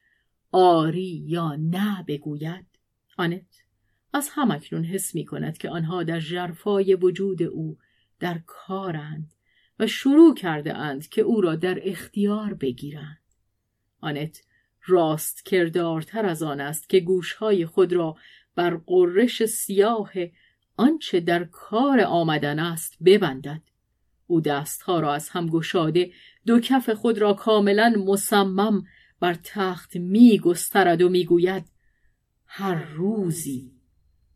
آری 0.52 1.24
یا 1.28 1.56
نه 1.56 2.04
بگوید؟ 2.08 2.66
آنت 3.18 3.64
از 4.14 4.30
همکنون 4.32 4.84
حس 4.84 5.16
می 5.16 5.26
کند 5.26 5.58
که 5.58 5.70
آنها 5.70 6.04
در 6.04 6.20
جرفای 6.20 6.96
وجود 6.96 7.44
او 7.44 7.78
در 8.20 8.40
کارند 8.48 9.34
و 9.80 9.88
شروع 9.88 10.36
کرده 10.36 10.74
اند 10.74 11.10
که 11.10 11.22
او 11.22 11.42
را 11.42 11.56
در 11.56 11.80
اختیار 11.84 12.54
بگیرند. 12.54 13.22
آنت 14.02 14.42
راست 14.86 15.46
کردارتر 15.46 16.26
از 16.26 16.44
آن 16.44 16.60
است 16.60 16.90
که 16.90 17.00
گوشهای 17.00 17.66
خود 17.66 17.94
را 17.94 18.16
بر 18.56 18.82
قررش 18.86 19.46
سیاه 19.46 20.12
آنچه 20.76 21.20
در 21.20 21.44
کار 21.44 22.02
آمدن 22.02 22.60
است 22.60 22.98
ببندد. 23.06 23.62
او 24.28 24.42
دستها 24.42 25.00
را 25.00 25.14
از 25.14 25.30
هم 25.30 25.48
گشاده 25.48 26.12
دو 26.46 26.60
کف 26.60 26.90
خود 26.90 27.18
را 27.18 27.34
کاملا 27.34 27.94
مصمم 28.06 28.84
بر 29.20 29.34
تخت 29.44 29.96
می 29.96 30.40
گسترد 30.40 31.02
و 31.02 31.10
می‌گوید 31.10 31.66
هر 32.46 32.84
روزی 32.84 33.72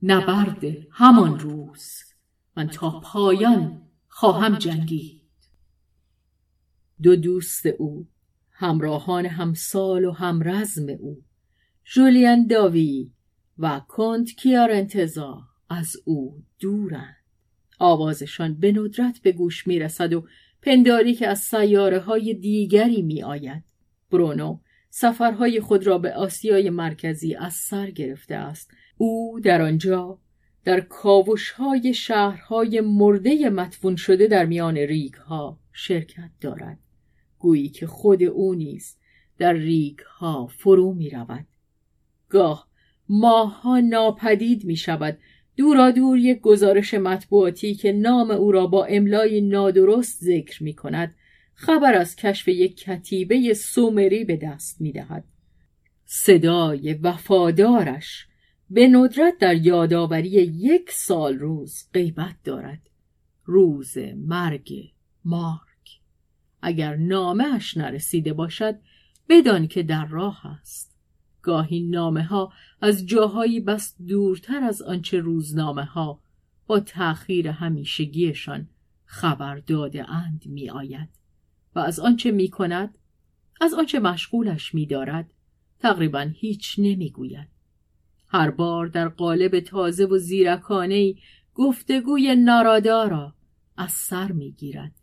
نبرد 0.04 0.64
همان 0.92 1.40
روز. 1.40 1.90
من 2.58 2.68
تا 2.68 3.00
پایان 3.00 3.82
خواهم 4.08 4.58
جنگید. 4.58 5.22
دو 7.04 7.16
دوست 7.16 7.66
او 7.66 8.08
همراهان 8.52 9.26
همسال 9.26 10.06
و 10.06 10.12
همرزم 10.12 10.88
او 11.00 11.24
جولین 11.84 12.48
داوی 12.48 13.12
و 13.58 13.82
کنت 13.88 14.32
کیارنتزا 14.32 15.49
از 15.70 15.96
او 16.06 16.44
دورند 16.60 17.16
آوازشان 17.80 18.54
به 18.54 18.72
ندرت 18.72 19.20
به 19.20 19.32
گوش 19.32 19.68
می 19.68 19.80
رسد 19.80 20.14
و 20.14 20.28
پنداری 20.62 21.14
که 21.14 21.28
از 21.28 21.40
سیاره 21.40 22.00
های 22.00 22.34
دیگری 22.34 23.02
می 23.02 23.24
آید. 23.24 23.64
برونو 24.12 24.60
سفرهای 24.90 25.62
خود 25.62 25.88
را 25.88 25.98
به 25.98 26.14
آسیای 26.14 26.70
مرکزی 26.70 27.36
از 27.36 27.54
سر 27.54 27.92
گرفته 27.92 28.36
است. 28.36 28.72
او 28.98 29.40
در 29.44 29.62
آنجا 29.62 30.20
در 30.64 30.80
کاوش 30.80 31.52
های 31.52 31.94
شهرهای 31.94 32.82
مرده 32.82 33.50
مدفون 33.50 33.96
شده 33.96 34.28
در 34.28 34.46
میان 34.46 34.78
ریگ 34.78 35.14
ها 35.14 35.60
شرکت 35.74 36.30
دارد. 36.42 36.80
گویی 37.40 37.70
که 37.70 37.88
خود 37.88 38.24
او 38.24 38.54
نیز 38.54 38.96
در 39.38 39.54
ریگ 39.54 40.00
ها 40.00 40.48
فرو 40.48 40.94
می 40.94 41.10
رود. 41.10 41.46
گاه 42.30 42.70
ماهها 43.10 43.80
ناپدید 43.80 44.66
می 44.66 44.76
شود 44.76 45.18
دورا 45.60 45.92
دور 45.92 46.18
یک 46.18 46.42
گزارش 46.42 46.94
مطبوعاتی 46.94 47.76
که 47.76 47.92
نام 47.92 48.32
او 48.32 48.52
را 48.52 48.68
با 48.68 48.86
املای 48.86 49.42
نادرست 49.42 50.24
ذکر 50.24 50.64
می 50.64 50.74
کند 50.74 51.16
خبر 51.54 51.94
از 51.94 52.16
کشف 52.16 52.48
یک 52.48 52.78
کتیبه 52.78 53.54
سومری 53.54 54.24
به 54.24 54.38
دست 54.38 54.82
می 54.82 54.92
دهد. 54.92 55.24
صدای 56.06 56.94
وفادارش 56.94 58.28
به 58.70 58.88
ندرت 58.88 59.38
در 59.40 59.56
یادآوری 59.56 60.30
یک 60.30 60.92
سال 60.92 61.40
روز 61.40 61.84
غیبت 61.94 62.36
دارد. 62.44 62.82
روز 63.46 63.98
مرگ 64.16 64.74
مارک. 65.26 66.00
اگر 66.62 66.96
نامش 66.96 67.78
نرسیده 67.78 68.34
باشد 68.34 68.76
بدان 69.30 69.68
که 69.68 69.84
در 69.84 70.06
راه 70.06 70.42
است. 70.46 70.89
گاهی 71.42 71.80
نامه 71.80 72.24
ها 72.24 72.54
از 72.82 73.06
جاهایی 73.06 73.60
بس 73.60 73.96
دورتر 74.08 74.64
از 74.64 74.82
آنچه 74.82 75.20
روزنامه 75.20 75.84
ها 75.84 76.20
با 76.68 76.80
تأخیر 76.80 77.48
همیشگیشان 77.48 78.68
خبر 79.06 79.56
داده 79.56 80.10
اند 80.10 80.44
می 80.46 80.70
آید 80.70 81.10
و 81.76 81.80
از 81.80 82.00
آنچه 82.00 82.32
می 82.32 82.50
کند 82.50 82.98
از 83.62 83.74
آنچه 83.74 84.00
مشغولش 84.00 84.74
می 84.74 84.86
دارد 84.86 85.34
تقریبا 85.80 86.32
هیچ 86.36 86.76
نمی 86.78 87.10
گوید. 87.10 87.48
هر 88.28 88.52
بار 88.52 88.88
در 88.88 89.08
قالب 89.08 89.60
تازه 89.60 90.06
و 90.06 90.18
زیرکانه 90.18 91.14
گفتگوی 91.54 92.36
نارادارا 92.36 93.34
از 93.78 93.92
سر 93.92 94.32
می 94.32 94.52
گیرد. 94.52 94.96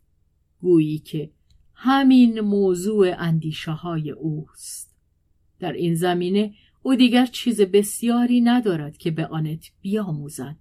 گویی 0.61 0.99
که 0.99 1.31
همین 1.73 2.39
موضوع 2.39 3.15
اندیشه 3.17 3.71
های 3.71 4.11
اوست. 4.11 4.96
در 5.59 5.73
این 5.73 5.95
زمینه 5.95 6.53
او 6.81 6.95
دیگر 6.95 7.25
چیز 7.25 7.61
بسیاری 7.61 8.41
ندارد 8.41 8.97
که 8.97 9.11
به 9.11 9.27
آنت 9.27 9.71
بیاموزد. 9.81 10.55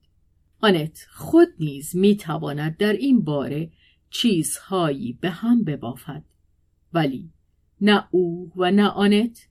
آنت 0.61 1.07
خود 1.11 1.49
نیز 1.61 1.97
می‌تواند 1.97 2.77
در 2.77 2.93
این 2.93 3.25
باره 3.25 3.71
چیزهایی 4.11 5.19
به 5.21 5.31
هم 5.31 5.65
ببافد. 5.65 6.23
ولی 6.93 7.31
نه 7.81 8.05
او 8.11 8.53
و 8.57 8.71
نه 8.71 8.89
آنت 8.89 9.49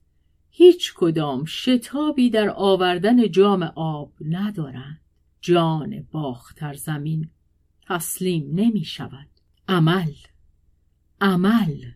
هیچ 0.50 0.94
کدام 0.96 1.46
شتابی 1.46 2.30
در 2.30 2.50
آوردن 2.50 3.32
جام 3.32 3.64
آب 3.76 4.14
ندارند. 4.22 5.02
جان 5.42 6.08
باختر 6.12 6.74
زمین 6.74 7.30
تسلیم 7.88 8.52
نمی 8.56 8.86
شود 8.86 9.28
عمل 9.68 10.12
عمل 11.22 11.92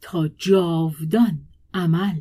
تا 0.00 0.28
جاودان 0.28 1.48
عمل. 1.74 2.20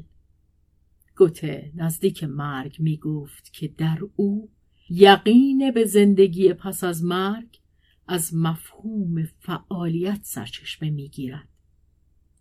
گوته 1.22 1.72
نزدیک 1.76 2.24
مرگ 2.24 2.76
می 2.80 2.98
گفت 2.98 3.54
که 3.54 3.68
در 3.68 4.00
او 4.16 4.50
یقین 4.90 5.72
به 5.72 5.86
زندگی 5.86 6.54
پس 6.54 6.84
از 6.84 7.04
مرگ 7.04 7.60
از 8.08 8.36
مفهوم 8.36 9.24
فعالیت 9.40 10.20
سرچشمه 10.24 10.90
می 10.90 11.10
گیرد. 11.10 11.48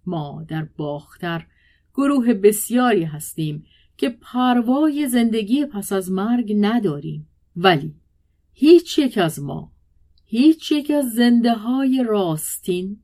ما 0.07 0.45
در 0.49 0.65
باختر 0.65 1.47
گروه 1.95 2.35
بسیاری 2.35 3.05
هستیم 3.05 3.65
که 3.97 4.09
پروای 4.09 5.09
زندگی 5.09 5.67
پس 5.67 5.93
از 5.93 6.11
مرگ 6.11 6.53
نداریم 6.57 7.29
ولی 7.57 7.95
هیچ 8.53 8.99
یک 8.99 9.19
از 9.19 9.43
ما 9.43 9.73
هیچ 10.25 10.73
یک 10.73 10.91
از 10.91 11.13
زنده 11.13 11.55
های 11.55 12.05
راستین 12.09 13.03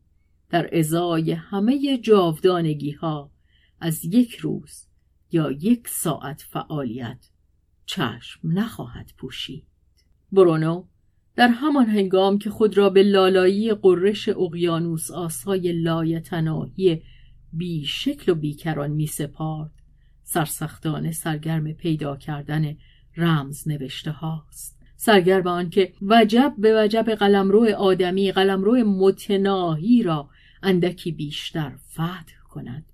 در 0.51 0.79
ازای 0.79 1.33
همه 1.33 1.99
جاودانگی 1.99 2.91
ها 2.91 3.31
از 3.81 4.05
یک 4.05 4.37
روز 4.37 4.86
یا 5.37 5.51
یک 5.51 5.89
ساعت 5.89 6.43
فعالیت 6.49 7.29
چشم 7.87 8.41
نخواهد 8.45 9.13
پوشید. 9.19 9.65
برونو 10.33 10.85
در 11.37 11.49
همان 11.49 11.87
هنگام 11.87 12.39
که 12.39 12.51
خود 12.51 12.79
را 12.79 12.91
به 12.91 13.03
لالایی 13.03 13.75
قررش 13.75 14.29
اقیانوس 14.29 15.11
آسای 15.11 15.73
لایتناهی 15.73 17.03
بی 17.53 17.85
شکل 17.85 18.33
و 18.33 18.35
بیکران 18.35 18.91
می 18.91 19.07
سپارد 19.07 19.71
سرسختانه 20.23 21.13
سرگرم 21.13 21.73
پیدا 21.73 22.17
کردن 22.17 22.77
رمز 23.17 23.69
نوشته 23.69 24.11
هاست. 24.11 24.79
سرگرم 24.97 25.47
آنکه 25.47 25.93
وجب 26.03 26.55
به 26.59 26.85
وجب 26.85 27.11
قلمرو 27.11 27.75
آدمی 27.75 28.33
قلمرو 28.33 28.77
متناهی 28.77 30.03
را 30.03 30.31
اندکی 30.63 31.13
بیشتر 31.13 31.77
فتح 31.77 32.43
کند. 32.49 32.85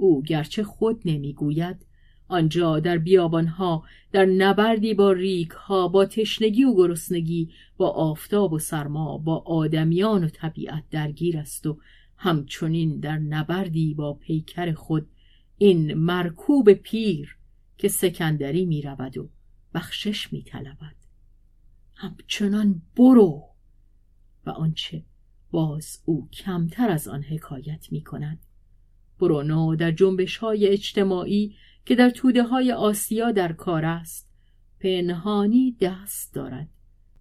او 0.00 0.22
گرچه 0.22 0.64
خود 0.64 1.02
نمی‌گوید. 1.04 1.86
آنجا 2.28 2.80
در 2.80 2.98
بیابانها 2.98 3.84
در 4.12 4.24
نبردی 4.24 4.94
با 4.94 5.12
ریگها 5.12 5.88
با 5.88 6.04
تشنگی 6.04 6.64
و 6.64 6.74
گرسنگی 6.74 7.50
با 7.76 7.88
آفتاب 7.90 8.52
و 8.52 8.58
سرما 8.58 9.18
با 9.18 9.38
آدمیان 9.38 10.24
و 10.24 10.28
طبیعت 10.28 10.84
درگیر 10.90 11.38
است 11.38 11.66
و 11.66 11.78
همچنین 12.16 13.00
در 13.00 13.18
نبردی 13.18 13.94
با 13.94 14.14
پیکر 14.14 14.72
خود. 14.72 15.06
این 15.58 15.94
مرکوب 15.94 16.72
پیر 16.72 17.36
که 17.78 17.88
سکندری 17.88 18.66
می 18.66 18.82
رود 18.82 19.18
و 19.18 19.28
بخشش 19.74 20.32
می 20.32 20.42
طلبد. 20.42 20.96
همچنان 21.94 22.82
برو! 22.96 23.44
و 24.46 24.50
آنچه 24.50 25.04
باز 25.50 26.02
او 26.04 26.28
کمتر 26.32 26.90
از 26.90 27.08
آن 27.08 27.22
حکایت 27.22 27.92
می 27.92 28.02
کند 28.02 28.38
برونو 29.20 29.76
در 29.76 29.90
جنبش 29.90 30.36
های 30.36 30.68
اجتماعی 30.68 31.54
که 31.84 31.94
در 31.94 32.10
توده 32.10 32.42
های 32.42 32.72
آسیا 32.72 33.30
در 33.30 33.52
کار 33.52 33.84
است 33.84 34.30
پنهانی 34.80 35.76
دست 35.80 36.34
دارد. 36.34 36.68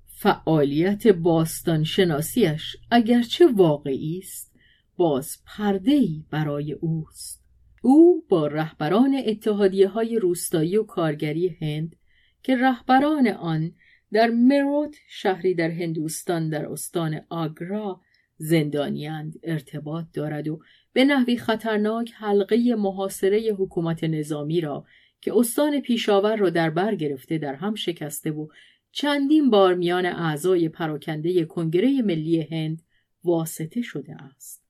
فعالیت 0.05 1.07
باستان 1.07 1.83
شناسیش 1.83 2.77
اگرچه 2.91 3.47
واقعی 3.47 4.19
است 4.23 4.55
باز 4.97 5.37
پردهی 5.45 6.25
برای 6.31 6.71
اوست. 6.71 7.43
او 7.81 8.25
با 8.29 8.47
رهبران 8.47 9.21
اتحادیه 9.25 9.87
های 9.87 10.19
روستایی 10.19 10.77
و 10.77 10.83
کارگری 10.83 11.57
هند 11.61 11.95
که 12.43 12.57
رهبران 12.57 13.27
آن 13.27 13.71
در 14.11 14.27
مروت 14.27 14.95
شهری 15.09 15.53
در 15.53 15.71
هندوستان 15.71 16.49
در 16.49 16.65
استان 16.65 17.21
آگرا 17.29 18.01
زندانیند 18.37 19.39
ارتباط 19.43 20.05
دارد 20.13 20.47
و 20.47 20.61
به 20.93 21.05
نحوی 21.05 21.37
خطرناک 21.37 22.11
حلقه 22.15 22.75
محاصره 22.75 23.39
حکومت 23.39 24.03
نظامی 24.03 24.61
را 24.61 24.85
که 25.21 25.37
استان 25.37 25.79
پیشاور 25.81 26.35
را 26.35 26.49
در 26.49 26.69
بر 26.69 26.95
گرفته 26.95 27.37
در 27.37 27.55
هم 27.55 27.75
شکسته 27.75 28.31
و 28.31 28.47
چندین 28.91 29.49
بار 29.49 29.75
میان 29.75 30.05
اعضای 30.05 30.69
پراکنده 30.69 31.45
کنگره 31.45 32.01
ملی 32.01 32.41
هند 32.41 32.81
واسطه 33.23 33.81
شده 33.81 34.15
است. 34.21 34.65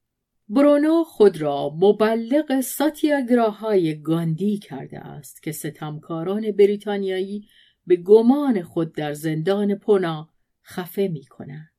برونو 0.50 1.04
خود 1.04 1.42
را 1.42 1.70
مبلغ 1.70 2.62
ساتیاگراهای 2.62 4.02
گاندی 4.02 4.58
کرده 4.58 5.00
است 5.00 5.44
که 5.44 5.52
ستمکاران 5.52 6.52
بریتانیایی 6.52 7.48
به 7.88 7.96
گمان 7.96 8.62
خود 8.62 8.94
در 8.94 9.14
زندان 9.14 9.76
پونا 9.76 10.30
خفه 10.64 11.08
می 11.08 11.26
کنند. 11.26 11.72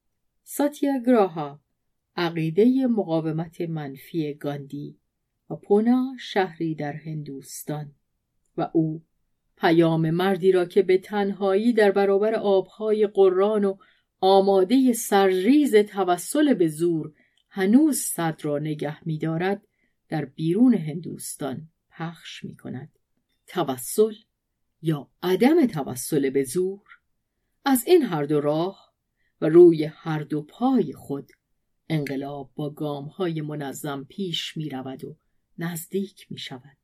ساتیاگراها 0.42 1.60
عقیده 2.16 2.86
مقاومت 2.86 3.60
منفی 3.60 4.34
گاندی 4.34 4.98
و 5.50 5.56
پونا 5.56 6.16
شهری 6.20 6.74
در 6.74 6.92
هندوستان 6.92 7.94
و 8.56 8.70
او 8.72 9.02
پیام 9.56 10.10
مردی 10.10 10.52
را 10.52 10.64
که 10.64 10.82
به 10.82 10.98
تنهایی 10.98 11.72
در 11.72 11.90
برابر 11.90 12.34
آبهای 12.34 13.06
قران 13.06 13.64
و 13.64 13.76
آماده 14.20 14.92
سرریز 14.92 15.76
توسل 15.76 16.54
به 16.54 16.68
زور 16.68 17.12
هنوز 17.48 17.96
صد 17.96 18.38
را 18.42 18.58
نگه 18.58 19.08
می 19.08 19.18
در 20.08 20.24
بیرون 20.24 20.74
هندوستان 20.74 21.68
پخش 21.90 22.44
می 22.44 22.56
کند. 22.56 22.98
توسل 23.46 24.14
یا 24.82 25.10
عدم 25.22 25.66
توسل 25.66 26.30
به 26.30 26.44
زور 26.44 26.82
از 27.64 27.84
این 27.86 28.02
هر 28.02 28.22
دو 28.22 28.40
راه 28.40 28.94
و 29.40 29.48
روی 29.48 29.84
هر 29.84 30.22
دو 30.22 30.42
پای 30.42 30.92
خود 30.92 31.28
انقلاب 31.92 32.50
با 32.54 32.70
گام 32.70 33.04
های 33.04 33.40
منظم 33.40 34.04
پیش 34.08 34.56
می 34.56 34.68
رود 34.68 35.04
و 35.04 35.16
نزدیک 35.58 36.26
می 36.30 36.38
شود. 36.38 36.76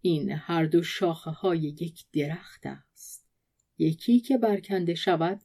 این 0.00 0.30
هر 0.30 0.64
دو 0.64 0.82
شاخه 0.82 1.30
های 1.30 1.58
یک 1.58 2.04
درخت 2.12 2.66
است. 2.66 3.28
یکی 3.78 4.20
که 4.20 4.38
برکنده 4.38 4.94
شود 4.94 5.40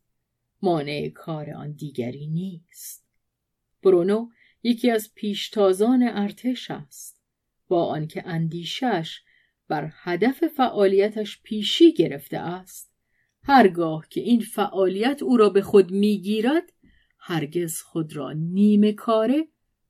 مانع 0.61 1.09
کار 1.09 1.49
آن 1.49 1.71
دیگری 1.71 2.27
نیست. 2.27 3.05
برونو 3.83 4.29
یکی 4.63 4.91
از 4.91 5.11
پیشتازان 5.15 6.03
ارتش 6.03 6.71
است. 6.71 7.21
با 7.67 7.85
آنکه 7.85 8.27
اندیشش 8.27 9.21
بر 9.67 9.91
هدف 9.93 10.47
فعالیتش 10.47 11.41
پیشی 11.43 11.93
گرفته 11.93 12.37
است 12.37 12.91
هرگاه 13.43 14.07
که 14.09 14.21
این 14.21 14.39
فعالیت 14.39 15.23
او 15.23 15.37
را 15.37 15.49
به 15.49 15.61
خود 15.61 15.91
می‌گیرد 15.91 16.73
هرگز 17.31 17.81
خود 17.81 18.15
را 18.15 18.31
نیمه 18.31 18.93
کاره 18.93 19.47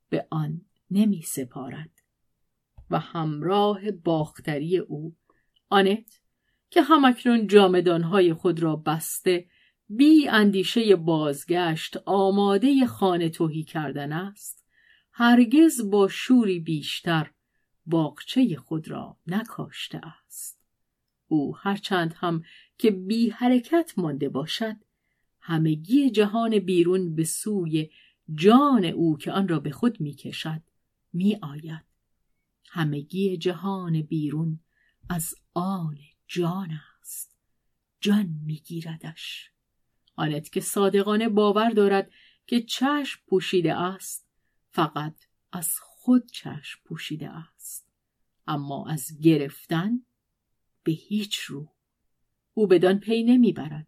به 0.09 0.27
آن 0.29 0.61
نمی 0.91 1.21
سپارد 1.21 1.89
و 2.89 2.99
همراه 2.99 3.91
باختری 3.91 4.77
او 4.77 5.15
آنت 5.69 6.21
که 6.69 6.81
همکنون 6.81 7.47
جامدانهای 7.47 8.33
خود 8.33 8.63
را 8.63 8.75
بسته 8.75 9.45
بی 9.89 10.27
اندیشه 10.27 10.95
بازگشت 10.95 11.97
آماده 12.05 12.85
خانه 12.85 13.29
توهی 13.29 13.63
کردن 13.63 14.11
است 14.11 14.65
هرگز 15.11 15.89
با 15.89 16.07
شوری 16.07 16.59
بیشتر 16.59 17.31
باغچه 17.85 18.55
خود 18.55 18.87
را 18.87 19.17
نکاشته 19.27 20.01
است. 20.03 20.61
او 21.27 21.57
هرچند 21.57 22.13
هم 22.17 22.43
که 22.77 22.91
بی 22.91 23.29
حرکت 23.29 23.93
مانده 23.97 24.29
باشد 24.29 24.75
همگی 25.41 26.09
جهان 26.09 26.59
بیرون 26.59 27.15
به 27.15 27.23
سوی 27.23 27.89
جان 28.33 28.85
او 28.85 29.17
که 29.17 29.31
آن 29.31 29.47
را 29.47 29.59
به 29.59 29.71
خود 29.71 30.01
می 30.01 30.13
کشد 30.13 30.61
می 31.13 31.37
آید. 31.41 31.85
همگی 32.69 33.37
جهان 33.37 34.01
بیرون 34.01 34.59
از 35.09 35.35
آن 35.53 35.97
جان 36.27 36.69
است. 37.01 37.37
جان 38.01 38.39
می 38.45 38.55
گیردش. 38.55 39.51
آنت 40.15 40.49
که 40.49 40.61
صادقانه 40.61 41.29
باور 41.29 41.69
دارد 41.69 42.11
که 42.47 42.61
چشم 42.61 43.21
پوشیده 43.27 43.75
است 43.75 44.27
فقط 44.69 45.25
از 45.51 45.75
خود 45.79 46.31
چشم 46.31 46.79
پوشیده 46.85 47.29
است. 47.29 47.91
اما 48.47 48.87
از 48.87 49.19
گرفتن 49.21 50.01
به 50.83 50.91
هیچ 50.91 51.39
رو. 51.39 51.73
او 52.53 52.67
بدان 52.67 52.99
پی 52.99 53.23
نمی‌برد. 53.23 53.87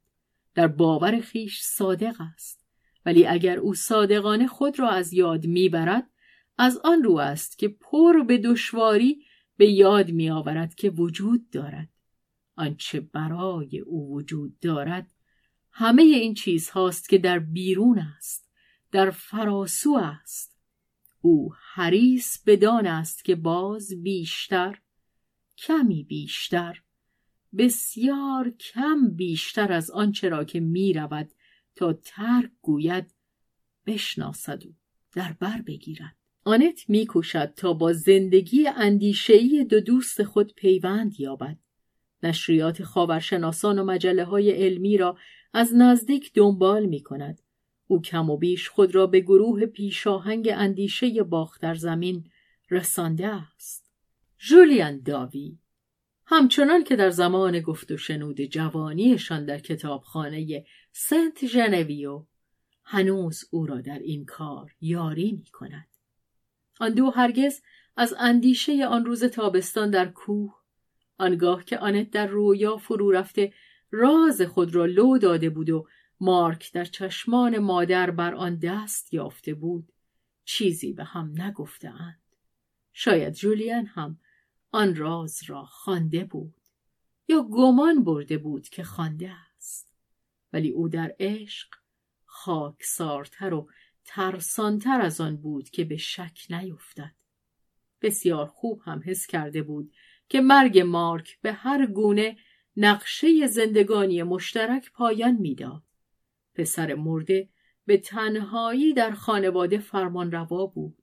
در 0.56 0.68
باور 0.68 1.20
خیش 1.20 1.62
صادق 1.62 2.16
است. 2.34 2.66
ولی 3.06 3.26
اگر 3.26 3.58
او 3.58 3.74
صادقانه 3.74 4.48
خود 4.48 4.80
را 4.80 4.90
از 4.90 5.14
یاد 5.14 5.46
می‌برد 5.46 6.10
از 6.58 6.78
آن 6.84 7.04
رو 7.04 7.18
است 7.18 7.58
که 7.58 7.68
پر 7.68 8.24
به 8.24 8.38
دشواری 8.38 9.26
به 9.58 9.70
یاد 9.70 10.12
میآورد 10.12 10.76
که 10.76 10.90
وجود 10.90 11.50
دارد. 11.50 11.90
آنچه 12.56 13.00
برای 13.00 13.80
او 13.80 14.16
وجود 14.16 14.60
دارد 14.60 15.12
همه 15.72 16.02
این 16.02 16.34
چیز 16.34 16.70
هاست 16.70 17.10
که 17.10 17.18
در 17.18 17.40
بیرون 17.40 18.00
است 18.00 18.50
در 18.92 19.10
فراسو 19.10 20.00
است. 20.04 20.60
او 21.22 21.54
حریص 21.74 22.44
بدان 22.46 22.88
است 22.88 23.26
که 23.26 23.36
باز 23.36 24.04
بیشتر 24.04 24.80
کمی 25.58 26.04
بیشتر 26.04 26.83
بسیار 27.58 28.50
کم 28.50 29.10
بیشتر 29.16 29.72
از 29.72 29.92
آنچه 29.92 30.30
را 30.30 30.44
که 30.44 30.60
می 30.60 30.94
رود 30.94 31.32
تا 31.76 31.94
ترک 31.94 32.52
گوید 32.62 33.14
بشناسد 33.86 34.66
و 34.66 34.70
در 35.16 35.36
بر 35.40 35.62
بگیرد 35.62 36.16
آنت 36.44 36.90
می 36.90 37.06
کوشد 37.06 37.54
تا 37.56 37.74
با 37.74 37.94
زندگی 37.94 38.68
اندیشهی 38.68 39.64
دو 39.64 39.80
دوست 39.80 40.24
خود 40.24 40.54
پیوند 40.54 41.20
یابد 41.20 41.58
نشریات 42.24 42.84
خاورشناسان 42.84 43.80
و 43.80 43.84
مجله 43.84 44.26
های 44.26 44.52
علمی 44.52 44.98
را 44.98 45.18
از 45.54 45.76
نزدیک 45.76 46.32
دنبال 46.34 46.86
می 46.86 47.04
کند. 47.04 47.42
او 47.88 48.02
کم 48.02 48.30
و 48.30 48.38
بیش 48.38 48.70
خود 48.70 48.96
را 48.96 49.08
به 49.08 49.20
گروه 49.20 49.66
پیشاهنگ 49.66 50.50
اندیشه 50.54 51.24
باختر 51.24 51.76
زمین 51.76 52.24
رسانده 52.72 53.28
است. 53.28 53.92
جولیان 54.38 55.02
داوی 55.02 55.58
همچنان 56.26 56.84
که 56.84 56.96
در 56.96 57.10
زمان 57.10 57.60
گفت 57.60 57.92
و 57.92 57.98
شنود 57.98 58.42
جوانیشان 58.42 59.46
در 59.46 59.60
کتابخانه 59.60 60.66
سنت 60.92 61.46
ژنویو 61.46 62.26
هنوز 62.84 63.44
او 63.52 63.66
را 63.66 63.82
در 63.82 64.00
این 64.00 64.26
کار 64.26 64.76
یاری 64.82 65.32
می 65.32 65.46
کند. 65.54 65.88
آن 66.80 66.94
دو 66.94 67.10
هرگز 67.10 67.62
از 67.98 68.16
اندیشه 68.20 68.86
آن 68.86 69.06
روز 69.06 69.24
تابستان 69.24 69.90
در 69.90 70.06
کوه 70.06 70.56
آنگاه 71.18 71.64
که 71.64 71.78
آنت 71.78 72.12
در 72.12 72.28
رویا 72.28 72.78
فرو 72.78 73.12
رفته 73.12 73.54
راز 73.92 74.42
خود 74.42 74.76
را 74.76 74.86
لو 74.86 75.18
داده 75.18 75.50
بود 75.50 75.70
و 75.70 75.88
مارک 76.20 76.74
در 76.74 76.86
چشمان 76.86 77.58
مادر 77.58 78.12
بر 78.12 78.36
آن 78.36 78.56
دست 78.56 79.14
یافته 79.14 79.54
بود 79.54 79.92
چیزی 80.46 80.94
به 80.94 81.04
هم 81.04 81.34
نگفتهاند 81.42 82.20
شاید 82.94 83.34
جولیان 83.34 83.86
هم 83.86 84.20
آن 84.76 84.96
راز 84.96 85.40
را 85.48 85.66
خوانده 85.66 86.24
بود 86.24 86.56
یا 87.28 87.44
گمان 87.44 88.04
برده 88.04 88.38
بود 88.38 88.70
که 88.70 88.84
خوانده 88.84 89.32
است. 89.32 89.94
ولی 90.54 90.70
او 90.70 90.90
در 90.90 91.16
عشق 91.20 91.68
خاکسارتر 92.26 93.54
و 93.54 93.70
ترسانتر 94.06 95.02
از 95.02 95.22
آن 95.22 95.38
بود 95.38 95.70
که 95.70 95.84
به 95.84 95.98
شک 95.98 96.46
نیفتد. 96.50 97.16
بسیار 98.02 98.46
خوب 98.46 98.82
هم 98.86 99.02
حس 99.06 99.28
کرده 99.28 99.62
بود 99.62 99.94
که 100.30 100.42
مرگ 100.42 100.80
مارک 100.80 101.42
به 101.42 101.54
هر 101.54 101.86
گونه 101.86 102.38
نقشه 102.78 103.48
زندگانی 103.48 104.24
مشترک 104.24 104.92
پایان 104.92 105.36
می‌داد. 105.36 105.84
پسر 106.56 106.94
مرده 106.94 107.50
به 107.86 107.98
تنهایی 107.98 108.94
در 108.94 109.12
خانواده 109.12 109.78
فرمان 109.78 110.32
روا 110.32 110.66
بود. 110.66 110.98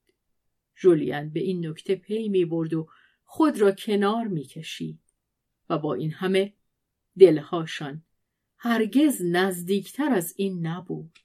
جولیان 0.76 1.30
به 1.30 1.40
این 1.40 1.66
نکته 1.66 1.94
پی 1.94 2.28
می 2.28 2.44
برد 2.44 2.74
و 2.74 2.88
خود 3.32 3.60
را 3.60 3.72
کنار 3.72 4.26
می‌کشید 4.26 5.00
و 5.68 5.78
با 5.78 5.94
این 5.94 6.10
همه 6.10 6.52
دلهاشان 7.18 8.02
هرگز 8.58 9.22
نزدیکتر 9.24 10.12
از 10.12 10.34
این 10.36 10.66
نبود. 10.66 11.18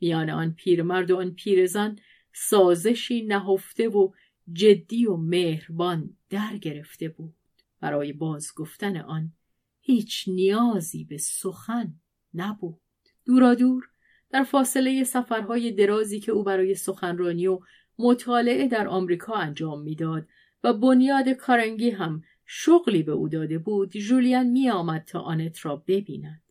میان 0.00 0.30
آن 0.30 0.52
پیرمرد 0.52 1.10
و 1.10 1.16
آن 1.16 1.30
پیرزن 1.30 1.96
سازشی 2.32 3.22
نهفته 3.22 3.88
و 3.88 4.12
جدی 4.52 5.06
و 5.06 5.16
مهربان 5.16 6.16
در 6.30 6.56
گرفته 6.56 7.08
بود. 7.08 7.34
برای 7.80 8.12
بازگفتن 8.12 8.96
آن 8.96 9.32
هیچ 9.80 10.28
نیازی 10.28 11.04
به 11.04 11.18
سخن 11.18 11.94
نبود. 12.34 12.80
دورا 13.24 13.54
دور 13.54 13.88
در 14.30 14.44
فاصله 14.44 15.04
سفرهای 15.04 15.72
درازی 15.72 16.20
که 16.20 16.32
او 16.32 16.42
برای 16.42 16.74
سخنرانی 16.74 17.46
و 17.46 17.60
مطالعه 17.98 18.68
در 18.68 18.88
آمریکا 18.88 19.34
انجام 19.34 19.82
می‌داد 19.82 20.28
و 20.64 20.72
بنیاد 20.72 21.28
کارنگی 21.28 21.90
هم 21.90 22.22
شغلی 22.46 23.02
به 23.02 23.12
او 23.12 23.28
داده 23.28 23.58
بود 23.58 23.90
جولیان 23.90 24.46
می 24.46 24.70
آمد 24.70 25.04
تا 25.04 25.20
آنت 25.20 25.64
را 25.66 25.76
ببیند 25.76 26.42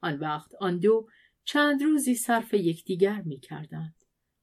آن 0.00 0.18
وقت 0.18 0.54
آن 0.60 0.78
دو 0.78 1.08
چند 1.44 1.82
روزی 1.82 2.14
صرف 2.14 2.54
یکدیگر 2.54 3.22
می 3.22 3.40
کردند. 3.40 3.94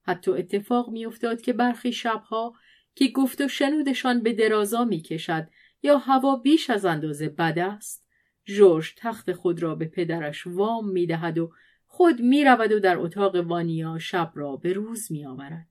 حتی 0.02 0.32
اتفاق 0.32 0.90
می 0.90 1.06
افتاد 1.06 1.42
که 1.42 1.54
برخی 1.54 1.92
شبها 1.94 2.54
که 2.96 3.08
گفت 3.08 3.42
و 3.42 3.48
شنودشان 3.48 4.24
به 4.24 4.34
درازا 4.34 4.86
می 4.86 5.02
کشد 5.02 5.48
یا 5.84 5.98
هوا 5.98 6.36
بیش 6.36 6.70
از 6.70 6.86
اندازه 6.86 7.30
بد 7.30 7.60
است 7.60 8.08
جورج 8.46 8.94
تخت 8.98 9.34
خود 9.34 9.64
را 9.64 9.76
به 9.76 9.86
پدرش 9.86 10.48
وام 10.48 10.90
می 10.90 11.08
دهد 11.08 11.38
و 11.38 11.52
خود 11.86 12.20
می 12.20 12.44
رود 12.44 12.72
و 12.72 12.80
در 12.80 12.98
اتاق 12.98 13.36
وانیا 13.36 14.00
شب 14.00 14.32
را 14.36 14.56
به 14.56 14.74
روز 14.74 15.12
می 15.12 15.26
آورد. 15.26 15.68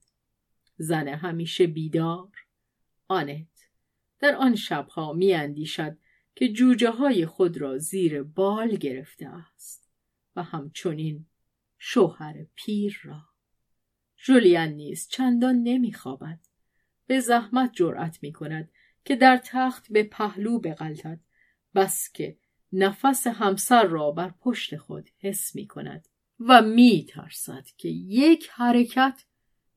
زن 0.77 1.09
همیشه 1.09 1.67
بیدار 1.67 2.29
آنت. 3.11 3.69
در 4.19 4.35
آن 4.35 4.55
شبها 4.55 5.13
می 5.13 5.35
اندیشد 5.35 5.99
که 6.35 6.49
جوجه 6.49 6.91
های 6.91 7.27
خود 7.27 7.57
را 7.57 7.79
زیر 7.79 8.23
بال 8.23 8.77
گرفته 8.77 9.27
است 9.27 9.91
و 10.37 10.43
همچنین 10.43 11.27
شوهر 11.79 12.47
پیر 12.55 13.01
را. 13.03 13.23
جولیان 14.17 14.69
نیز 14.69 15.09
چندان 15.09 15.63
نمیخوابد. 15.63 16.39
به 17.07 17.21
زحمت 17.21 17.71
جرأت 17.73 18.23
می 18.23 18.33
کند 18.33 18.71
که 19.05 19.17
در 19.17 19.41
تخت 19.45 19.93
به 19.93 20.03
پهلو 20.03 20.59
بغلطد 20.59 21.21
بس 21.75 22.13
که 22.13 22.39
نفس 22.73 23.27
همسر 23.27 23.85
را 23.85 24.11
بر 24.11 24.35
پشت 24.41 24.77
خود 24.77 25.11
حس 25.19 25.55
می 25.55 25.67
کند 25.67 26.09
و 26.41 26.63
می 26.63 27.07
ترسد 27.09 27.67
که 27.77 27.89
یک 27.89 28.49
حرکت 28.53 29.25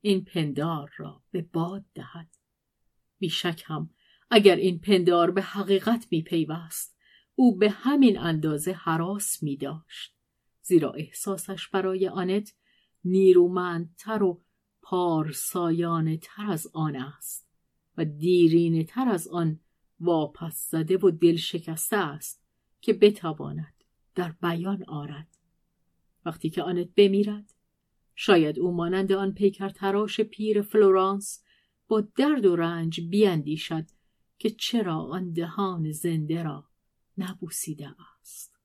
این 0.00 0.24
پندار 0.24 0.92
را 0.96 1.22
به 1.30 1.42
باد 1.42 1.84
دهد. 1.94 2.43
بیشک 3.24 3.62
هم 3.66 3.90
اگر 4.30 4.56
این 4.56 4.78
پندار 4.78 5.30
به 5.30 5.42
حقیقت 5.42 6.06
می 6.10 6.22
پیوست 6.22 6.96
او 7.34 7.56
به 7.56 7.70
همین 7.70 8.18
اندازه 8.18 8.72
هراس 8.72 9.42
می 9.42 9.56
داشت. 9.56 10.14
زیرا 10.62 10.92
احساسش 10.92 11.68
برای 11.68 12.08
آنت 12.08 12.54
نیرومندتر 13.04 14.22
و 14.22 14.42
پارسایانه 14.82 16.16
تر 16.16 16.50
از 16.50 16.66
آن 16.72 16.96
است 16.96 17.48
و 17.96 18.04
دیرینه 18.04 18.84
تر 18.84 19.08
از 19.08 19.28
آن 19.28 19.60
واپس 20.00 20.70
زده 20.70 20.96
و 20.96 21.10
دل 21.10 21.36
شکسته 21.36 21.96
است 21.96 22.44
که 22.80 22.92
بتواند 22.92 23.84
در 24.14 24.34
بیان 24.42 24.84
آرد 24.88 25.28
وقتی 26.24 26.50
که 26.50 26.62
آنت 26.62 26.88
بمیرد 26.96 27.54
شاید 28.14 28.58
او 28.58 28.72
مانند 28.72 29.12
آن 29.12 29.32
پیکر 29.32 29.68
تراش 29.68 30.20
پیر 30.20 30.62
فلورانس 30.62 31.44
با 31.88 32.00
درد 32.00 32.44
و 32.44 32.56
رنج 32.56 33.00
بیاندیشد 33.00 33.84
که 34.38 34.50
چرا 34.50 34.98
آن 34.98 35.32
دهان 35.32 35.92
زنده 35.92 36.42
را 36.42 36.68
نبوسیده 37.18 37.94
است 38.20 38.58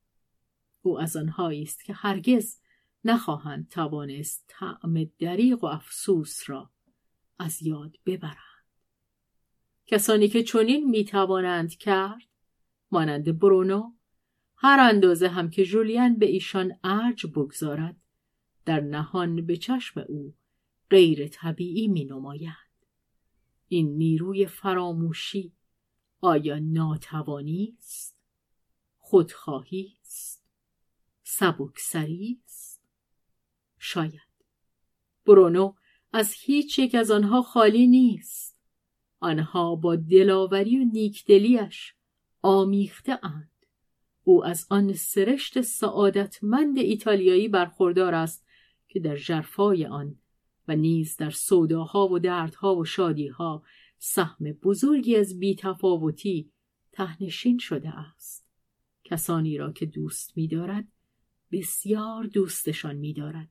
او 0.82 1.00
از 1.00 1.16
آنهایی 1.16 1.64
است 1.64 1.84
که 1.84 1.94
هرگز 1.94 2.62
نخواهند 3.04 3.70
توانست 3.70 4.46
طعم 4.48 5.04
دریغ 5.20 5.64
و 5.64 5.68
افسوس 5.68 6.50
را 6.50 6.70
از 7.40 7.62
یاد 7.62 7.96
ببرند 8.06 8.36
کسانی 9.88 10.28
که 10.28 10.44
چنین 10.44 10.90
می‌توانند 10.90 11.70
کرد 11.76 12.30
مانند 12.92 13.40
برونو 13.40 13.94
هر 14.56 14.80
اندازه 14.80 15.28
هم 15.28 15.50
که 15.50 15.66
جولین 15.66 16.20
به 16.20 16.26
ایشان 16.26 16.80
ارج 16.84 17.28
بگذارد 17.28 17.96
در 18.66 18.80
نهان 18.80 19.46
به 19.46 19.58
چشم 19.58 20.06
او 20.08 20.34
غیر 20.90 21.28
طبیعی 21.28 21.88
می 21.88 22.06
نماید. 22.06 22.69
این 23.70 23.98
نیروی 23.98 24.46
فراموشی 24.46 25.54
آیا 26.22 26.60
ناتوانی 26.60 27.76
است؟ 27.80 28.18
خودخواهی 28.98 29.94
است؟ 30.02 30.44
سبکسری 31.24 32.42
است؟ 32.46 32.82
شاید. 33.78 34.30
برونو 35.26 35.74
از 36.14 36.34
هیچ 36.34 36.80
یک 36.80 36.96
از 36.96 37.12
آنها 37.12 37.42
خالی 37.42 37.88
نیست. 37.88 38.60
آنها 39.20 39.76
با 39.76 39.96
دلاوری 39.96 40.80
و 40.80 40.86
نیکدلیش 40.94 41.94
آمیخته 42.42 43.20
اند. 43.24 43.52
او 44.24 44.46
از 44.46 44.68
آن 44.70 44.94
سرشت 44.94 45.62
سعادتمند 45.62 46.78
ایتالیایی 46.78 47.48
برخوردار 47.48 48.16
است 48.16 48.46
که 48.88 49.00
در 49.00 49.18
جرفای 49.18 49.86
آن 49.86 50.16
و 50.70 50.76
نیز 50.76 51.18
در 51.18 51.30
سوداها 51.30 52.08
و 52.08 52.20
دردها 52.20 52.76
و 52.76 52.86
شادیها 52.86 53.64
سهم 53.98 54.52
بزرگی 54.52 55.16
از 55.16 55.40
بیتفاوتی 55.40 56.52
تهنشین 56.92 57.58
شده 57.58 57.90
است. 57.90 58.48
کسانی 59.04 59.58
را 59.58 59.72
که 59.72 59.86
دوست 59.86 60.38
می‌دارد 60.38 60.88
بسیار 61.52 62.24
دوستشان 62.24 62.96
می‌دارد. 62.96 63.50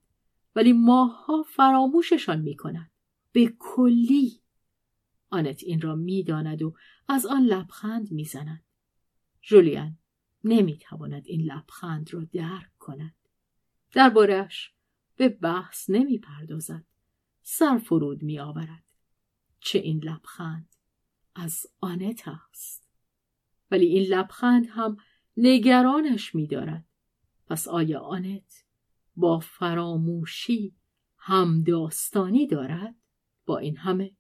ولی 0.57 0.73
ماها 0.73 1.43
فراموششان 1.43 2.41
می‌کند. 2.41 2.91
به 3.33 3.53
کلی. 3.59 4.41
آنت 5.31 5.63
این 5.63 5.81
را 5.81 5.95
می‌داند 5.95 6.63
و 6.63 6.75
از 7.09 7.27
آن 7.27 7.43
لبخند 7.43 8.13
می‌زند. 8.13 8.65
جولیان 9.43 9.99
نمی‌تواند 10.45 11.23
این 11.27 11.53
لبخند 11.53 12.15
را 12.15 12.25
درک 12.25 12.79
کند. 12.79 13.15
دربارهش 13.93 14.73
به 15.17 15.29
بحث 15.29 15.91
نمی 15.91 16.19
پردازد. 16.19 16.85
سر 17.51 17.79
فرود 17.79 18.23
می 18.23 18.39
آورد. 18.39 18.85
چه 19.61 19.79
این 19.79 20.05
لبخند 20.05 20.69
از 21.35 21.67
آنت 21.81 22.29
است. 22.29 22.89
ولی 23.71 23.87
این 23.87 24.03
لبخند 24.03 24.67
هم 24.71 24.97
نگرانش 25.37 26.35
می 26.35 26.47
دارد. 26.47 26.85
پس 27.47 27.69
آیا 27.69 28.01
آنت 28.01 28.65
با 29.17 29.39
فراموشی 29.39 30.75
هم 31.17 31.63
داستانی 31.63 32.47
دارد؟ 32.47 32.95
با 33.47 33.59
این 33.59 33.77
همه 33.77 34.17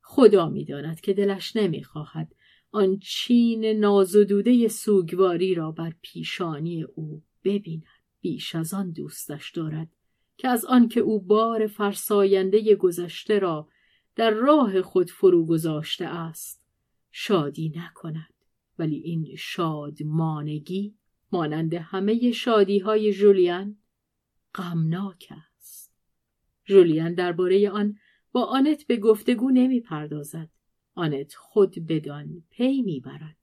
خدا 0.00 0.48
می‌داند 0.48 1.00
که 1.00 1.12
دلش 1.12 1.56
نمی‌خواهد 1.56 2.34
آن 2.70 2.98
چین 2.98 3.64
نازدوده 3.64 4.68
سوگواری 4.68 5.54
را 5.54 5.72
بر 5.72 5.94
پیشانی 6.02 6.82
او 6.82 7.22
ببیند 7.44 7.84
بیش 8.20 8.54
از 8.54 8.74
آن 8.74 8.90
دوستش 8.90 9.50
دارد 9.50 9.88
که 10.40 10.48
از 10.48 10.64
آنکه 10.64 11.00
او 11.00 11.20
بار 11.20 11.66
فرساینده 11.66 12.74
گذشته 12.74 13.38
را 13.38 13.68
در 14.16 14.30
راه 14.30 14.82
خود 14.82 15.10
فرو 15.10 15.46
گذاشته 15.46 16.06
است 16.06 16.66
شادی 17.10 17.72
نکند. 17.76 18.34
ولی 18.78 18.96
این 18.96 19.36
شادمانگی 19.38 20.94
مانند 21.32 21.74
همه 21.74 22.32
شادی 22.32 22.78
های 22.78 23.12
جولیان 23.12 23.76
غمناک 24.54 25.28
است. 25.56 25.92
جولیان 26.64 27.14
درباره 27.14 27.70
آن 27.70 27.96
با 28.32 28.44
آنت 28.44 28.86
به 28.86 28.96
گفتگو 28.96 29.50
نمی 29.50 29.80
پردازد 29.80 30.50
آنت 30.94 31.34
خود 31.34 31.86
بدان 31.86 32.42
پی 32.50 32.82
می‌برد 32.82 33.36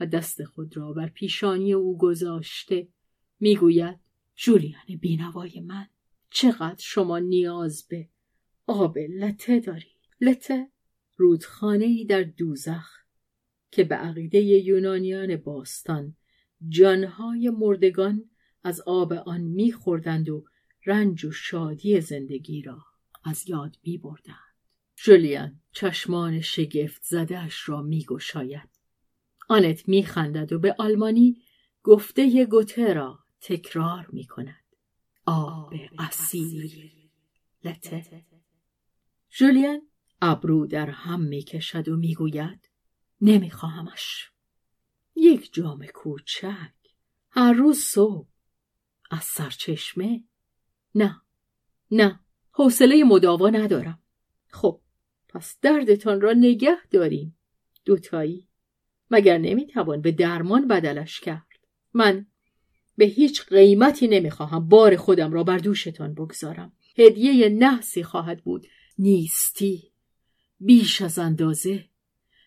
و 0.00 0.06
دست 0.06 0.44
خود 0.44 0.76
را 0.76 0.92
بر 0.92 1.08
پیشانی 1.08 1.72
او 1.72 1.98
گذاشته 1.98 2.88
می‌گوید 3.40 3.98
جولیان 4.36 4.96
بینوای 5.00 5.60
من. 5.60 5.86
چقدر 6.34 6.78
شما 6.78 7.18
نیاز 7.18 7.86
به 7.88 8.08
آب 8.66 8.98
لته 8.98 9.60
دارید؟ 9.60 9.98
لته 10.20 10.68
رودخانه 11.16 11.84
ای 11.84 12.04
در 12.04 12.22
دوزخ 12.22 12.90
که 13.70 13.84
به 13.84 13.94
عقیده 13.94 14.40
یونانیان 14.40 15.36
باستان 15.36 16.16
جانهای 16.68 17.50
مردگان 17.50 18.30
از 18.64 18.80
آب 18.80 19.12
آن 19.12 19.40
میخوردند 19.40 20.28
و 20.28 20.44
رنج 20.86 21.24
و 21.24 21.32
شادی 21.32 22.00
زندگی 22.00 22.62
را 22.62 22.82
از 23.24 23.48
یاد 23.48 23.76
میبردند. 23.82 24.54
جولیان 24.96 25.60
چشمان 25.72 26.40
شگفت 26.40 27.02
زدهش 27.02 27.68
را 27.68 27.82
میگشاید. 27.82 28.68
آنت 29.48 29.88
میخندد 29.88 30.52
و 30.52 30.58
به 30.58 30.74
آلمانی 30.78 31.42
گفته 31.82 32.46
گوته 32.46 32.92
را 32.92 33.18
تکرار 33.40 34.08
می‌کند. 34.12 34.63
آب 35.26 35.74
اصیل 35.98 36.90
لته 37.64 38.24
جولین 39.30 39.88
ابرو 40.22 40.66
در 40.66 40.90
هم 40.90 41.20
می‌کشد 41.20 41.88
و 41.88 41.96
می‌گوید 41.96 42.70
نمیخواهمش. 43.20 44.30
یک 45.16 45.52
جام 45.52 45.86
کوچک 45.86 46.74
هر 47.30 47.52
روز 47.52 47.78
صبح. 47.78 48.28
از 49.10 49.24
سرچشمه. 49.24 50.24
نه 50.94 51.22
نه 51.90 52.20
حوصله 52.50 53.04
مداوا 53.04 53.50
ندارم. 53.50 54.02
خب 54.48 54.80
پس 55.28 55.58
دردتان 55.60 56.20
را 56.20 56.32
نگه 56.32 56.76
داریم. 56.90 57.38
دوتایی. 57.84 58.48
مگر 59.10 59.38
نمی‌توان 59.38 60.00
به 60.00 60.12
درمان 60.12 60.68
بدلش 60.68 61.20
کرد؟ 61.20 61.46
من 61.94 62.26
به 62.96 63.04
هیچ 63.04 63.42
قیمتی 63.42 64.08
نمی‌خواهم. 64.08 64.68
بار 64.68 64.96
خودم 64.96 65.32
را 65.32 65.44
بر 65.44 65.58
دوشتان 65.58 66.14
بگذارم. 66.14 66.72
هدیه 66.98 67.48
نحسی 67.48 68.02
خواهد 68.02 68.44
بود. 68.44 68.66
نیستی. 68.98 69.92
بیش 70.60 71.02
از 71.02 71.18
اندازه. 71.18 71.84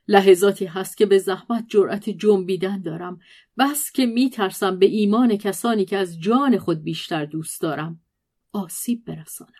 لحظاتی 0.08 0.66
هست 0.66 0.98
که 0.98 1.06
به 1.06 1.18
زحمت 1.18 1.66
جرأت 1.70 2.10
جنبیدن 2.10 2.82
دارم. 2.82 3.20
بس 3.58 3.92
که 3.92 4.06
میترسم 4.06 4.80
به 4.80 4.86
ایمان 4.86 5.38
کسانی 5.38 5.86
که 5.86 5.98
از 5.98 6.20
جان 6.20 6.58
خود 6.58 6.84
بیشتر 6.84 7.26
دوست 7.26 7.62
دارم. 7.62 8.02
آسیب 8.52 9.06
برسانم. 9.06 9.52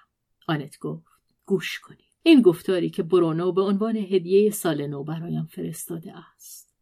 آنت 0.48 0.80
گفت 0.80 1.06
گوش 1.46 1.80
کنید. 1.80 2.08
این 2.24 2.42
گفتاری 2.42 2.90
که 2.90 3.04
برونو 3.04 3.52
به 3.52 3.62
عنوان 3.62 3.98
هدیه 3.98 4.52
سال 4.52 4.88
نو 4.88 5.04
برایم 5.04 5.46
فرستاده 5.46 6.18
است. 6.18 6.74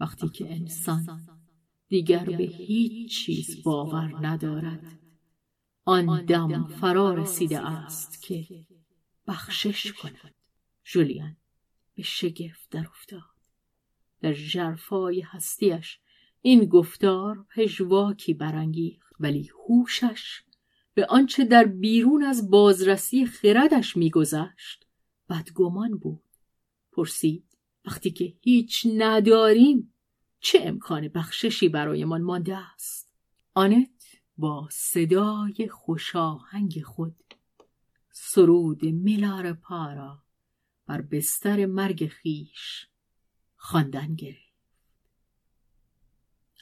وقتی 0.00 0.28
که 0.28 0.54
انسان 0.54 1.37
دیگر 1.88 2.24
به 2.24 2.44
هیچ 2.44 3.24
چیز 3.24 3.62
باور 3.62 4.26
ندارد. 4.26 4.98
آن 5.84 6.24
دم 6.24 6.66
فرا 6.66 7.14
رسیده 7.14 7.68
است 7.68 8.22
که 8.22 8.66
بخشش 9.26 9.92
کند. 9.92 10.34
جولیان 10.84 11.36
به 11.94 12.02
شگفت 12.02 12.70
در 12.70 12.86
افتاد. 12.86 13.22
در 14.20 14.32
جرفای 14.32 15.20
هستیش 15.20 15.98
این 16.42 16.64
گفتار 16.64 17.46
پژواکی 17.54 18.34
برانگیخت 18.34 19.14
ولی 19.20 19.50
هوشش 19.68 20.42
به 20.94 21.06
آنچه 21.06 21.44
در 21.44 21.64
بیرون 21.64 22.22
از 22.22 22.50
بازرسی 22.50 23.26
خردش 23.26 23.96
میگذشت 23.96 24.86
بدگمان 25.30 25.98
بود. 25.98 26.22
پرسید 26.92 27.44
وقتی 27.84 28.10
که 28.10 28.34
هیچ 28.40 28.86
نداریم 28.96 29.94
چه 30.40 30.58
امکان 30.62 31.08
بخششی 31.08 31.68
برایمان 31.68 32.22
مانده 32.22 32.56
است؟ 32.56 33.12
آنت 33.54 34.20
با 34.36 34.68
صدای 34.72 35.68
خوشاهنگ 35.70 36.82
خود 36.82 37.34
سرود 38.10 38.84
میلار 38.84 39.52
پارا 39.52 40.22
بر 40.86 41.00
بستر 41.00 41.66
مرگ 41.66 42.06
خیش 42.06 42.86
خواندن 43.56 44.14
گرفت. 44.14 44.48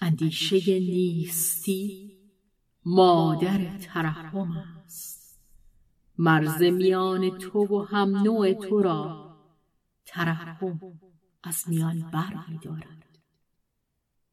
اندیشه 0.01 0.79
نیستی 0.79 2.19
مادر 2.85 3.79
ترحم 3.79 4.51
است. 4.57 5.41
مرز 6.19 6.63
میان 6.63 7.39
تو 7.39 7.59
و 7.59 7.83
هم 7.83 8.17
نوع 8.17 8.53
تو 8.53 8.83
را 8.83 9.37
ترحم 10.07 10.81
از 11.43 11.65
میان 11.69 12.11
بر 12.11 12.45
می 12.49 12.59
دارد 12.59 13.06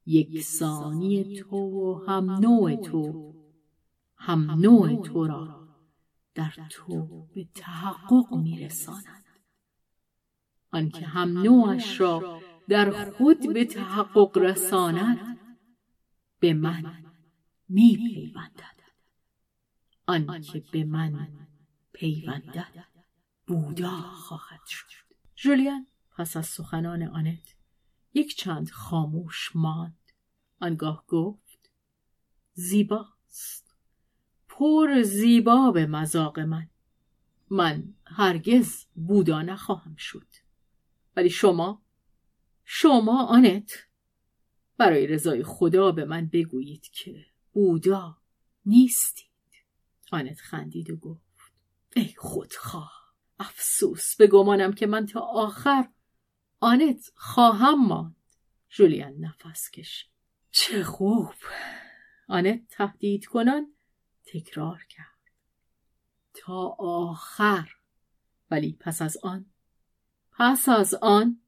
یکسانی 0.06 1.36
تو 1.36 1.58
و 1.58 2.06
هم 2.08 2.32
نوع 2.32 2.76
تو 2.76 3.34
هم 4.16 4.52
نوع 4.52 5.02
تو 5.02 5.28
را 5.28 5.68
در 6.36 6.54
تو 6.70 7.28
به 7.36 7.48
تحقق 7.56 8.34
می 8.34 8.60
رساند 8.60 9.24
آنکه 10.72 11.06
هم 11.06 11.38
نوعش 11.38 12.02
را 12.02 12.42
در 12.70 13.12
خود 13.12 13.54
به 13.54 13.66
تحقق 13.66 14.38
رساند 14.38 15.40
به 16.40 16.54
من 16.54 17.04
می 17.70 17.96
پیوندد 17.96 18.80
آنکه 20.08 20.64
به 20.72 20.84
من 20.84 21.30
پیوندد 21.94 22.86
بودا 23.48 24.02
خواهد 24.02 24.66
شد. 24.68 24.86
جولیان 25.36 25.88
پس 26.16 26.38
از 26.38 26.46
سخنان 26.46 27.04
آنت 27.04 27.56
یک 28.14 28.36
چند 28.36 28.70
خاموش 28.70 29.52
ماند. 29.56 30.12
آنگاه 30.60 31.06
گفت 31.08 31.72
زیباست. 32.54 33.76
پر 34.48 35.02
زیبا 35.02 35.72
به 35.72 35.86
مذاق 35.86 36.40
من. 36.40 36.70
من 37.50 37.94
هرگز 38.06 38.86
بودا 38.96 39.42
نخواهم 39.42 39.96
شد. 39.96 40.28
ولی 41.16 41.30
شما 41.30 41.82
شما 42.64 43.26
آنت 43.26 43.72
برای 44.78 45.08
رضای 45.08 45.44
خدا 45.44 45.92
به 45.92 46.06
من 46.06 46.30
بگویید 46.34 46.90
که 46.92 47.26
بودا 47.54 48.18
نیستید. 48.66 49.30
آنت 50.12 50.40
خندید 50.40 50.90
و 50.90 50.96
گفت 50.96 51.24
ای 51.96 52.14
خودخواه 52.18 53.04
افسوس 53.40 54.16
به 54.16 54.28
گمانم 54.28 54.74
که 54.74 54.88
من 54.88 55.06
تا 55.06 55.20
آخر 55.20 55.90
آنت 56.64 57.12
خواهم 57.16 57.88
ماند. 57.88 58.16
جولیان 58.70 59.14
نفس 59.14 59.70
کشید 59.72 60.10
چه 60.52 60.84
خوب. 60.84 61.34
آنت 62.28 62.68
تهدید 62.70 63.26
کنان 63.26 63.74
تکرار 64.26 64.84
کرد. 64.90 65.06
تا 66.34 66.76
آخر. 66.80 67.70
ولی 68.52 68.78
پس 68.80 69.02
از 69.02 69.18
آن. 69.18 69.46
پس 70.32 70.70
از 70.70 70.94
آن. 70.94 71.42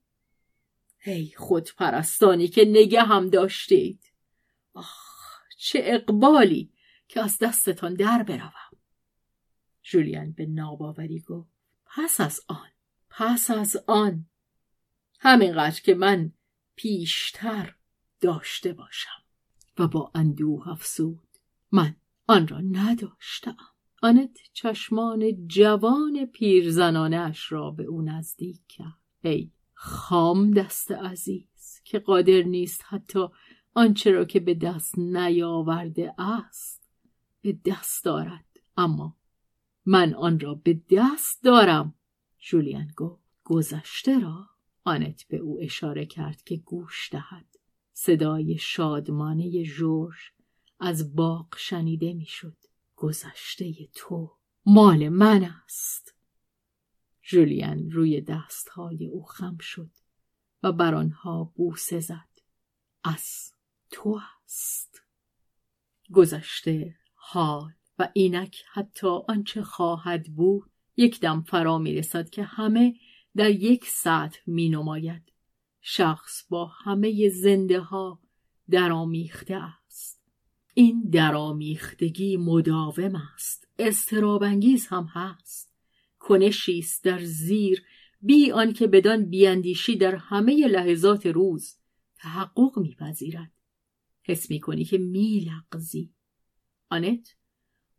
ای 1.06 1.32
خود 1.38 1.70
پرستانی 1.76 2.48
که 2.48 2.66
نگه 2.66 3.04
هم 3.04 3.30
داشتید. 3.30 4.12
آخ 4.74 5.42
چه 5.58 5.80
اقبالی 5.84 6.74
که 7.08 7.24
از 7.24 7.38
دستتان 7.38 7.94
در 7.94 8.24
بروم. 8.24 8.80
جولیان 9.84 10.32
به 10.32 10.46
ناباوری 10.46 11.20
گفت 11.20 11.50
پس 11.86 12.22
از 12.22 12.42
آن 12.48 12.70
پس 13.10 13.52
از 13.52 13.78
آن. 13.88 14.26
همینقدر 15.20 15.82
که 15.82 15.96
من 15.96 16.32
پیشتر 16.76 17.76
داشته 18.22 18.74
باشم. 18.74 19.26
و 19.80 19.88
با 19.88 20.12
اندوه 20.16 20.68
افسود 20.68 21.28
من 21.72 21.96
آن 22.28 22.48
را 22.48 22.62
نداشتم. 22.62 23.58
آنت 24.02 24.38
چشمان 24.54 25.48
جوان 25.48 26.26
پیرزنانش 26.26 27.52
را 27.52 27.72
به 27.72 27.84
او 27.84 28.02
نزدیک 28.02 28.62
کرد. 28.68 29.00
ای 29.22 29.52
خام 29.74 30.52
دست 30.52 30.92
عزیز 30.92 31.82
که 31.84 32.00
قادر 32.00 32.42
نیست 32.42 32.82
حتی 32.86 33.28
آنچه 33.74 34.12
را 34.12 34.26
که 34.26 34.40
به 34.40 34.54
دست 34.54 34.98
نیاورده 34.98 36.14
است 36.18 36.90
به 37.42 37.58
دست 37.66 38.06
دارد 38.06 38.46
اما 38.78 39.18
من 39.86 40.14
آن 40.14 40.40
را 40.40 40.54
به 40.54 40.82
دست 40.92 41.44
دارم. 41.44 41.94
جولیان 42.40 42.92
گفت 42.96 43.24
گذشته 43.44 44.20
را 44.20 44.50
آنت 44.86 45.28
به 45.28 45.38
او 45.38 45.60
اشاره 45.62 46.06
کرد 46.06 46.44
که 46.44 46.56
گوش 46.58 47.10
دهد. 47.12 47.46
صدای 47.94 48.58
شادمانه 48.58 49.64
جورج 49.64 50.16
از 50.80 51.16
باغ 51.16 51.48
شنیده 51.58 52.14
می‌شد. 52.14 52.58
گذشته 52.96 53.74
تو 53.94 54.38
مال 54.66 55.10
من 55.10 55.44
است. 55.44 56.16
جولیان 57.22 57.92
روی 57.92 58.22
دستهای 58.22 59.08
او 59.08 59.24
خم 59.24 59.58
شد 59.58 59.92
و 60.64 60.72
بر 60.72 60.96
آنها 60.96 61.54
بوسه 61.56 62.00
زد. 62.00 62.30
از 63.04 63.52
تو 63.92 64.20
است. 64.46 65.02
گذشته 66.12 66.96
حال 67.14 67.74
و 68.00 68.10
اینک 68.14 68.64
حتی 68.74 69.08
آنچه 69.08 69.64
خواهد 69.64 70.36
بود 70.36 70.72
یک 70.98 71.20
دم 71.20 71.42
فرا 71.42 71.78
می 71.78 71.96
رسد 71.96 72.30
که 72.30 72.44
همه 72.44 72.96
در 73.36 73.50
یک 73.50 73.86
سطح 73.86 74.40
می 74.48 74.70
نماید. 74.70 75.32
شخص 75.82 76.44
با 76.50 76.66
همه 76.66 77.30
زنده 77.30 77.80
ها 77.80 78.22
درآمیخته 78.70 79.56
است. 79.56 80.22
این 80.74 81.10
درآمیختگی 81.10 82.38
مداوم 82.38 83.16
است. 83.16 83.68
استرابنگیز 83.80 84.88
هم 84.88 85.04
هست. 85.04 85.74
کنشی 86.20 86.80
است 86.80 87.04
در 87.04 87.20
زیر 87.20 87.84
بی 88.22 88.52
آنکه 88.52 88.88
بدان 88.88 89.26
بیاندیشی 89.26 89.96
در 89.96 90.16
همه 90.16 90.68
لحظات 90.68 91.26
روز 91.26 91.76
تحقق 92.16 92.80
میپذیرد 92.80 93.52
حس 94.24 94.52
می‌کنی 94.52 94.86
که 94.86 94.98
میلغزی 94.98 96.14
آنت 96.90 97.36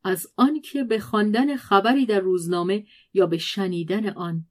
از 0.05 0.27
آنکه 0.37 0.85
به 0.85 1.01
خواندن 1.01 1.57
خبری 1.57 2.07
در 2.07 2.21
روزنامه 2.21 2.87
یا 3.15 3.27
به 3.27 3.39
شنیدن 3.39 4.09
آن 4.09 4.47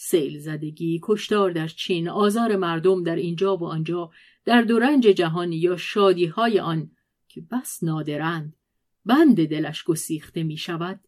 سیل 0.00 0.38
زدگی، 0.38 1.00
کشتار 1.02 1.50
در 1.50 1.68
چین، 1.68 2.08
آزار 2.08 2.56
مردم 2.56 3.02
در 3.02 3.16
اینجا 3.16 3.56
و 3.56 3.64
آنجا، 3.64 4.10
در 4.44 4.62
دورنج 4.62 5.06
جهان 5.06 5.52
یا 5.52 5.76
شادی 5.76 6.26
های 6.26 6.60
آن 6.60 6.90
که 7.28 7.40
بس 7.40 7.82
نادرند 7.82 8.56
بند 9.04 9.46
دلش 9.46 9.84
گسیخته 9.84 10.42
می 10.42 10.56
شود 10.56 11.00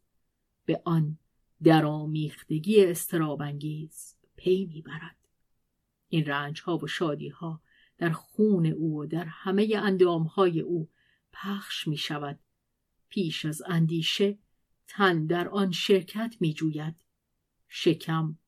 به 0.64 0.82
آن 0.84 1.18
درامیختگی 1.62 2.84
استرابنگیز 2.84 4.16
پی 4.36 4.66
می 4.66 4.82
برد. 4.82 5.16
این 6.08 6.24
رنج 6.24 6.60
ها 6.60 6.78
و 6.78 6.86
شادی 6.86 7.28
ها 7.28 7.62
در 7.98 8.10
خون 8.10 8.66
او 8.66 9.00
و 9.00 9.06
در 9.06 9.24
همه 9.24 9.72
اندام 9.76 10.22
های 10.22 10.60
او 10.60 10.88
پخش 11.32 11.88
می 11.88 11.96
شود. 11.96 12.38
پیش 13.08 13.44
از 13.44 13.62
اندیشه 13.66 14.38
تن 14.88 15.26
در 15.26 15.48
آن 15.48 15.72
شرکت 15.72 16.36
می 16.40 16.54
جوید. 16.54 16.94
شکم 17.68 18.38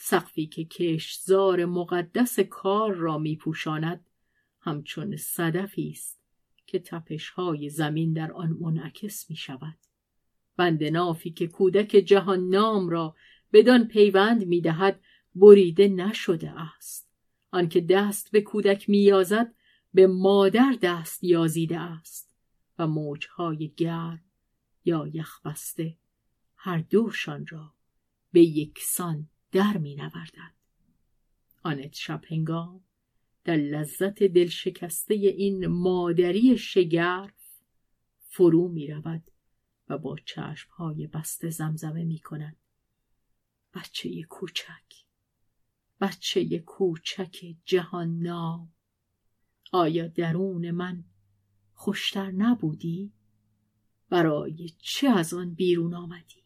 سقفی 0.00 0.46
که 0.46 0.64
کشتزار 0.64 1.64
مقدس 1.64 2.40
کار 2.40 2.94
را 2.94 3.18
می 3.18 3.36
پوشاند 3.36 4.06
همچون 4.60 5.16
صدفی 5.16 5.90
است 5.90 6.20
که 6.66 6.78
تپش 6.78 7.30
های 7.30 7.70
زمین 7.70 8.12
در 8.12 8.32
آن 8.32 8.56
منعکس 8.60 9.30
می 9.30 9.36
شود. 9.36 9.78
بند 10.56 10.84
نافی 10.84 11.30
که 11.30 11.46
کودک 11.46 11.88
جهان 11.88 12.48
نام 12.48 12.88
را 12.88 13.14
بدان 13.52 13.88
پیوند 13.88 14.46
می 14.46 14.60
دهد 14.60 15.00
بریده 15.34 15.88
نشده 15.88 16.60
است. 16.60 17.08
آنکه 17.50 17.80
دست 17.80 18.30
به 18.30 18.40
کودک 18.40 18.88
میازد 18.88 19.54
به 19.94 20.06
مادر 20.06 20.78
دست 20.82 21.24
یازیده 21.24 21.80
است 21.80 22.34
و 22.78 22.86
موجهای 22.86 23.72
گرم 23.76 24.24
یا 24.84 25.06
یخبسته 25.12 25.96
هر 26.56 26.78
دوشان 26.78 27.46
را 27.46 27.74
به 28.32 28.40
یکسان 28.40 29.28
در 29.52 29.76
می. 29.76 29.96
آنت 31.62 31.94
شب 31.94 32.22
هنگام 32.28 32.84
در 33.44 33.56
لذت 33.56 34.22
دلشکسته 34.22 35.14
این 35.14 35.66
مادری 35.66 36.58
شگرف 36.58 37.60
فرو 38.20 38.68
می 38.68 38.86
رود 38.86 39.22
و 39.88 39.98
با 39.98 40.16
چشمهای 40.24 41.06
بسته 41.06 41.50
زمزمه 41.50 42.04
می 42.04 42.18
کند. 42.18 42.56
بچه 43.74 44.22
کوچک 44.22 45.04
بچه 46.00 46.58
کوچک 46.58 47.56
جهان 47.64 48.18
نام 48.18 48.72
آیا 49.72 50.08
درون 50.08 50.70
من 50.70 51.04
خوشتر 51.74 52.30
نبودی؟ 52.30 53.12
برای 54.08 54.68
چه 54.78 55.08
از 55.08 55.34
آن 55.34 55.54
بیرون 55.54 55.94
آمدی؟ 55.94 56.42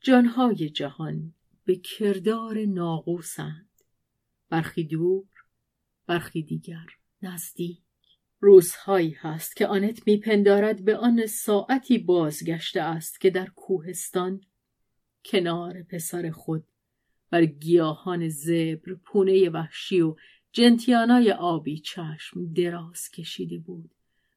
جانهای 0.00 0.70
جهان 0.70 1.34
به 1.70 1.76
کردار 1.76 2.64
ناقوسند 2.64 3.70
برخی 4.48 4.84
دور 4.84 5.28
برخی 6.06 6.42
دیگر 6.42 6.86
نزدیک 7.22 7.82
روزهایی 8.40 9.10
هست 9.10 9.56
که 9.56 9.66
آنت 9.66 10.06
میپندارد 10.06 10.84
به 10.84 10.96
آن 10.96 11.26
ساعتی 11.26 11.98
بازگشته 11.98 12.80
است 12.80 13.20
که 13.20 13.30
در 13.30 13.46
کوهستان 13.46 14.40
کنار 15.24 15.82
پسر 15.82 16.30
خود 16.30 16.64
بر 17.30 17.44
گیاهان 17.44 18.28
زبر 18.28 18.94
پونه 19.04 19.50
وحشی 19.50 20.00
و 20.00 20.16
جنتیانای 20.52 21.32
آبی 21.32 21.78
چشم 21.78 22.52
دراز 22.52 23.08
کشیده 23.08 23.58
بود 23.58 23.94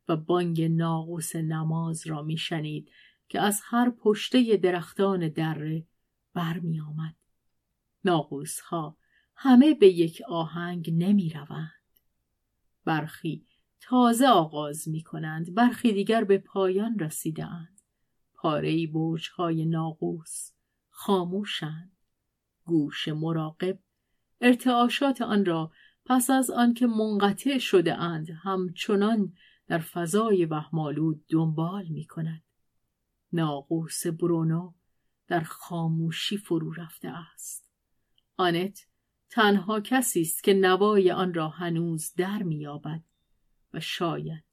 و 0.07 0.17
بانگ 0.17 0.61
ناقوس 0.61 1.35
نماز 1.35 2.07
را 2.07 2.21
میشنید 2.21 2.91
که 3.29 3.41
از 3.41 3.61
هر 3.63 3.89
پشته 3.89 4.57
درختان 4.57 5.29
دره 5.29 5.85
برمی 6.33 6.81
آمد. 6.81 7.15
ناقوس 8.05 8.59
ها 8.59 8.97
همه 9.35 9.73
به 9.73 9.87
یک 9.87 10.21
آهنگ 10.27 10.93
نمی 10.93 11.29
روند. 11.29 11.71
برخی 12.85 13.45
تازه 13.79 14.27
آغاز 14.27 14.87
می 14.87 15.03
کنند 15.03 15.53
برخی 15.53 15.93
دیگر 15.93 16.23
به 16.23 16.37
پایان 16.37 16.99
رسیده 16.99 17.45
اند. 17.45 17.81
پاره 18.33 18.87
برج 18.87 19.29
های 19.29 19.65
ناقوس 19.65 20.51
خاموشند. 20.89 21.91
گوش 22.65 23.07
مراقب 23.07 23.79
ارتعاشات 24.41 25.21
آن 25.21 25.45
را 25.45 25.71
پس 26.05 26.29
از 26.29 26.49
آنکه 26.49 26.87
منقطع 26.87 27.57
شده 27.57 27.93
اند 27.93 28.29
همچنان 28.29 29.33
در 29.67 29.79
فضای 29.79 30.45
وهمالود 30.45 31.25
دنبال 31.29 31.87
می 31.87 32.05
کند. 32.05 32.43
ناقوس 33.33 34.07
برونو 34.07 34.73
در 35.27 35.39
خاموشی 35.39 36.37
فرو 36.37 36.73
رفته 36.73 37.09
است. 37.09 37.62
آنت 38.37 38.87
تنها 39.29 39.79
کسی 39.79 40.21
است 40.21 40.43
که 40.43 40.53
نوای 40.53 41.11
آن 41.11 41.33
را 41.33 41.49
هنوز 41.49 42.13
در 42.17 42.43
مییابد 42.43 43.01
و 43.73 43.79
شاید 43.79 44.43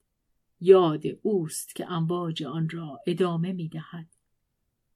یاد 0.59 1.03
اوست 1.21 1.75
که 1.75 1.91
امواج 1.91 2.43
آن 2.43 2.69
را 2.69 2.99
ادامه 3.07 3.53
می 3.53 3.69
دهد. 3.69 4.07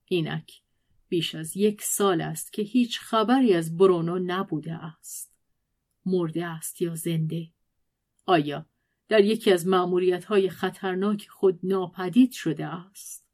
اینک 0.05 0.61
بیش 1.09 1.35
از 1.35 1.57
یک 1.57 1.81
سال 1.81 2.21
است 2.21 2.53
که 2.53 2.61
هیچ 2.61 2.99
خبری 2.99 3.53
از 3.53 3.77
برونو 3.77 4.19
نبوده 4.19 4.73
است. 4.73 5.35
مرده 6.05 6.45
است 6.45 6.81
یا 6.81 6.95
زنده؟ 6.95 7.51
آیا 8.25 8.65
در 9.07 9.23
یکی 9.23 9.51
از 9.51 9.67
معمولیت 9.67 10.25
های 10.25 10.49
خطرناک 10.49 11.27
خود 11.27 11.59
ناپدید 11.63 12.31
شده 12.31 12.65
است؟ 12.65 13.25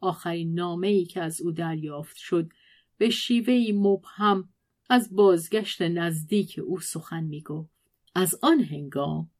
آخرین 0.00 0.54
نامه 0.54 0.88
ای 0.88 1.04
که 1.04 1.22
از 1.22 1.40
او 1.40 1.52
دریافت 1.52 2.16
شد 2.16 2.52
به 2.98 3.10
شیوهی 3.10 3.72
مبهم 3.72 4.48
از 4.92 5.16
بازگشت 5.16 5.82
نزدیک 5.82 6.60
او 6.66 6.80
سخن 6.80 7.24
می 7.24 7.40
گفت. 7.40 7.70
از 8.14 8.38
آن 8.42 8.60
هنگام 8.60 9.30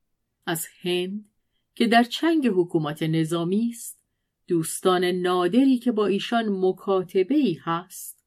از 0.46 0.66
هند 0.80 1.28
که 1.74 1.86
در 1.86 2.02
چنگ 2.02 2.48
حکومت 2.54 3.02
نظامی 3.02 3.70
است 3.70 4.00
دوستان 4.46 5.04
نادری 5.04 5.78
که 5.78 5.92
با 5.92 6.06
ایشان 6.06 6.44
مکاتبه 6.48 7.34
ای 7.34 7.58
هست 7.62 8.24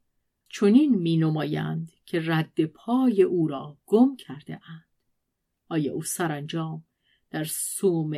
چنین 0.50 0.96
می 0.96 1.18
نمایند 1.18 1.92
که 2.06 2.22
رد 2.26 2.66
پای 2.66 3.24
او 3.24 3.48
را 3.48 3.78
گم 3.86 4.16
کرده 4.16 4.54
اند. 4.54 4.86
آیا 5.70 5.94
او 5.94 6.04
سرانجام 6.04 6.84
در 7.32 7.48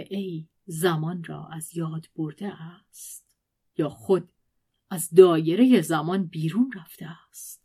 ای 0.10 0.48
زمان 0.66 1.24
را 1.24 1.48
از 1.48 1.78
یاد 1.78 2.06
برده 2.16 2.48
است 2.48 3.28
یا 3.78 3.90
خود 3.90 4.30
از 4.90 5.10
دایره 5.10 5.82
زمان 5.82 6.26
بیرون 6.26 6.72
رفته 6.76 7.08
است 7.30 7.65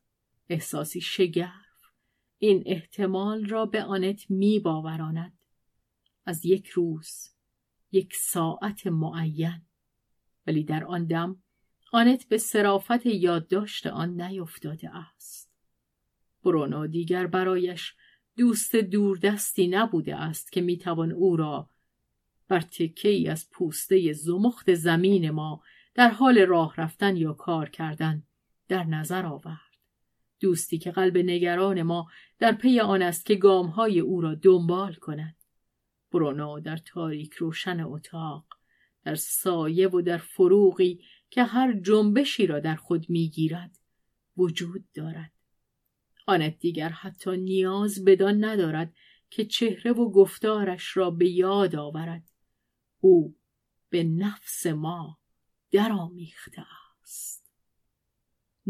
احساسی 0.50 1.00
شگرف. 1.00 1.92
این 2.38 2.62
احتمال 2.66 3.44
را 3.44 3.66
به 3.66 3.82
آنت 3.82 4.30
می 4.30 4.60
باوراند. 4.60 5.38
از 6.26 6.46
یک 6.46 6.66
روز 6.66 7.28
یک 7.92 8.14
ساعت 8.14 8.86
معین. 8.86 9.62
ولی 10.46 10.64
در 10.64 10.84
آن 10.84 11.04
دم 11.04 11.42
آنت 11.92 12.28
به 12.28 12.38
صرافت 12.38 13.06
یادداشت 13.06 13.86
آن 13.86 14.20
نیفتاده 14.20 14.96
است. 14.96 15.52
برونو 16.44 16.86
دیگر 16.86 17.26
برایش 17.26 17.94
دوست 18.36 18.76
دوردستی 18.76 19.68
نبوده 19.68 20.16
است 20.16 20.52
که 20.52 20.60
می‌توان 20.60 21.12
او 21.12 21.36
را 21.36 21.70
بر 22.48 22.60
تکه 22.60 23.08
ای 23.08 23.28
از 23.28 23.50
پوسته 23.50 24.12
زمخت 24.12 24.74
زمین 24.74 25.30
ما 25.30 25.62
در 25.94 26.08
حال 26.08 26.38
راه 26.38 26.74
رفتن 26.76 27.16
یا 27.16 27.32
کار 27.32 27.68
کردن 27.68 28.22
در 28.68 28.84
نظر 28.84 29.26
آورد. 29.26 29.69
دوستی 30.40 30.78
که 30.78 30.90
قلب 30.90 31.18
نگران 31.18 31.82
ما 31.82 32.06
در 32.38 32.52
پی 32.52 32.80
آن 32.80 33.02
است 33.02 33.26
که 33.26 33.34
گامهای 33.34 34.00
او 34.00 34.20
را 34.20 34.34
دنبال 34.34 34.94
کند. 34.94 35.36
برونو 36.12 36.60
در 36.60 36.76
تاریک 36.76 37.32
روشن 37.32 37.80
اتاق 37.80 38.46
در 39.04 39.14
سایه 39.14 39.88
و 39.88 40.00
در 40.00 40.18
فروغی 40.18 41.04
که 41.30 41.42
هر 41.44 41.72
جنبشی 41.72 42.46
را 42.46 42.60
در 42.60 42.74
خود 42.74 43.10
می‌گیرد 43.10 43.78
وجود 44.36 44.84
دارد. 44.94 45.32
آنت 46.26 46.58
دیگر 46.58 46.88
حتی 46.88 47.36
نیاز 47.36 48.04
بدان 48.04 48.44
ندارد 48.44 48.94
که 49.30 49.44
چهره 49.44 49.92
و 49.92 50.10
گفتارش 50.10 50.96
را 50.96 51.10
به 51.10 51.28
یاد 51.30 51.76
آورد. 51.76 52.30
او 53.00 53.36
به 53.88 54.04
نفس 54.04 54.66
ما 54.66 55.18
درآمیخته 55.70 56.64
است. 57.02 57.39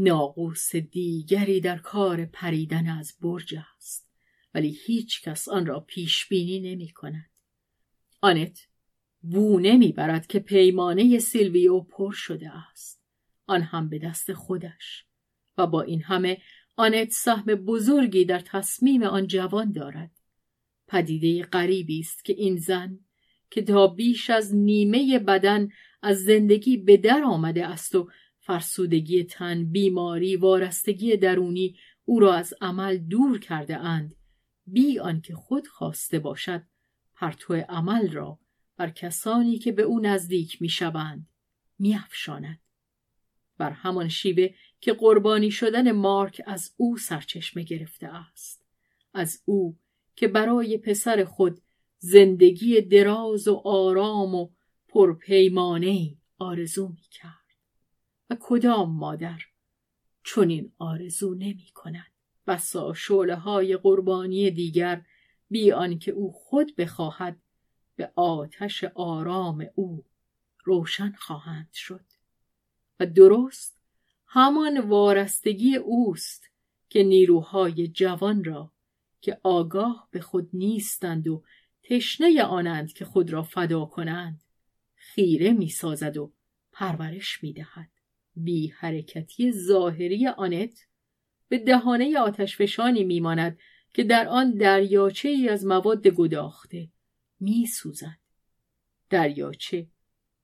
ناقوس 0.03 0.77
دیگری 0.77 1.61
در 1.61 1.79
کار 1.79 2.25
پریدن 2.25 2.89
از 2.89 3.17
برج 3.21 3.55
است 3.77 4.11
ولی 4.55 4.79
هیچ 4.87 5.23
کس 5.23 5.49
آن 5.49 5.67
را 5.67 5.81
پیش 5.81 6.29
بینی 6.29 6.61
نمی 6.61 6.89
کند. 6.89 7.31
آنت 8.21 8.69
بو 9.23 9.61
نمی‌برد 9.61 10.27
که 10.27 10.39
پیمانه 10.39 11.19
سیلویو 11.19 11.81
پر 11.81 12.13
شده 12.13 12.51
است. 12.71 13.03
آن 13.47 13.63
هم 13.63 13.89
به 13.89 13.99
دست 13.99 14.33
خودش 14.33 15.05
و 15.59 15.67
با 15.67 15.83
این 15.83 16.03
همه 16.03 16.39
آنت 16.77 17.11
سهم 17.11 17.45
بزرگی 17.45 18.25
در 18.25 18.41
تصمیم 18.41 19.03
آن 19.03 19.27
جوان 19.27 19.73
دارد. 19.73 20.11
پدیده 20.89 21.43
غریبی 21.43 22.01
است 22.01 22.25
که 22.25 22.33
این 22.33 22.57
زن 22.57 22.99
که 23.51 23.63
تا 23.63 23.87
بیش 23.87 24.31
از 24.31 24.55
نیمه 24.55 25.19
بدن 25.19 25.69
از 26.03 26.25
زندگی 26.25 26.77
به 26.77 26.97
در 26.97 27.23
آمده 27.25 27.67
است 27.67 27.95
و 27.95 28.11
فرسودگی 28.41 29.25
تن، 29.25 29.65
بیماری، 29.65 30.37
وارستگی 30.37 31.17
درونی 31.17 31.77
او 32.05 32.21
را 32.21 32.35
از 32.35 32.55
عمل 32.61 32.99
دور 32.99 33.39
کرده 33.39 33.77
اند. 33.77 34.15
بی 34.67 34.99
آنکه 34.99 35.35
خود 35.35 35.67
خواسته 35.67 36.19
باشد 36.19 36.63
پرتو 37.15 37.55
عمل 37.55 38.13
را 38.13 38.39
بر 38.77 38.91
کسانی 38.91 39.59
که 39.59 39.73
به 39.73 39.83
او 39.83 40.01
نزدیک 40.01 40.63
می‌شوند 40.63 41.27
میافشاند. 41.79 42.61
بر 43.59 43.71
همان 43.71 44.09
شیوه 44.09 44.49
که 44.81 44.93
قربانی 44.93 45.51
شدن 45.51 45.93
مارک 45.93 46.43
از 46.47 46.75
او 46.77 46.99
سرچشمه 46.99 47.63
گرفته 47.63 48.07
است. 48.07 48.65
از 49.15 49.43
او 49.45 49.77
که 50.17 50.29
برای 50.29 50.79
پسر 50.79 51.25
خود 51.25 51.61
زندگی 51.99 52.81
دراز 52.81 53.49
و 53.49 53.55
آرام 53.65 54.35
و 54.35 54.49
پرپیمانه 54.89 56.17
آرزو 56.39 56.89
می 56.89 57.07
کرد 57.11 57.40
و 58.31 58.37
کدام 58.41 58.97
مادر؟ 58.97 59.41
چنین 60.25 60.73
آرزو 60.79 61.35
نمی 61.35 61.71
کند. 61.75 62.13
بسا 62.47 62.95
شعله 62.95 63.35
های 63.35 63.77
قربانی 63.77 64.51
دیگر 64.51 65.05
بی 65.51 65.73
آنکه 65.73 66.13
او 66.13 66.33
خود 66.33 66.77
بخواهد 66.77 67.41
به 67.97 68.13
آتش 68.17 68.85
آرام 68.85 69.67
او 69.75 70.05
روشن 70.65 71.13
خواهند 71.19 71.73
شد. 71.73 72.05
و 73.01 73.07
درست 73.07 73.81
همان 74.27 74.81
وارستگی 74.81 75.77
اوست 75.77 76.51
که 76.89 77.03
نیروهای 77.03 77.89
جوان 77.89 78.45
را 78.45 78.73
که 79.21 79.41
آگاه 79.43 80.09
به 80.11 80.21
خود 80.21 80.51
نیستند 80.53 81.29
و 81.29 81.45
تشنه 81.83 82.43
آنند 82.43 82.93
که 82.93 83.05
خود 83.05 83.31
را 83.31 83.43
فدا 83.43 83.85
کنند 83.85 84.43
خیره 84.95 85.53
می‌سازد 85.53 86.17
و 86.17 86.33
پرورش 86.73 87.43
می‌دهد. 87.43 87.91
بی 88.37 88.69
حرکتی 88.69 89.53
ظاهری 89.53 90.27
آنت 90.27 90.87
به 91.49 91.59
دهانه 91.59 92.19
آتشفشانی 92.19 93.05
میماند 93.05 93.59
که 93.95 94.05
در 94.05 94.29
آن 94.29 94.55
دریاچه 94.55 95.29
ای 95.29 95.49
از 95.49 95.67
مواد 95.67 96.09
گداخته 96.09 96.89
میسوزد. 97.41 98.19
دریاچه 99.11 99.87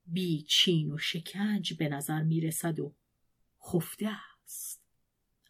بی 0.07 0.43
چین 0.43 0.91
و 0.91 0.99
شکنج 0.99 1.75
به 1.75 1.89
نظر 1.89 2.23
می‌رسد 2.23 2.81
و 2.81 2.95
خفته 3.67 4.09
است. 4.45 4.83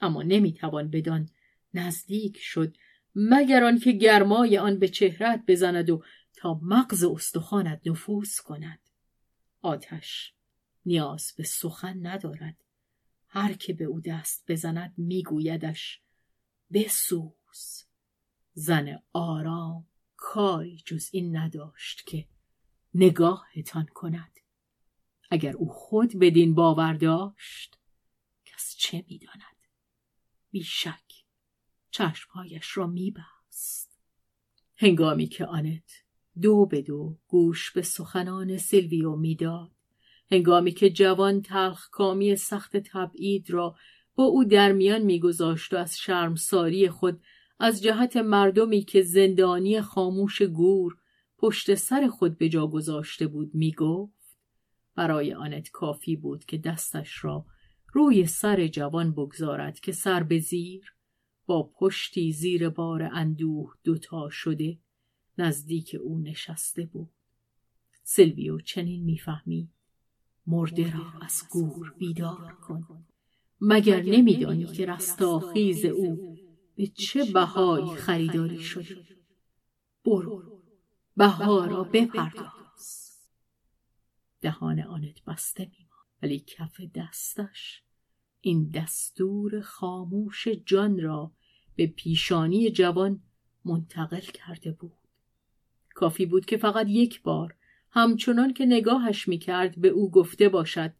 اما 0.00 0.22
نمی‌توان 0.22 0.90
بدان 0.90 1.28
نزدیک 1.74 2.38
شد 2.40 2.76
مگر 3.14 3.64
آنکه 3.64 3.92
گرمای 3.92 4.58
آن 4.58 4.78
به 4.78 4.88
چهرت 4.88 5.44
بزند 5.48 5.90
و 5.90 6.02
تا 6.36 6.60
مغز 6.62 7.04
استخوانت 7.04 7.80
نفوذ 7.86 8.40
کند. 8.40 8.80
آتش 9.62 10.35
نیاز 10.86 11.32
به 11.36 11.42
سخن 11.42 12.06
ندارد. 12.06 12.56
هر 13.28 13.52
که 13.52 13.72
به 13.72 13.84
او 13.84 14.00
دست 14.00 14.44
بزند 14.48 14.94
میگویدش 14.96 16.00
بسوز 16.72 17.84
زن 18.52 19.02
آرام 19.12 19.86
کاری 20.16 20.82
جز 20.86 21.08
این 21.12 21.36
نداشت 21.36 22.06
که 22.06 22.28
نگاهتان 22.94 23.86
کند. 23.86 24.32
اگر 25.30 25.56
او 25.56 25.68
خود 25.68 26.18
بدین 26.18 26.54
باور 26.54 26.92
داشت 26.92 27.78
کس 28.44 28.74
چه 28.78 29.04
می‌داند؟ 29.08 29.56
بیشک 30.50 31.24
چشمهایش 31.90 32.76
را 32.76 32.86
میبست. 32.86 34.00
هنگامی 34.76 35.26
که 35.26 35.46
آنت 35.46 36.04
دو 36.42 36.66
به 36.66 36.82
دو 36.82 37.18
گوش 37.28 37.70
به 37.70 37.82
سخنان 37.82 38.58
سیلویو 38.58 39.16
می‌داد 39.16 39.75
هنگامی 40.30 40.72
که 40.72 40.90
جوان 40.90 41.42
کامی 41.90 42.36
سخت 42.36 42.76
تبعید 42.76 43.50
را 43.50 43.76
با 44.14 44.24
او 44.24 44.44
در 44.44 44.72
میان 44.72 45.02
میگذاشت 45.02 45.72
و 45.72 45.76
از 45.76 45.98
شرمساری 45.98 46.88
خود 46.88 47.20
از 47.58 47.82
جهت 47.82 48.16
مردمی 48.16 48.82
که 48.82 49.02
زندانی 49.02 49.80
خاموش 49.80 50.42
گور 50.42 50.96
پشت 51.38 51.74
سر 51.74 52.08
خود 52.08 52.38
به 52.38 52.48
جا 52.48 52.66
گذاشته 52.66 53.26
بود 53.26 53.54
می‌گفت 53.54 54.38
برای 54.94 55.34
آنت 55.34 55.70
کافی 55.70 56.16
بود 56.16 56.44
که 56.44 56.58
دستش 56.58 57.24
را 57.24 57.46
روی 57.92 58.26
سر 58.26 58.66
جوان 58.66 59.12
بگذارد 59.12 59.80
که 59.80 59.92
سر 59.92 60.22
به 60.22 60.38
زیر 60.38 60.94
با 61.46 61.70
پشتی 61.78 62.32
زیر 62.32 62.68
بار 62.68 63.02
اندوه 63.02 63.74
دوتا 63.84 64.28
شده 64.30 64.78
نزدیک 65.38 65.96
او 66.02 66.18
نشسته 66.18 66.86
بود. 66.86 67.10
سلویو 68.02 68.58
چنین 68.58 69.04
می‌فهمید. 69.04 69.75
مرده 70.46 70.96
را 70.96 71.12
از 71.20 71.42
گور 71.50 71.94
بیدار 71.98 72.52
کن. 72.52 73.06
مگر 73.60 74.02
نمیدانی 74.02 74.66
که 74.66 74.86
رستاخیز 74.86 75.84
او 75.84 76.36
به 76.76 76.86
چه 76.86 77.24
بهایی 77.24 77.96
خریداری 77.96 78.62
شده؟ 78.62 79.06
برو. 80.04 80.62
بها 81.16 81.64
را 81.64 81.84
بپرداز. 81.84 83.12
دهان 84.40 84.80
آنت 84.80 85.24
بسته 85.24 85.62
میماند 85.62 85.86
ولی 86.22 86.40
کف 86.40 86.80
دستش 86.94 87.82
این 88.40 88.70
دستور 88.70 89.60
خاموش 89.60 90.48
جان 90.48 91.00
را 91.00 91.32
به 91.76 91.86
پیشانی 91.86 92.70
جوان 92.70 93.22
منتقل 93.64 94.20
کرده 94.20 94.72
بود. 94.72 94.92
کافی 95.94 96.26
بود 96.26 96.44
که 96.44 96.56
فقط 96.56 96.86
یک 96.88 97.22
بار 97.22 97.56
همچنان 97.96 98.52
که 98.52 98.66
نگاهش 98.66 99.28
می‌کرد 99.28 99.80
به 99.80 99.88
او 99.88 100.10
گفته 100.10 100.48
باشد 100.48 100.92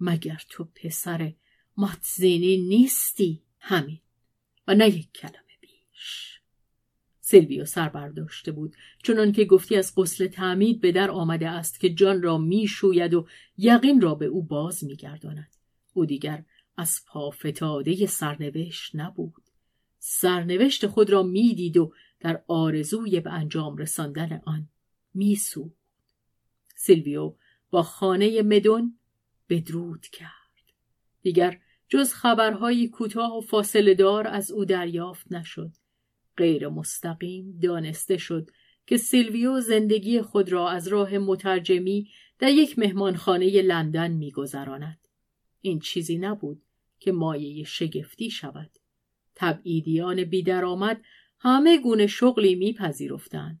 مگر 0.00 0.42
تو 0.48 0.64
پسر 0.64 1.32
ماتزینی 1.76 2.56
نیستی؟ 2.56 3.42
همین. 3.60 4.00
و 4.68 4.74
نه 4.74 4.88
یک 4.88 5.12
کلمه 5.12 5.56
بیش. 5.60 6.40
سیلویو 7.20 7.64
سر 7.64 7.88
برداشته 7.88 8.52
بود 8.52 8.76
چنان 9.02 9.32
که 9.32 9.44
گفتی 9.44 9.76
از 9.76 9.92
قسل 9.96 10.26
تعمید 10.26 10.80
به 10.80 10.92
در 10.92 11.10
آمده 11.10 11.48
است 11.48 11.80
که 11.80 11.90
جان 11.90 12.22
را 12.22 12.38
می‌شوید 12.38 13.14
و 13.14 13.26
یقین 13.58 14.00
را 14.00 14.14
به 14.14 14.26
او 14.26 14.42
باز 14.42 14.84
میگرداند. 14.84 15.56
او 15.94 16.06
دیگر 16.06 16.44
از 16.76 17.00
پافتاده 17.06 18.06
سرنوشت 18.06 18.90
نبود. 18.94 19.42
سرنوشت 19.98 20.86
خود 20.86 21.10
را 21.10 21.22
می‌دید 21.22 21.76
و 21.76 21.92
در 22.20 22.42
آرزوی 22.48 23.20
به 23.20 23.32
انجام 23.32 23.76
رساندن 23.76 24.40
آن 24.44 24.68
میسوخت. 25.14 25.85
سیلویو 26.86 27.34
با 27.70 27.82
خانه 27.82 28.42
مدون 28.42 28.98
بدرود 29.48 30.06
کرد. 30.06 30.72
دیگر 31.22 31.60
جز 31.88 32.12
خبرهای 32.12 32.88
کوتاه 32.88 33.38
و 33.38 33.40
فاصله 33.40 33.94
دار 33.94 34.26
از 34.26 34.50
او 34.50 34.64
دریافت 34.64 35.32
نشد. 35.32 35.70
غیر 36.36 36.68
مستقیم 36.68 37.58
دانسته 37.62 38.16
شد 38.16 38.50
که 38.86 38.96
سیلویو 38.96 39.60
زندگی 39.60 40.22
خود 40.22 40.52
را 40.52 40.70
از 40.70 40.88
راه 40.88 41.18
مترجمی 41.18 42.10
در 42.38 42.50
یک 42.50 42.78
مهمانخانه 42.78 43.62
لندن 43.62 44.10
میگذراند. 44.10 44.98
این 45.60 45.78
چیزی 45.78 46.18
نبود 46.18 46.62
که 46.98 47.12
مایه 47.12 47.64
شگفتی 47.64 48.30
شود. 48.30 48.70
تبعیدیان 49.34 50.24
بیدرآمد 50.24 51.04
همه 51.38 51.78
گونه 51.78 52.06
شغلی 52.06 52.54
میپذیرفتند. 52.54 53.60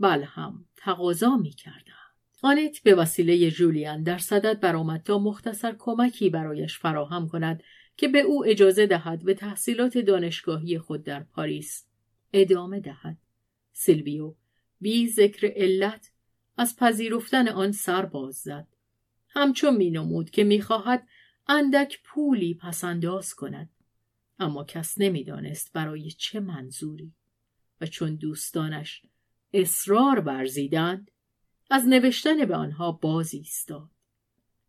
بل 0.00 0.22
هم 0.22 0.64
تقاضا 0.76 1.36
می‌کردند. 1.36 1.97
آنیت 2.42 2.82
به 2.82 2.94
وسیله 2.94 3.50
جولیان 3.50 4.02
در 4.02 4.18
صدد 4.18 4.60
برآمد 4.60 5.02
تا 5.02 5.18
مختصر 5.18 5.74
کمکی 5.78 6.30
برایش 6.30 6.78
فراهم 6.78 7.28
کند 7.28 7.62
که 7.96 8.08
به 8.08 8.20
او 8.20 8.46
اجازه 8.46 8.86
دهد 8.86 9.24
به 9.24 9.34
تحصیلات 9.34 9.98
دانشگاهی 9.98 10.78
خود 10.78 11.04
در 11.04 11.22
پاریس 11.22 11.86
ادامه 12.32 12.80
دهد. 12.80 13.18
سیلویو 13.72 14.34
بی 14.80 15.08
ذکر 15.08 15.52
علت 15.56 16.10
از 16.56 16.76
پذیرفتن 16.76 17.48
آن 17.48 17.72
سر 17.72 18.06
باز 18.06 18.34
زد. 18.34 18.66
همچون 19.28 19.76
مینمود 19.76 20.30
که 20.30 20.44
می‌خواهد 20.44 21.08
اندک 21.48 22.00
پولی 22.04 22.54
پسنداز 22.54 23.34
کند. 23.34 23.70
اما 24.38 24.64
کس 24.64 25.00
نمی‌دانست 25.00 25.72
برای 25.72 26.10
چه 26.10 26.40
منظوری. 26.40 27.12
و 27.80 27.86
چون 27.86 28.16
دوستانش 28.16 29.02
اصرار 29.52 30.20
ورزیدند 30.20 31.10
از 31.70 31.86
نوشتن 31.86 32.44
به 32.44 32.56
آنها 32.56 32.92
باز 32.92 33.34
ایستاد. 33.34 33.90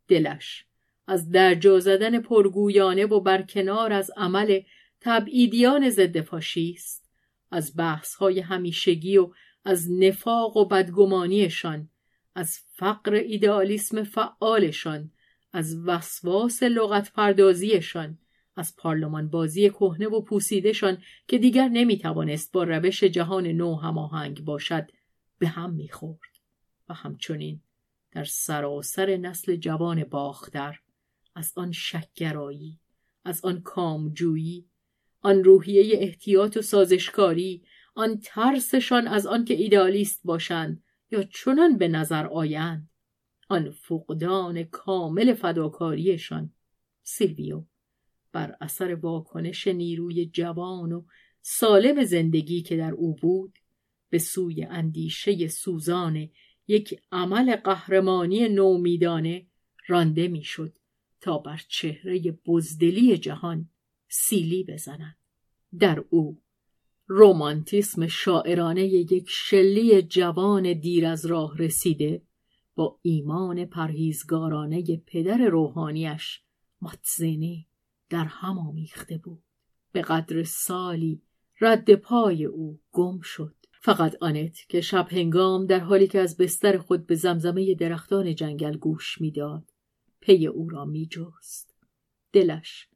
دلش 0.08 0.66
از 1.08 1.32
درجا 1.32 1.80
زدن 1.80 2.22
پرگویانه 2.22 3.06
و 3.06 3.20
برکنار 3.20 3.94
از 3.94 4.12
عمل 4.18 4.62
تبعیدیان 5.02 5.90
ضد 5.90 6.22
فاشیست 6.22 7.10
از 7.52 7.78
بحث 7.78 8.16
های 8.16 8.40
همیشگی 8.40 9.18
و 9.18 9.32
از 9.66 9.92
نفاق 9.92 10.58
و 10.58 10.66
بدگمانیشان 10.66 11.90
از 12.36 12.60
فقر 12.74 13.14
ایدئالیسم 13.14 14.04
فعالشان 14.04 15.12
از 15.54 15.78
وسواس 15.86 16.64
لغت 16.64 17.14
پردازیشان 17.14 18.18
از 18.56 18.76
پارلمان 18.76 19.30
بازی 19.30 19.70
کهنه 19.70 20.08
و 20.08 20.22
پوسیدشان 20.22 20.98
که 21.28 21.38
دیگر 21.38 21.68
نمی‌توانست 21.68 22.52
با 22.52 22.64
روش 22.64 23.04
جهان 23.04 23.48
نو 23.48 23.76
هماهنگ 23.76 24.46
باشد 24.46 24.92
به 25.40 25.48
هم 25.48 25.74
می‌خورد. 25.74 26.29
و 26.90 26.94
همچنین 26.94 27.62
در 28.12 28.24
سراسر 28.24 29.18
نسل 29.18 29.56
جوان 29.56 30.04
باختر 30.04 30.80
از 31.36 31.54
آن 31.56 31.72
شکگرایی 31.72 32.80
از 33.26 33.46
آن 33.46 33.62
کامجویی 33.62 34.70
آن 35.22 35.44
روحیه 35.44 35.98
احتیاط 36.00 36.58
و 36.58 36.62
سازشکاری 36.62 37.64
آن 37.96 38.20
ترسشان 38.24 39.08
از 39.08 39.28
آن 39.28 39.46
که 39.46 39.54
ایدالیست 39.54 40.22
باشند 40.24 40.84
یا 41.12 41.24
چنان 41.24 41.78
به 41.78 41.88
نظر 41.88 42.28
آیند. 42.28 42.90
آن 43.50 43.72
فقدان 43.72 44.64
کامل 44.64 45.34
فداکاریشان. 45.34 46.54
سیلویو 47.04 47.66
بر 48.32 48.56
اثر 48.62 48.96
واکنش 48.96 49.68
نیروی 49.68 50.26
جوان 50.26 50.92
و 50.92 51.06
سالم 51.42 52.04
زندگی 52.04 52.62
که 52.62 52.78
در 52.78 52.92
او 52.92 53.16
بود 53.16 53.54
به 54.10 54.20
سوی 54.20 54.64
اندیشه 54.64 55.48
سوزان 55.48 56.30
یک 56.70 57.02
عمل 57.12 57.56
قهرمانی 57.56 58.50
نومیدانه 58.50 59.46
رانده 59.88 60.28
می‌شد 60.28 60.74
تا 61.22 61.38
بر 61.38 61.62
چهره 61.68 62.32
بزدلی 62.46 63.18
جهان 63.18 63.70
سیلی 64.08 64.64
بزند 64.64 65.18
در 65.80 66.04
او 66.10 66.42
رومانتیسم 67.08 68.08
شاعرانه 68.08 68.84
یک 68.84 69.26
شلی 69.30 70.02
جوان 70.02 70.74
دیر 70.74 71.06
از 71.06 71.26
راه 71.26 71.58
رسیده 71.58 72.22
با 72.76 73.00
ایمان 73.02 73.66
پرهیزگارانه 73.66 74.98
پدر 74.98 75.38
روحانیش 75.38 76.42
ماتزینی 76.82 77.68
در 78.10 78.26
هم 78.26 78.60
آمیخته 78.60 79.18
بود. 79.18 79.44
به 79.92 80.02
قدر 80.02 80.44
سالی 80.44 81.22
رد 81.62 81.96
پای 81.96 82.46
او 82.46 82.80
گم 82.92 83.22
شد. 83.22 83.56
فقط 83.82 84.16
آنت 84.22 84.58
که 84.70 84.82
شب 84.82 85.08
هنگام 85.12 85.66
در 85.66 85.80
حالی 85.80 86.08
که 86.08 86.20
از 86.20 86.38
بستر 86.38 86.78
خود 86.78 87.08
به 87.08 87.16
زمزمه 87.16 87.76
درختان 87.76 88.36
جنگل 88.36 88.78
گوش 88.78 89.22
می‌داد 89.22 89.64
پی 90.20 90.48
او 90.48 90.70
را 90.70 90.86
میجست. 90.86 91.76
دلش 92.34 92.88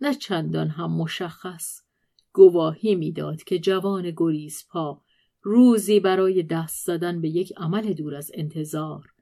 نه 0.00 0.14
چندان 0.14 0.68
هم 0.68 0.96
مشخص 0.96 1.82
گواهی 2.32 2.94
می‌داد 2.94 3.42
که 3.42 3.58
جوان 3.58 4.12
گریز 4.16 4.64
پا 4.70 5.02
روزی 5.42 6.00
برای 6.00 6.42
دست 6.42 6.86
زدن 6.86 7.20
به 7.20 7.28
یک 7.28 7.52
عمل 7.56 7.92
دور 7.92 8.14
از 8.14 8.30
انتظار 8.34 9.12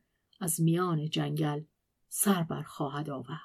از 0.40 0.60
میان 0.60 1.10
جنگل 1.10 1.60
سر 2.08 2.42
بر 2.42 2.62
خواهد 2.62 3.10
آورد. 3.10 3.38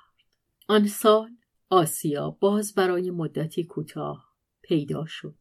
آن 0.68 0.88
سال 0.88 1.32
آسیا 1.70 2.30
باز 2.30 2.74
برای 2.74 3.12
مدتی 3.12 3.64
کوتاه 3.64 4.34
پیدا 4.62 5.06
شد. 5.06 5.36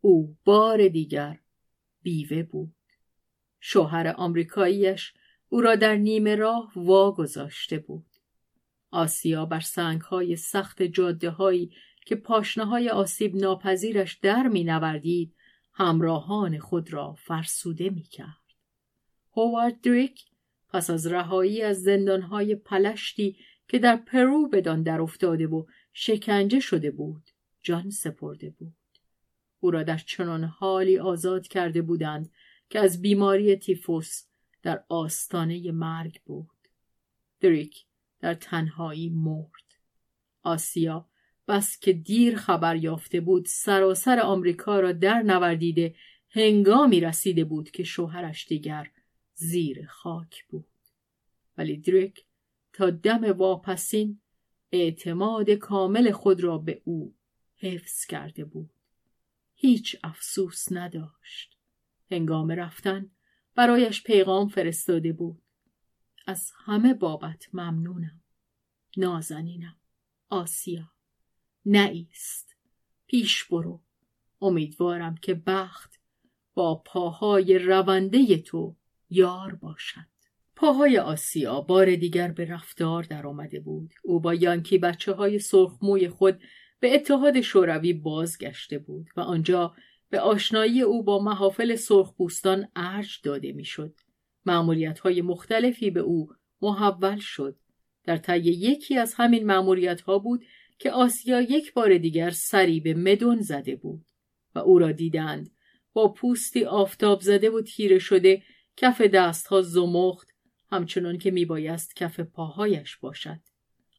او 0.00 0.36
بار 0.44 0.88
دیگر 0.88 1.41
بیوه 2.02 2.42
بود. 2.42 2.74
شوهر 3.60 4.14
آمریکاییش 4.16 5.12
او 5.48 5.60
را 5.60 5.76
در 5.76 5.96
نیمه 5.96 6.36
راه 6.36 6.72
واگذاشته 6.76 7.78
بود. 7.78 8.06
آسیا 8.90 9.46
بر 9.46 9.60
سنگهای 9.60 10.36
سخت 10.36 10.82
جاده 10.82 11.30
هایی 11.30 11.72
که 12.06 12.16
پاشنه 12.16 12.64
های 12.64 12.88
آسیب 12.88 13.36
ناپذیرش 13.36 14.14
در 14.14 14.48
می 14.48 14.64
نوردید 14.64 15.34
همراهان 15.72 16.58
خود 16.58 16.92
را 16.92 17.14
فرسوده 17.14 17.90
می 17.90 18.02
کرد. 18.02 18.42
هوارد 19.36 19.80
دریک 19.80 20.24
پس 20.68 20.90
از 20.90 21.06
رهایی 21.06 21.62
از 21.62 21.82
زندانهای 21.82 22.54
پلشتی 22.54 23.36
که 23.68 23.78
در 23.78 23.96
پرو 23.96 24.48
بدان 24.48 24.82
در 24.82 25.00
افتاده 25.00 25.46
و 25.46 25.64
شکنجه 25.92 26.60
شده 26.60 26.90
بود 26.90 27.22
جان 27.62 27.90
سپرده 27.90 28.50
بود. 28.50 28.81
او 29.62 29.70
را 29.70 29.82
در 29.82 29.98
چنان 29.98 30.44
حالی 30.44 30.98
آزاد 30.98 31.48
کرده 31.48 31.82
بودند 31.82 32.30
که 32.70 32.78
از 32.78 33.02
بیماری 33.02 33.56
تیفوس 33.56 34.22
در 34.62 34.84
آستانه 34.88 35.72
مرگ 35.72 36.20
بود. 36.24 36.68
دریک 37.40 37.84
در 38.20 38.34
تنهایی 38.34 39.08
مرد. 39.08 39.78
آسیا 40.42 41.08
بس 41.48 41.78
که 41.78 41.92
دیر 41.92 42.36
خبر 42.36 42.76
یافته 42.76 43.20
بود 43.20 43.46
سراسر 43.46 44.20
آمریکا 44.20 44.80
را 44.80 44.92
در 44.92 45.22
نوردیده 45.22 45.94
هنگامی 46.30 47.00
رسیده 47.00 47.44
بود 47.44 47.70
که 47.70 47.84
شوهرش 47.84 48.48
دیگر 48.48 48.90
زیر 49.34 49.86
خاک 49.86 50.44
بود. 50.48 50.68
ولی 51.58 51.76
دریک 51.76 52.24
تا 52.72 52.90
دم 52.90 53.24
واپسین 53.24 54.20
اعتماد 54.72 55.50
کامل 55.50 56.10
خود 56.10 56.40
را 56.40 56.58
به 56.58 56.82
او 56.84 57.14
حفظ 57.56 58.06
کرده 58.06 58.44
بود. 58.44 58.70
هیچ 59.64 59.96
افسوس 60.04 60.72
نداشت. 60.72 61.56
هنگام 62.10 62.50
رفتن 62.50 63.10
برایش 63.54 64.02
پیغام 64.02 64.48
فرستاده 64.48 65.12
بود. 65.12 65.42
از 66.26 66.52
همه 66.64 66.94
بابت 66.94 67.48
ممنونم. 67.52 68.20
نازنینم. 68.96 69.76
آسیا. 70.28 70.90
نایست. 71.66 72.56
پیش 73.06 73.44
برو. 73.44 73.82
امیدوارم 74.40 75.14
که 75.14 75.34
بخت 75.34 76.00
با 76.54 76.74
پاهای 76.74 77.58
رونده 77.58 78.36
تو 78.36 78.76
یار 79.10 79.54
باشد. 79.54 80.06
پاهای 80.56 80.98
آسیا 80.98 81.60
بار 81.60 81.96
دیگر 81.96 82.30
به 82.32 82.44
رفتار 82.44 83.02
در 83.02 83.26
آمده 83.26 83.60
بود. 83.60 83.94
او 84.02 84.20
با 84.20 84.34
یانکی 84.34 84.78
بچه 84.78 85.12
های 85.12 85.38
سرخموی 85.38 86.08
خود 86.08 86.40
به 86.82 86.94
اتحاد 86.94 87.40
شوروی 87.40 87.92
بازگشته 87.92 88.78
بود 88.78 89.10
و 89.16 89.20
آنجا 89.20 89.74
به 90.10 90.20
آشنایی 90.20 90.82
او 90.82 91.02
با 91.02 91.18
محافل 91.18 91.76
سرخپوستان 91.76 92.68
ارج 92.76 93.20
داده 93.22 93.52
می‌شد. 93.52 93.94
معمولیت 94.46 94.98
های 94.98 95.22
مختلفی 95.22 95.90
به 95.90 96.00
او 96.00 96.28
محول 96.62 97.18
شد. 97.18 97.56
در 98.04 98.16
طی 98.16 98.38
یکی 98.38 98.98
از 98.98 99.14
همین 99.14 99.46
معمولیت 99.46 100.00
ها 100.00 100.18
بود 100.18 100.44
که 100.78 100.90
آسیا 100.90 101.40
یک 101.40 101.74
بار 101.74 101.98
دیگر 101.98 102.30
سری 102.30 102.80
به 102.80 102.94
مدون 102.94 103.40
زده 103.40 103.76
بود 103.76 104.04
و 104.54 104.58
او 104.58 104.78
را 104.78 104.92
دیدند 104.92 105.50
با 105.92 106.08
پوستی 106.12 106.64
آفتاب 106.64 107.20
زده 107.20 107.50
و 107.50 107.60
تیره 107.60 107.98
شده 107.98 108.42
کف 108.76 109.00
دستها 109.00 109.62
زمخت 109.62 110.28
همچنان 110.70 111.18
که 111.18 111.30
میبایست 111.30 111.96
کف 111.96 112.20
پاهایش 112.20 112.96
باشد 112.96 113.40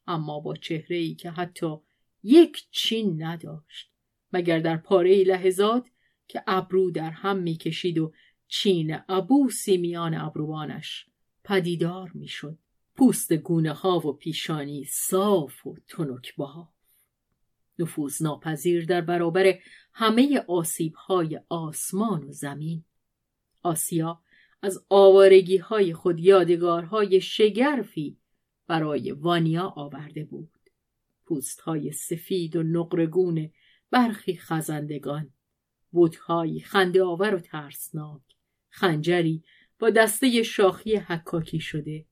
اما 0.07 0.39
با 0.39 0.55
چهره 0.55 0.97
ای 0.97 1.15
که 1.15 1.31
حتی 1.31 1.77
یک 2.23 2.67
چین 2.71 3.23
نداشت 3.23 3.91
مگر 4.33 4.59
در 4.59 4.77
پاره 4.77 5.23
لحظات 5.23 5.89
که 6.27 6.43
ابرو 6.47 6.91
در 6.91 7.11
هم 7.11 7.37
می‌کشید 7.37 7.97
و 7.97 8.13
چین 8.47 8.97
ابوسی 9.09 9.77
میان 9.77 10.13
ابروانش 10.13 11.05
پدیدار 11.43 12.11
می‌شد. 12.13 12.57
پوست 12.95 13.33
گونه 13.33 13.71
ها 13.71 14.07
و 14.07 14.13
پیشانی 14.13 14.83
صاف 14.83 15.67
و 15.67 15.75
تنک 15.87 16.35
باف 16.35 16.67
نفوذ 17.79 18.21
ناپذیر 18.21 18.85
در 18.85 19.01
برابر 19.01 19.59
همه 19.93 20.43
آسیب 20.47 20.93
های 20.93 21.39
آسمان 21.49 22.23
و 22.23 22.31
زمین. 22.31 22.83
آسیا 23.63 24.21
از 24.61 24.85
آوارگی 24.89 25.57
های 25.57 25.93
خود 25.93 26.19
یادگارهای 26.19 27.21
شگرفی 27.21 28.17
برای 28.67 29.11
وانیا 29.11 29.73
آورده 29.75 30.23
بود. 30.25 30.49
پوست 31.25 31.61
های 31.61 31.91
سفید 31.91 32.55
و 32.55 32.63
نقرگون 32.63 33.51
برخی 33.91 34.37
خزندگان. 34.37 35.33
بودهایی 35.91 36.59
خنده 36.59 37.03
آور 37.03 37.35
و 37.35 37.39
ترسناک. 37.39 38.21
خنجری 38.69 39.43
با 39.79 39.89
دسته 39.89 40.43
شاخی 40.43 40.95
حکاکی 40.95 41.59
شده 41.59 42.05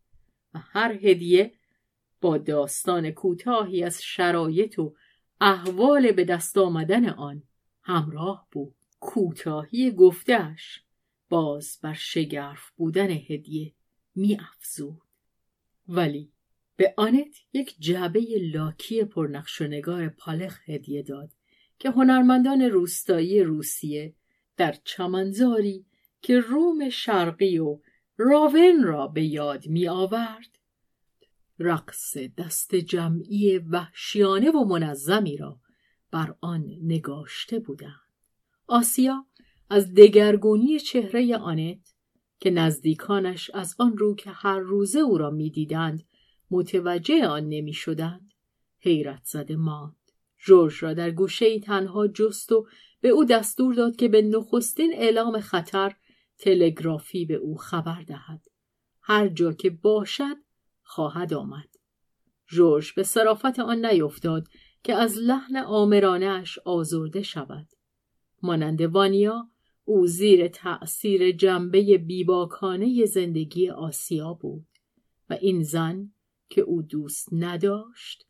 و 0.53 0.59
هر 0.59 0.91
هدیه 0.91 1.53
با 2.21 2.37
داستان 2.37 3.11
کوتاهی 3.11 3.83
از 3.83 4.03
شرایط 4.03 4.79
و 4.79 4.95
احوال 5.41 6.11
به 6.11 6.23
دست 6.25 6.57
آمدن 6.57 7.09
آن 7.09 7.43
همراه 7.81 8.47
بود. 8.51 8.75
کوتاهی 8.99 9.91
گفتهش 9.91 10.83
باز 11.29 11.79
بر 11.81 11.93
شگرف 11.93 12.69
بودن 12.75 13.09
هدیه 13.09 13.73
می 14.15 14.37
افزود. 14.39 15.01
ولی 15.87 16.31
به 16.81 16.93
آنت 16.97 17.35
یک 17.53 17.75
جعبه 17.79 18.25
لاکی 18.53 19.03
پرنقش 19.03 19.61
و 19.61 19.63
نگار 19.63 20.09
پالخ 20.09 20.69
هدیه 20.69 21.03
داد 21.03 21.31
که 21.79 21.89
هنرمندان 21.89 22.61
روستایی 22.61 23.43
روسیه 23.43 24.15
در 24.57 24.75
چمنزاری 24.83 25.85
که 26.21 26.39
روم 26.39 26.89
شرقی 26.89 27.57
و 27.57 27.79
راون 28.17 28.83
را 28.83 29.07
به 29.07 29.23
یاد 29.23 29.67
می 29.67 29.87
آورد 29.87 30.59
رقص 31.59 32.17
دست 32.17 32.75
جمعی 32.75 33.57
وحشیانه 33.57 34.51
و 34.51 34.65
منظمی 34.65 35.37
را 35.37 35.59
بر 36.11 36.35
آن 36.41 36.65
نگاشته 36.83 37.59
بودند. 37.59 38.11
آسیا 38.67 39.25
از 39.69 39.93
دگرگونی 39.93 40.79
چهره 40.79 41.37
آنت 41.37 41.95
که 42.39 42.49
نزدیکانش 42.49 43.49
از 43.53 43.75
آن 43.79 43.97
رو 43.97 44.15
که 44.15 44.31
هر 44.31 44.59
روزه 44.59 44.99
او 44.99 45.17
را 45.17 45.29
می‌دیدند 45.29 46.03
متوجه 46.51 47.27
آن 47.27 47.49
نمی‌شدند. 47.49 48.33
حیرت 48.79 49.21
زده 49.23 49.55
ماند. 49.55 49.95
جورج 50.45 50.73
را 50.79 50.93
در 50.93 51.11
گوشه 51.11 51.59
تنها 51.59 52.07
جست 52.07 52.51
و 52.51 52.67
به 53.01 53.09
او 53.09 53.25
دستور 53.25 53.73
داد 53.73 53.95
که 53.95 54.07
به 54.07 54.21
نخستین 54.21 54.93
اعلام 54.93 55.39
خطر 55.39 55.95
تلگرافی 56.37 57.25
به 57.25 57.33
او 57.33 57.57
خبر 57.57 58.01
دهد. 58.01 58.41
هر 59.01 59.27
جا 59.27 59.53
که 59.53 59.69
باشد 59.69 60.37
خواهد 60.81 61.33
آمد. 61.33 61.69
جورج 62.47 62.93
به 62.93 63.03
صرافت 63.03 63.59
آن 63.59 63.85
نیفتاد 63.85 64.47
که 64.83 64.95
از 64.95 65.17
لحن 65.17 65.57
آمرانش 65.57 66.59
آزرده 66.59 67.21
شود. 67.21 67.67
مانند 68.41 68.81
وانیا 68.81 69.49
او 69.85 70.07
زیر 70.07 70.47
تأثیر 70.47 71.31
جنبه 71.31 71.97
بیباکانه 71.97 73.05
زندگی 73.05 73.69
آسیا 73.69 74.33
بود 74.33 74.67
و 75.29 75.33
این 75.33 75.63
زن 75.63 76.11
که 76.51 76.61
او 76.61 76.81
دوست 76.81 77.29
نداشت 77.31 78.25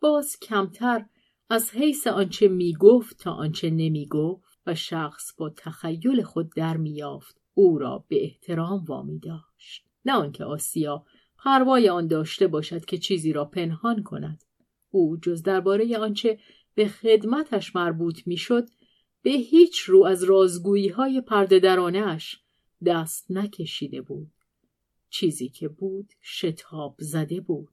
باز 0.00 0.36
کمتر 0.38 1.06
از 1.50 1.70
حیث 1.70 2.06
آنچه 2.06 2.48
می‌گفت 2.48 3.18
تا 3.18 3.32
آنچه 3.32 3.70
نمی‌گفت 3.70 4.58
و 4.66 4.74
شخص 4.74 5.34
با 5.36 5.50
تخیل 5.56 6.22
خود 6.22 6.54
در 6.56 6.76
میافت 6.76 7.40
او 7.54 7.78
را 7.78 8.04
به 8.08 8.24
احترام 8.24 8.84
وامی 8.84 9.18
داشت 9.18 9.86
نه 10.04 10.12
آنکه 10.12 10.44
آسیا 10.44 11.04
پروای 11.38 11.88
آن 11.88 12.06
داشته 12.06 12.46
باشد 12.46 12.84
که 12.84 12.98
چیزی 12.98 13.32
را 13.32 13.44
پنهان 13.44 14.02
کند 14.02 14.44
او 14.90 15.16
جز 15.16 15.42
درباره 15.42 15.98
آنچه 15.98 16.38
به 16.74 16.88
خدمتش 16.88 17.76
مربوط 17.76 18.26
می‌شد 18.26 18.68
به 19.22 19.30
هیچ 19.30 19.80
رو 19.80 20.04
از 20.04 20.24
رازگویی 20.24 20.88
های 20.88 21.20
پرده 21.20 21.58
درانش 21.58 22.40
دست 22.86 23.30
نکشیده 23.30 24.02
بود. 24.02 24.30
چیزی 25.12 25.48
که 25.48 25.68
بود 25.68 26.12
شتاب 26.22 26.96
زده 26.98 27.40
بود 27.40 27.72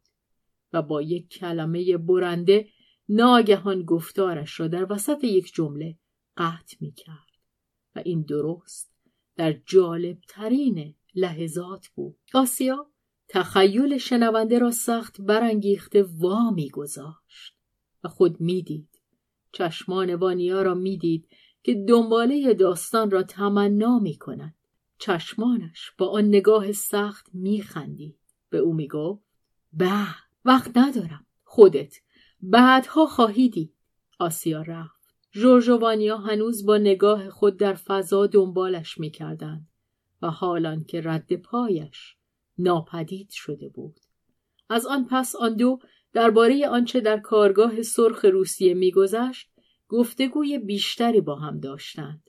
و 0.74 0.82
با 0.82 1.02
یک 1.02 1.30
کلمه 1.30 1.98
برنده 1.98 2.70
ناگهان 3.10 3.86
گفتارش 3.86 4.60
را 4.60 4.68
در 4.68 4.94
وسط 4.94 5.24
یک 5.24 5.54
جمله 5.54 5.98
قطع 6.38 6.78
می 6.80 6.92
کرد 6.92 7.30
و 7.96 8.02
این 8.06 8.22
درست 8.22 8.92
در 9.36 9.54
جالب 9.54 10.18
ترین 10.28 10.96
لحظات 11.16 11.88
بود. 11.88 12.18
آسیا 12.34 12.92
تخیل 13.28 13.98
شنونده 13.98 14.60
را 14.60 14.72
سخت 14.72 15.22
برانگیخته 15.22 16.04
وا 16.04 16.56
گذاشت 16.74 17.56
و 18.04 18.08
خود 18.08 18.42
می‌دید 18.42 19.02
چشمان 19.52 20.16
وانیا 20.16 20.62
را 20.62 20.74
می‌دید 20.74 21.28
که 21.64 21.86
دنباله 21.88 22.54
داستان 22.54 23.12
را 23.12 23.24
تمنا 23.24 24.00
می 24.00 24.18
کند. 24.18 24.56
چشمانش 25.00 25.92
با 25.98 26.08
آن 26.10 26.26
نگاه 26.26 26.72
سخت 26.72 27.28
می 27.34 27.62
خندید. 27.62 28.20
به 28.50 28.58
او 28.58 28.74
می 28.74 28.88
گفت 28.88 29.24
به 29.74 29.92
وقت 30.46 30.78
ندارم. 30.78 31.26
خودت 31.44 31.96
بعدها 32.42 33.06
خواهیدی. 33.06 33.74
آسیا 34.20 34.62
رفت. 34.62 35.00
جورج 35.32 35.70
وانیا 35.70 36.18
هنوز 36.18 36.66
با 36.66 36.78
نگاه 36.78 37.30
خود 37.30 37.58
در 37.58 37.74
فضا 37.74 38.28
دنبالش 38.28 38.98
می 38.98 39.12
کردند 39.12 39.68
و 40.22 40.30
حالان 40.30 40.84
که 40.84 41.02
رد 41.02 41.34
پایش 41.34 42.16
ناپدید 42.58 43.30
شده 43.30 43.70
بود. 43.70 44.00
از 44.70 44.86
آن 44.86 45.08
پس 45.12 45.36
آن 45.36 45.56
دو 45.56 45.80
درباره 46.14 46.68
آنچه 46.68 47.00
در 47.00 47.20
کارگاه 47.20 47.82
سرخ 47.82 48.26
روسیه 48.26 48.74
میگذشت 48.74 49.50
گفتگوی 49.88 50.60
بیشتری 50.60 51.22
با 51.22 51.36
هم 51.36 51.60
داشتند. 51.60 52.29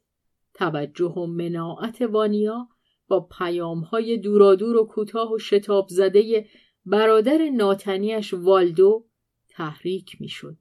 توجه 0.60 1.12
و 1.12 1.26
مناعت 1.26 2.02
وانیا 2.02 2.68
با 3.08 3.20
پیامهای 3.20 4.18
دورادور 4.18 4.76
و 4.76 4.84
کوتاه 4.84 5.32
و 5.32 5.38
شتاب 5.38 5.88
زده 5.88 6.46
برادر 6.86 7.48
ناتنیش 7.48 8.34
والدو 8.34 9.06
تحریک 9.48 10.20
می‌شد. 10.20 10.56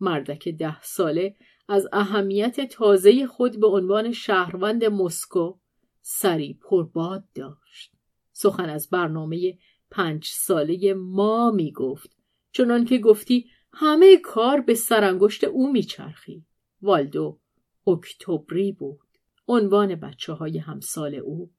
مردک 0.00 0.48
ده 0.48 0.82
ساله 0.82 1.36
از 1.68 1.88
اهمیت 1.92 2.68
تازه 2.68 3.26
خود 3.26 3.60
به 3.60 3.66
عنوان 3.66 4.12
شهروند 4.12 4.84
مسکو 4.84 5.58
سری 6.00 6.58
پرباد 6.62 7.24
داشت. 7.34 7.92
سخن 8.32 8.68
از 8.68 8.90
برنامه 8.90 9.58
پنج 9.90 10.24
ساله 10.24 10.94
ما 10.94 11.50
می 11.50 11.72
گفت 11.72 12.16
چنان 12.52 12.84
که 12.84 12.98
گفتی 12.98 13.50
همه 13.72 14.16
کار 14.16 14.60
به 14.60 14.74
سرانگشت 14.74 15.44
او 15.44 15.72
میچرخید. 15.72 16.46
والدو 16.82 17.38
اکتبری 17.86 18.72
بود. 18.72 19.07
عنوان 19.48 19.94
بچه 19.94 20.32
های 20.32 20.58
همسال 20.58 21.14
او 21.14 21.50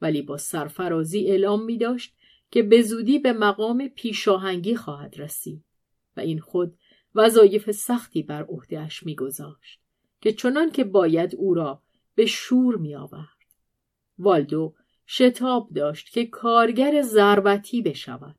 ولی 0.00 0.22
با 0.22 0.36
سرفرازی 0.36 1.26
اعلام 1.26 1.64
می 1.64 1.78
داشت 1.78 2.14
که 2.50 2.62
به 2.62 2.82
زودی 2.82 3.18
به 3.18 3.32
مقام 3.32 3.88
پیشاهنگی 3.88 4.76
خواهد 4.76 5.14
رسید 5.18 5.64
و 6.16 6.20
این 6.20 6.40
خود 6.40 6.78
وظایف 7.14 7.70
سختی 7.70 8.22
بر 8.22 8.42
عهدهاش 8.42 9.02
میگذاشت 9.02 9.80
که 10.20 10.32
چنان 10.32 10.70
که 10.70 10.84
باید 10.84 11.34
او 11.36 11.54
را 11.54 11.82
به 12.14 12.26
شور 12.26 12.76
می 12.76 12.94
آورد. 12.94 13.28
والدو 14.18 14.74
شتاب 15.06 15.68
داشت 15.74 16.12
که 16.12 16.26
کارگر 16.26 17.02
ضربتی 17.02 17.82
بشود. 17.82 18.36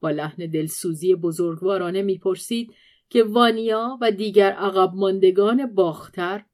با 0.00 0.10
لحن 0.10 0.50
دلسوزی 0.50 1.14
بزرگوارانه 1.14 2.02
می‌پرسید 2.02 2.74
که 3.08 3.24
وانیا 3.24 3.98
و 4.00 4.10
دیگر 4.10 4.52
عقب 4.52 4.94
ماندگان 4.94 5.74
باختر 5.74 6.44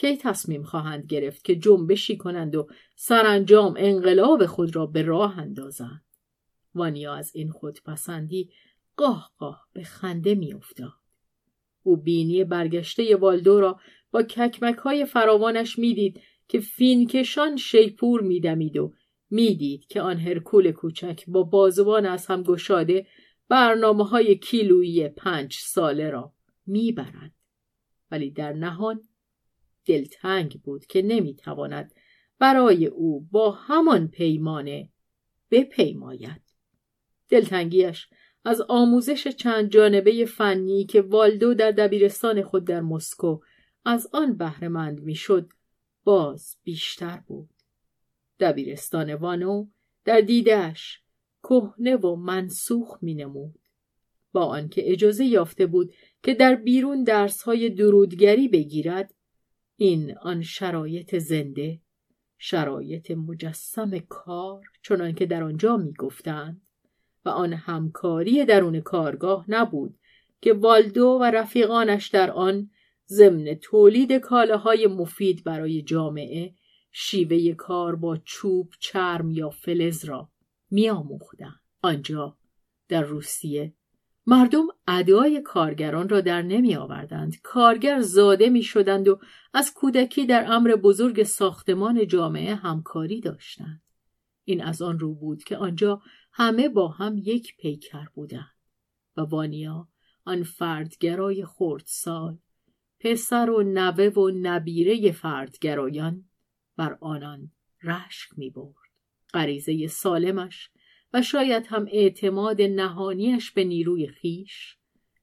کی 0.00 0.16
تصمیم 0.16 0.62
خواهند 0.62 1.06
گرفت 1.06 1.44
که 1.44 1.56
جنبشی 1.56 2.16
کنند 2.16 2.56
و 2.56 2.68
سرانجام 2.96 3.74
انقلاب 3.76 4.46
خود 4.46 4.76
را 4.76 4.86
به 4.86 5.02
راه 5.02 5.38
اندازند. 5.38 6.04
وانیا 6.74 7.14
از 7.14 7.30
این 7.34 7.50
خودپسندی 7.50 8.50
قاه 8.96 9.30
قاه 9.38 9.66
به 9.72 9.82
خنده 9.82 10.34
میافتاد. 10.34 10.92
او 11.82 11.96
بینی 11.96 12.44
برگشته 12.44 13.16
والدو 13.16 13.60
را 13.60 13.80
با 14.10 14.22
ککمک 14.22 14.76
های 14.76 15.04
فراوانش 15.04 15.78
می‌دید 15.78 16.20
که 16.48 16.60
فینکشان 16.60 17.56
شیپور 17.56 18.20
میدمید 18.20 18.76
و 18.76 18.92
می‌دید 19.30 19.86
که 19.86 20.00
آن 20.00 20.18
هرکول 20.18 20.72
کوچک 20.72 21.24
با 21.26 21.42
بازوان 21.42 22.06
از 22.06 22.26
هم 22.26 22.42
گشاده 22.42 23.06
برنامه 23.48 24.04
های 24.04 24.38
کیلویی 24.38 25.08
پنج 25.08 25.54
ساله 25.54 26.10
را 26.10 26.32
می‌برد 26.66 27.32
ولی 28.10 28.30
در 28.30 28.52
نهان 28.52 29.02
دلتنگ 29.86 30.60
بود 30.64 30.86
که 30.86 31.02
نمی‌تواند 31.02 31.94
برای 32.38 32.86
او 32.86 33.20
با 33.20 33.50
همان 33.50 34.08
پیمانه 34.08 34.88
بپیماید. 35.50 36.42
دلتنگیش 37.28 38.08
از 38.44 38.62
آموزش 38.68 39.28
چند 39.28 39.70
جانبه 39.70 40.24
فنی 40.24 40.84
که 40.84 41.02
والدو 41.02 41.54
در 41.54 41.70
دبیرستان 41.70 42.42
خود 42.42 42.64
در 42.64 42.80
مسکو 42.80 43.40
از 43.84 44.08
آن 44.12 44.36
بهرهمند 44.36 45.00
می‌شد 45.00 45.48
باز 46.04 46.56
بیشتر 46.62 47.22
بود. 47.26 47.50
دبیرستان 48.40 49.14
وانو 49.14 49.66
در 50.04 50.20
دیدش 50.20 51.02
کهنه 51.42 51.96
و 51.96 52.16
منسوخ 52.16 52.98
مینمود. 53.02 53.58
با 54.32 54.44
آنکه 54.44 54.92
اجازه 54.92 55.24
یافته 55.24 55.66
بود 55.66 55.92
که 56.22 56.34
در 56.34 56.54
بیرون 56.54 57.04
درسهای 57.04 57.70
درودگری 57.70 58.48
بگیرد 58.48 59.14
این 59.82 60.18
آن 60.18 60.42
شرایط 60.42 61.18
زنده 61.18 61.80
شرایط 62.38 63.10
مجسم 63.10 63.98
کار 63.98 64.64
چنان 64.82 65.12
که 65.12 65.26
در 65.26 65.42
آنجا 65.42 65.76
می‌گفتند 65.76 66.62
و 67.24 67.28
آن 67.28 67.52
همکاری 67.52 68.44
درون 68.44 68.80
کارگاه 68.80 69.44
نبود 69.48 69.98
که 70.40 70.52
والدو 70.52 71.06
و 71.20 71.24
رفیقانش 71.24 72.08
در 72.08 72.30
آن 72.30 72.70
ضمن 73.08 73.54
تولید 73.54 74.12
کالاهای 74.12 74.86
مفید 74.86 75.44
برای 75.44 75.82
جامعه 75.82 76.54
شیوه 76.92 77.54
کار 77.54 77.96
با 77.96 78.16
چوب، 78.16 78.72
چرم 78.80 79.30
یا 79.30 79.50
فلز 79.50 80.04
را 80.04 80.28
میآموختند. 80.70 81.60
آنجا 81.82 82.36
در 82.88 83.02
روسیه 83.02 83.74
مردم 84.26 84.66
ادای 84.88 85.42
کارگران 85.42 86.08
را 86.08 86.20
در 86.20 86.42
نمی 86.42 86.76
آوردند. 86.76 87.36
کارگر 87.42 88.00
زاده 88.00 88.48
می 88.48 88.62
شدند 88.62 89.08
و 89.08 89.20
از 89.54 89.74
کودکی 89.74 90.26
در 90.26 90.52
امر 90.52 90.76
بزرگ 90.76 91.22
ساختمان 91.22 92.06
جامعه 92.06 92.54
همکاری 92.54 93.20
داشتند. 93.20 93.82
این 94.44 94.64
از 94.64 94.82
آن 94.82 94.98
رو 94.98 95.14
بود 95.14 95.44
که 95.44 95.56
آنجا 95.56 96.02
همه 96.32 96.68
با 96.68 96.88
هم 96.88 97.18
یک 97.18 97.56
پیکر 97.56 98.06
بودند 98.14 98.54
و 99.16 99.20
وانیا 99.20 99.88
آن 100.24 100.42
فردگرای 100.42 101.44
خردسال 101.44 102.38
پسر 103.00 103.50
و 103.50 103.62
نوه 103.62 104.04
و 104.04 104.30
نبیره 104.42 105.12
فردگرایان 105.12 106.24
بر 106.76 106.98
آنان 107.00 107.52
رشک 107.82 108.28
می 108.36 108.50
برد. 108.50 108.74
غریزه 109.34 109.86
سالمش 109.86 110.70
و 111.14 111.22
شاید 111.22 111.66
هم 111.66 111.86
اعتماد 111.90 112.62
نهانیش 112.62 113.50
به 113.50 113.64
نیروی 113.64 114.08
خیش 114.08 114.76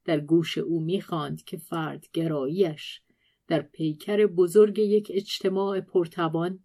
در 0.06 0.20
گوش 0.20 0.58
او 0.58 0.84
می‌خواند 0.84 1.44
که 1.44 1.58
فردگراییش 1.58 3.02
در 3.48 3.62
پیکر 3.62 4.26
بزرگ 4.26 4.80
یک 4.80 5.12
اجتماع 5.14 5.82
پرتوان 5.82 6.60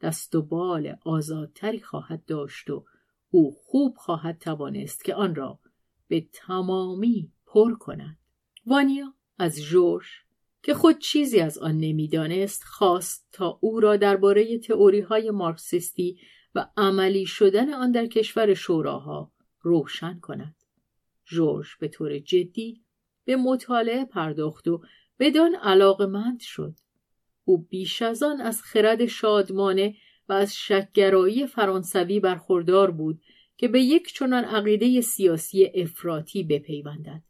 دست 0.00 0.34
و 0.34 0.42
بال 0.42 0.96
آزادتری 1.04 1.80
خواهد 1.80 2.24
داشت 2.24 2.70
و 2.70 2.84
او 3.30 3.52
خوب 3.52 3.94
خواهد 3.96 4.38
توانست 4.38 5.04
که 5.04 5.14
آن 5.14 5.34
را 5.34 5.58
به 6.08 6.26
تمامی 6.32 7.32
پر 7.46 7.74
کند. 7.74 8.18
وانیا 8.66 9.14
از 9.38 9.62
جورج 9.62 10.06
که 10.62 10.74
خود 10.74 10.98
چیزی 10.98 11.40
از 11.40 11.58
آن 11.58 11.76
نمی‌دانست 11.76 12.64
خواست 12.64 13.28
تا 13.32 13.58
او 13.60 13.80
را 13.80 13.96
درباره 13.96 14.58
تئوری 14.58 15.00
های 15.00 15.30
مارکسیستی 15.30 16.18
و 16.54 16.66
عملی 16.76 17.26
شدن 17.26 17.74
آن 17.74 17.92
در 17.92 18.06
کشور 18.06 18.54
شوراها 18.54 19.32
روشن 19.60 20.18
کند. 20.20 20.54
جورج 21.24 21.66
به 21.80 21.88
طور 21.88 22.18
جدی 22.18 22.80
به 23.24 23.36
مطالعه 23.36 24.04
پرداخت 24.04 24.68
و 24.68 24.82
بدان 25.18 25.54
علاقمند 25.54 26.40
شد. 26.40 26.74
او 27.44 27.58
بیش 27.58 28.02
از 28.02 28.22
آن 28.22 28.40
از 28.40 28.62
خرد 28.62 29.06
شادمانه 29.06 29.96
و 30.28 30.32
از 30.32 30.56
شکگرایی 30.56 31.46
فرانسوی 31.46 32.20
برخوردار 32.20 32.90
بود 32.90 33.22
که 33.56 33.68
به 33.68 33.80
یک 33.80 34.14
چنان 34.14 34.44
عقیده 34.44 35.00
سیاسی 35.00 35.70
افراطی 35.74 36.42
بپیوندد. 36.42 37.22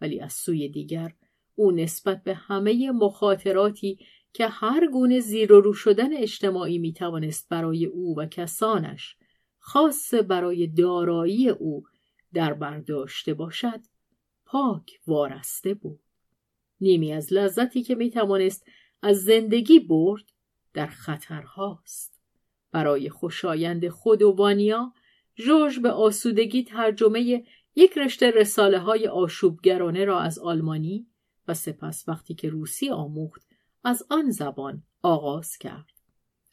ولی 0.00 0.20
از 0.20 0.32
سوی 0.32 0.68
دیگر 0.68 1.12
او 1.54 1.70
نسبت 1.70 2.24
به 2.24 2.34
همه 2.34 2.90
مخاطراتی 2.90 3.98
که 4.36 4.48
هر 4.48 4.86
گونه 4.86 5.20
زیر 5.20 5.52
و 5.52 5.60
رو 5.60 5.72
شدن 5.72 6.16
اجتماعی 6.16 6.78
می 6.78 6.92
توانست 6.92 7.48
برای 7.48 7.86
او 7.86 8.18
و 8.18 8.26
کسانش 8.26 9.16
خاص 9.58 10.14
برای 10.14 10.66
دارایی 10.66 11.48
او 11.48 11.84
در 12.34 12.54
برداشته 12.54 13.34
باشد 13.34 13.80
پاک 14.46 15.00
وارسته 15.06 15.74
بود. 15.74 16.00
نیمی 16.80 17.12
از 17.12 17.32
لذتی 17.32 17.82
که 17.82 17.94
می 17.94 18.10
توانست 18.10 18.66
از 19.02 19.24
زندگی 19.24 19.80
برد 19.80 20.24
در 20.74 20.86
خطرهاست. 20.86 22.20
برای 22.72 23.10
خوشایند 23.10 23.88
خود 23.88 24.22
و 24.22 24.30
وانیا 24.30 24.92
جورج 25.34 25.78
به 25.78 25.90
آسودگی 25.90 26.64
ترجمه 26.64 27.44
یک 27.76 27.98
رشته 27.98 28.30
رساله 28.30 28.78
های 28.78 29.08
آشوبگرانه 29.08 30.04
را 30.04 30.20
از 30.20 30.38
آلمانی 30.38 31.06
و 31.48 31.54
سپس 31.54 32.08
وقتی 32.08 32.34
که 32.34 32.48
روسی 32.48 32.90
آموخت 32.90 33.45
از 33.86 34.02
آن 34.10 34.30
زبان 34.30 34.82
آغاز 35.02 35.58
کرد. 35.58 35.90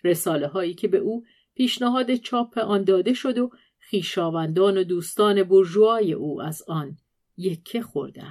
رساله 0.03 0.47
هایی 0.47 0.73
که 0.73 0.87
به 0.87 0.97
او 0.97 1.25
پیشنهاد 1.55 2.15
چاپ 2.15 2.57
آن 2.57 2.83
داده 2.83 3.13
شد 3.13 3.37
و 3.37 3.49
خیشاوندان 3.79 4.77
و 4.77 4.83
دوستان 4.83 5.43
برجوهای 5.43 6.13
او 6.13 6.41
از 6.41 6.63
آن 6.67 6.97
یکه 7.37 7.81
خورده. 7.81 8.27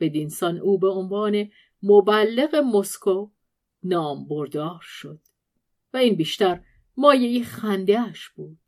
بدینسان 0.00 0.58
او 0.58 0.78
به 0.78 0.88
عنوان 0.88 1.50
مبلغ 1.82 2.54
مسکو 2.74 3.30
نام 3.82 4.28
بردار 4.28 4.80
شد 4.82 5.20
و 5.94 5.96
این 5.96 6.14
بیشتر 6.14 6.64
مایه 6.96 7.44
خندهاش 7.44 8.28
بود. 8.28 8.58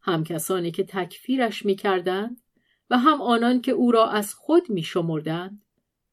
هم 0.00 0.24
کسانی 0.24 0.70
که 0.70 0.84
تکفیرش 0.84 1.64
می 1.64 1.74
کردند 1.74 2.42
و 2.90 2.98
هم 2.98 3.22
آنان 3.22 3.60
که 3.60 3.72
او 3.72 3.92
را 3.92 4.08
از 4.08 4.34
خود 4.34 4.70
می 4.70 4.82
شمردند 4.82 5.62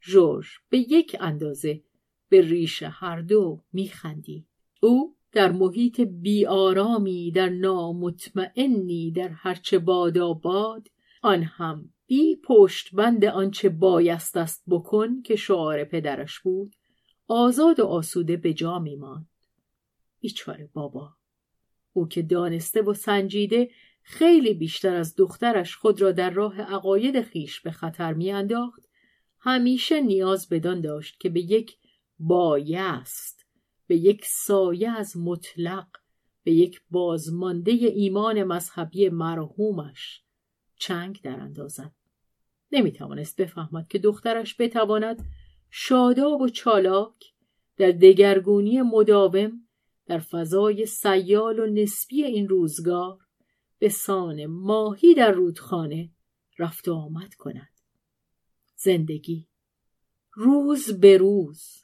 جورج 0.01 0.47
به 0.69 0.77
یک 0.77 1.17
اندازه 1.19 1.83
به 2.29 2.41
ریش 2.41 2.83
هر 2.83 3.21
دو 3.21 3.63
میخندید 3.73 4.47
او 4.81 5.15
در 5.31 5.51
محیط 5.51 6.01
بیارامی 6.01 7.31
در 7.31 7.49
نامطمئنی 7.49 9.11
در 9.11 9.29
هرچه 9.29 9.79
باد 9.79 10.17
آن 11.21 11.43
هم 11.43 11.93
بی 12.07 12.35
پشت 12.35 12.95
بند 12.95 13.25
آنچه 13.25 13.69
بایست 13.69 14.37
است 14.37 14.63
بکن 14.67 15.21
که 15.21 15.35
شعار 15.35 15.83
پدرش 15.83 16.39
بود. 16.39 16.75
آزاد 17.27 17.79
و 17.79 17.85
آسوده 17.85 18.37
به 18.37 18.53
جا 18.53 18.79
میماند. 18.79 19.29
بیچاره 20.19 20.69
بابا. 20.73 21.13
او 21.93 22.07
که 22.07 22.21
دانسته 22.21 22.81
و 22.81 22.93
سنجیده 22.93 23.69
خیلی 24.01 24.53
بیشتر 24.53 24.95
از 24.95 25.15
دخترش 25.15 25.75
خود 25.75 26.01
را 26.01 26.11
در 26.11 26.29
راه 26.29 26.61
عقاید 26.61 27.21
خیش 27.21 27.61
به 27.61 27.71
خطر 27.71 28.13
میانداخت 28.13 28.81
همیشه 29.39 30.01
نیاز 30.01 30.49
بدان 30.49 30.81
داشت 30.81 31.19
که 31.19 31.29
به 31.29 31.39
یک 31.39 31.77
بایست 32.19 33.45
به 33.87 33.95
یک 33.95 34.25
سایه 34.25 34.89
از 34.89 35.17
مطلق 35.17 35.87
به 36.43 36.51
یک 36.51 36.81
بازمانده 36.91 37.71
ایمان 37.71 38.43
مذهبی 38.43 39.09
مرحومش 39.09 40.23
چنگ 40.79 41.21
در 41.21 41.39
اندازد. 41.39 41.91
نمی 42.71 42.91
توانست 42.91 43.41
بفهمد 43.41 43.87
که 43.87 43.99
دخترش 43.99 44.55
بتواند 44.61 45.25
شاداب 45.69 46.41
و 46.41 46.49
چالاک 46.49 47.33
در 47.77 47.91
دگرگونی 47.91 48.81
مداوم 48.81 49.67
در 50.05 50.19
فضای 50.19 50.85
سیال 50.85 51.59
و 51.59 51.65
نسبی 51.65 52.23
این 52.23 52.47
روزگار 52.47 53.17
به 53.79 53.89
سان 53.89 54.45
ماهی 54.45 55.13
در 55.13 55.31
رودخانه 55.31 56.09
رفت 56.59 56.87
و 56.87 56.93
آمد 56.93 57.35
کند. 57.35 57.69
زندگی 58.75 59.47
روز 60.33 60.99
به 60.99 61.17
روز 61.17 61.83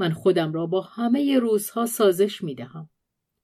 من 0.00 0.12
خودم 0.12 0.52
را 0.52 0.66
با 0.66 0.80
همه 0.80 1.38
روزها 1.38 1.86
سازش 1.86 2.42
می 2.42 2.54
دهم. 2.54 2.90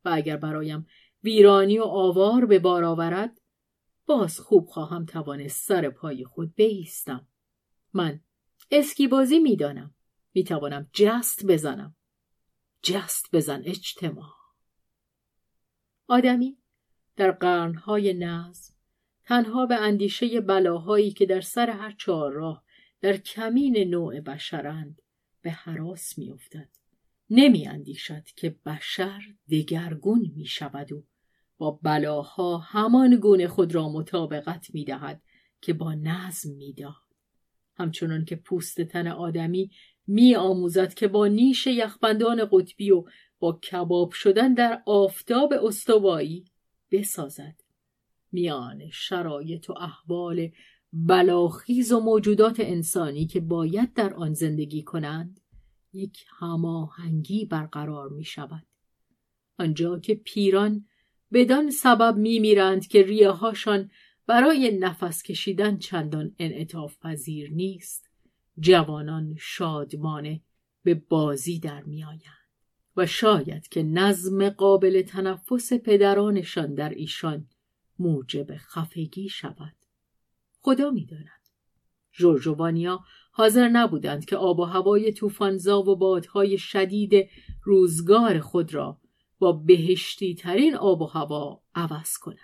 و 0.04 0.10
اگر 0.12 0.36
برایم 0.36 0.86
ویرانی 1.24 1.78
و 1.78 1.82
آوار 1.82 2.46
به 2.46 2.58
بار 2.58 2.84
آورد 2.84 3.40
باز 4.06 4.40
خوب 4.40 4.66
خواهم 4.66 5.04
توانست 5.04 5.68
سر 5.68 5.90
پای 5.90 6.24
خود 6.24 6.54
بیستم. 6.54 7.28
من 7.92 8.20
اسکی 8.70 9.08
بازی 9.08 9.38
می‌دانم 9.38 9.94
می‌توانم 10.34 10.90
جست 10.92 11.46
بزنم. 11.46 11.96
جست 12.82 13.26
بزن 13.32 13.62
اجتماع. 13.64 14.32
آدمی 16.08 16.58
در 17.16 17.30
قرنهای 17.30 18.14
نظم 18.14 18.74
تنها 19.24 19.66
به 19.66 19.74
اندیشه 19.74 20.40
بلاهایی 20.40 21.10
که 21.10 21.26
در 21.26 21.40
سر 21.40 21.70
هر 21.70 21.94
چهار 21.98 22.32
راه 22.32 22.64
در 23.00 23.16
کمین 23.16 23.90
نوع 23.90 24.20
بشرند 24.20 25.02
به 25.42 25.50
حراس 25.50 26.18
میافتد 26.18 26.68
نمی 27.30 27.66
اندیشد 27.66 28.24
که 28.24 28.56
بشر 28.66 29.20
دگرگون 29.50 30.32
می 30.36 30.46
شود 30.46 30.92
و 30.92 31.04
با 31.58 31.70
بلاها 31.82 32.58
همان 32.58 33.16
گونه 33.16 33.48
خود 33.48 33.74
را 33.74 33.88
مطابقت 33.88 34.74
می 34.74 34.84
دهد 34.84 35.22
که 35.60 35.72
با 35.72 35.94
نظم 35.94 36.50
می 36.50 36.72
داد. 36.72 36.94
همچنان 37.74 38.24
که 38.24 38.36
پوست 38.36 38.80
تن 38.80 39.06
آدمی 39.06 39.70
می 40.06 40.34
آموزد 40.34 40.94
که 40.94 41.08
با 41.08 41.26
نیش 41.26 41.66
یخبندان 41.66 42.48
قطبی 42.52 42.90
و 42.90 43.04
با 43.38 43.52
کباب 43.52 44.12
شدن 44.12 44.54
در 44.54 44.82
آفتاب 44.86 45.52
استوایی 45.52 46.44
بسازد. 46.90 47.54
میان 48.32 48.90
شرایط 48.92 49.70
و 49.70 49.74
احوال 49.78 50.50
بلاخیز 51.04 51.92
و 51.92 52.00
موجودات 52.00 52.60
انسانی 52.60 53.26
که 53.26 53.40
باید 53.40 53.92
در 53.92 54.14
آن 54.14 54.34
زندگی 54.34 54.82
کنند 54.82 55.40
یک 55.92 56.24
هماهنگی 56.38 57.44
برقرار 57.44 58.08
می 58.08 58.24
شود. 58.24 58.66
آنجا 59.58 59.98
که 59.98 60.14
پیران 60.14 60.86
بدان 61.32 61.70
سبب 61.70 62.16
می 62.16 62.38
میرند 62.38 62.86
که 62.86 63.02
ریه 63.02 63.30
هاشان 63.30 63.90
برای 64.26 64.78
نفس 64.78 65.22
کشیدن 65.22 65.78
چندان 65.78 66.34
انعطاف 66.38 66.98
پذیر 66.98 67.50
نیست 67.50 68.10
جوانان 68.58 69.34
شادمانه 69.38 70.40
به 70.82 70.94
بازی 70.94 71.58
در 71.58 71.82
میآیند 71.82 72.22
و 72.96 73.06
شاید 73.06 73.68
که 73.68 73.82
نظم 73.82 74.48
قابل 74.48 75.02
تنفس 75.02 75.72
پدرانشان 75.72 76.74
در 76.74 76.90
ایشان 76.90 77.48
موجب 77.98 78.56
خفگی 78.56 79.28
شود 79.28 79.75
خدا 80.66 80.90
می‌داند 80.90 81.48
ژورژوانیا 82.18 83.00
حاضر 83.32 83.68
نبودند 83.68 84.24
که 84.24 84.36
آب 84.36 84.58
و 84.58 84.64
هوای 84.64 85.12
طوفانزا 85.12 85.82
و 85.82 85.96
بادهای 85.96 86.58
شدید 86.58 87.28
روزگار 87.62 88.40
خود 88.40 88.74
را 88.74 89.00
با 89.38 89.52
بهشتی 89.52 90.34
ترین 90.34 90.76
آب 90.76 91.02
و 91.02 91.06
هوا 91.06 91.62
عوض 91.74 92.18
کنند. 92.18 92.38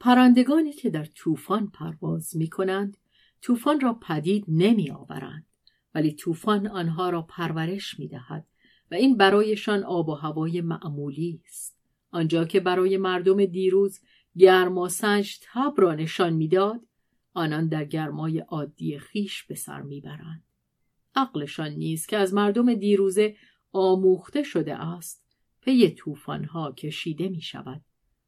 پرندگانی 0.00 0.72
که 0.72 0.90
در 0.90 1.04
طوفان 1.04 1.70
پرواز 1.70 2.36
می 2.36 2.48
کنند 2.48 2.96
طوفان 3.42 3.80
را 3.80 3.94
پدید 3.94 4.44
نمی 4.48 4.90
آورند 4.90 5.46
ولی 5.94 6.12
طوفان 6.12 6.66
آنها 6.66 7.10
را 7.10 7.22
پرورش 7.22 7.98
می 7.98 8.08
دهد 8.08 8.46
و 8.90 8.94
این 8.94 9.16
برایشان 9.16 9.84
آب 9.84 10.08
و 10.08 10.14
هوای 10.14 10.60
معمولی 10.60 11.42
است. 11.44 11.78
آنجا 12.10 12.44
که 12.44 12.60
برای 12.60 12.96
مردم 12.96 13.44
دیروز 13.44 14.00
گرماسنج 14.38 15.38
تب 15.42 15.74
را 15.76 15.94
نشان 15.94 16.32
می‌داد 16.32 16.87
آنان 17.34 17.68
در 17.68 17.84
گرمای 17.84 18.38
عادی 18.38 18.98
خیش 18.98 19.42
به 19.42 19.54
سر 19.54 19.82
می‌برند 19.82 20.44
عقلشان 21.14 21.70
نیست 21.70 22.08
که 22.08 22.16
از 22.16 22.34
مردم 22.34 22.74
دیروزه 22.74 23.36
آموخته 23.72 24.42
شده 24.42 24.74
است 24.74 25.24
پی 25.60 25.90
طوفانها 25.90 26.72
کشیده 26.72 27.28
می 27.28 27.40
شود 27.40 27.82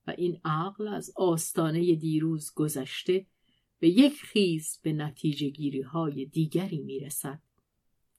و 0.06 0.14
این 0.18 0.40
عقل 0.44 0.88
از 0.88 1.12
آستانه 1.16 1.94
دیروز 1.94 2.52
گذشته 2.54 3.26
به 3.78 3.88
یک 3.88 4.12
خیز 4.12 4.78
به 4.82 4.92
نتیجه 4.92 5.48
گیری 5.48 5.80
های 5.80 6.26
دیگری 6.26 6.80
می 6.80 7.00
رسد. 7.00 7.42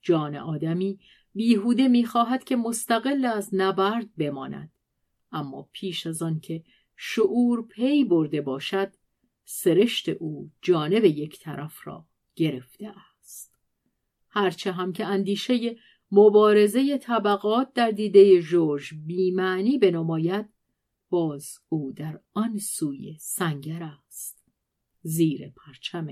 جان 0.01 0.35
آدمی 0.35 0.99
بیهوده 1.33 1.87
می 1.87 2.05
خواهد 2.05 2.43
که 2.43 2.55
مستقل 2.55 3.25
از 3.25 3.49
نبرد 3.53 4.15
بماند 4.15 4.71
اما 5.31 5.69
پیش 5.71 6.07
از 6.07 6.21
آن 6.21 6.39
که 6.39 6.63
شعور 6.95 7.67
پی 7.67 8.03
برده 8.03 8.41
باشد 8.41 8.93
سرشت 9.53 10.09
او 10.09 10.51
جانب 10.61 11.05
یک 11.05 11.39
طرف 11.39 11.87
را 11.87 12.05
گرفته 12.35 12.93
است. 13.19 13.53
هرچه 14.29 14.71
هم 14.71 14.93
که 14.93 15.05
اندیشه 15.05 15.75
مبارزه 16.11 16.97
طبقات 16.97 17.73
در 17.73 17.91
دیده 17.91 18.41
جورج 18.41 18.93
بیمعنی 19.05 19.77
بنماید 19.77 20.49
باز 21.09 21.57
او 21.69 21.91
در 21.91 22.19
آن 22.33 22.57
سوی 22.57 23.17
سنگر 23.19 23.83
است. 23.83 24.43
زیر 25.01 25.49
پرچم 25.49 26.07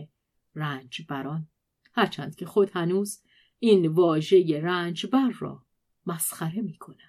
رنج 0.55 1.01
بران 1.09 1.47
هرچند 1.93 2.35
که 2.35 2.45
خود 2.45 2.69
هنوز 2.73 3.21
این 3.59 3.87
واژه 3.87 4.61
رنجبر 4.61 5.29
را 5.39 5.65
مسخره 6.05 6.61
می 6.61 6.77
کند. 6.77 7.08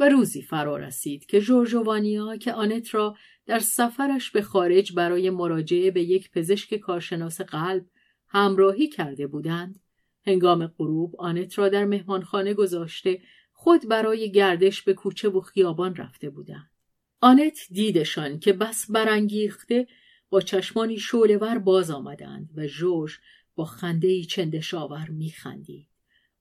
و 0.00 0.08
روزی 0.08 0.42
فرا 0.42 0.76
رسید 0.76 1.26
که 1.26 1.40
جورجوانیا 1.40 2.36
که 2.36 2.52
آنت 2.52 2.94
را 2.94 3.16
در 3.46 3.58
سفرش 3.58 4.30
به 4.30 4.42
خارج 4.42 4.92
برای 4.92 5.30
مراجعه 5.30 5.90
به 5.90 6.02
یک 6.02 6.30
پزشک 6.30 6.74
کارشناس 6.74 7.40
قلب 7.40 7.86
همراهی 8.28 8.88
کرده 8.88 9.26
بودند 9.26 9.80
هنگام 10.26 10.66
غروب 10.66 11.20
آنت 11.20 11.58
را 11.58 11.68
در 11.68 11.84
مهمانخانه 11.84 12.54
گذاشته 12.54 13.20
خود 13.52 13.88
برای 13.88 14.32
گردش 14.32 14.82
به 14.82 14.94
کوچه 14.94 15.28
و 15.28 15.40
خیابان 15.40 15.96
رفته 15.96 16.30
بودند. 16.30 16.70
آنت 17.20 17.58
دیدشان 17.70 18.38
که 18.38 18.52
بس 18.52 18.90
برانگیخته 18.90 19.86
با 20.30 20.40
چشمانی 20.40 20.98
شولور 20.98 21.58
باز 21.58 21.90
آمدند 21.90 22.50
و 22.56 22.66
جورج 22.66 23.12
با 23.54 23.64
خندهای 23.64 24.24
چندشاور 24.24 25.08
میخندید. 25.08 25.88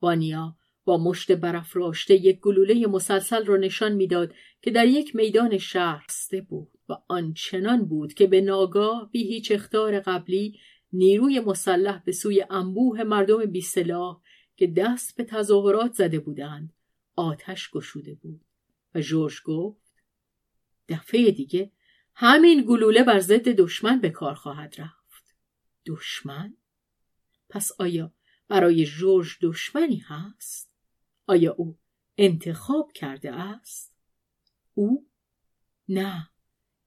وانیا 0.01 0.55
با 0.85 0.97
مشت 0.97 1.31
برافراشته 1.31 2.13
یک 2.13 2.39
گلوله 2.39 2.87
مسلسل 2.87 3.45
را 3.45 3.57
نشان 3.57 3.91
می‌داد 3.91 4.33
که 4.61 4.71
در 4.71 4.87
یک 4.87 5.15
میدان 5.15 5.57
شهر 5.57 6.05
سته 6.09 6.41
بود 6.41 6.71
و 6.89 6.93
آنچنان 7.07 7.85
بود 7.85 8.13
که 8.13 8.27
به 8.27 8.41
ناگاه 8.41 9.09
بی 9.11 9.23
هیچ 9.23 9.51
اختار 9.51 9.99
قبلی 9.99 10.59
نیروی 10.93 11.39
مسلح 11.39 12.03
به 12.05 12.11
سوی 12.11 12.45
انبوه 12.49 13.03
مردم 13.03 13.45
بیسلاح 13.45 14.21
که 14.55 14.67
دست 14.67 15.17
به 15.17 15.23
تظاهرات 15.23 15.93
زده 15.93 16.19
بودند 16.19 16.73
آتش 17.15 17.69
گشوده 17.69 18.15
بود. 18.15 18.41
و 18.95 19.01
جورج 19.01 19.41
گفت 19.45 20.03
دفعه 20.89 21.31
دیگه 21.31 21.71
همین 22.15 22.65
گلوله 22.67 23.03
بر 23.03 23.19
ضد 23.19 23.49
دشمن 23.49 24.01
به 24.01 24.09
کار 24.09 24.33
خواهد 24.33 24.75
رفت. 24.77 25.35
دشمن؟ 25.85 26.57
پس 27.49 27.71
آیا 27.79 28.13
برای 28.47 28.85
جورج 28.85 29.37
دشمنی 29.41 29.97
هست؟ 29.97 30.68
آیا 31.29 31.53
او 31.53 31.77
انتخاب 32.17 32.91
کرده 32.91 33.31
است؟ 33.31 33.93
او؟ 34.73 35.07
نه 35.89 36.29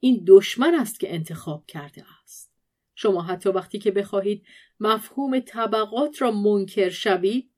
این 0.01 0.24
دشمن 0.27 0.74
است 0.74 1.01
که 1.01 1.14
انتخاب 1.14 1.66
کرده 1.66 2.05
است 2.23 2.52
شما 2.94 3.23
حتی 3.23 3.48
وقتی 3.48 3.78
که 3.78 3.90
بخواهید 3.90 4.47
مفهوم 4.81 5.40
طبقات 5.40 6.23
را 6.23 6.31
منکر 6.31 6.90
شوید 6.90 7.51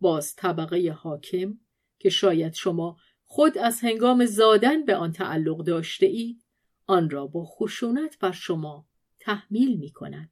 باز 0.00 0.36
طبقه 0.36 0.92
حاکم 0.92 1.58
که 1.98 2.10
شاید 2.10 2.54
شما 2.54 2.96
خود 3.24 3.58
از 3.58 3.80
هنگام 3.80 4.26
زادن 4.26 4.84
به 4.84 4.96
آن 4.96 5.12
تعلق 5.12 5.64
داشته 5.64 6.06
اید 6.06 6.44
آن 6.86 7.10
را 7.10 7.26
با 7.26 7.44
خشونت 7.44 8.18
بر 8.18 8.32
شما 8.32 8.86
تحمیل 9.18 9.78
می 9.78 9.90
کند 9.90 10.30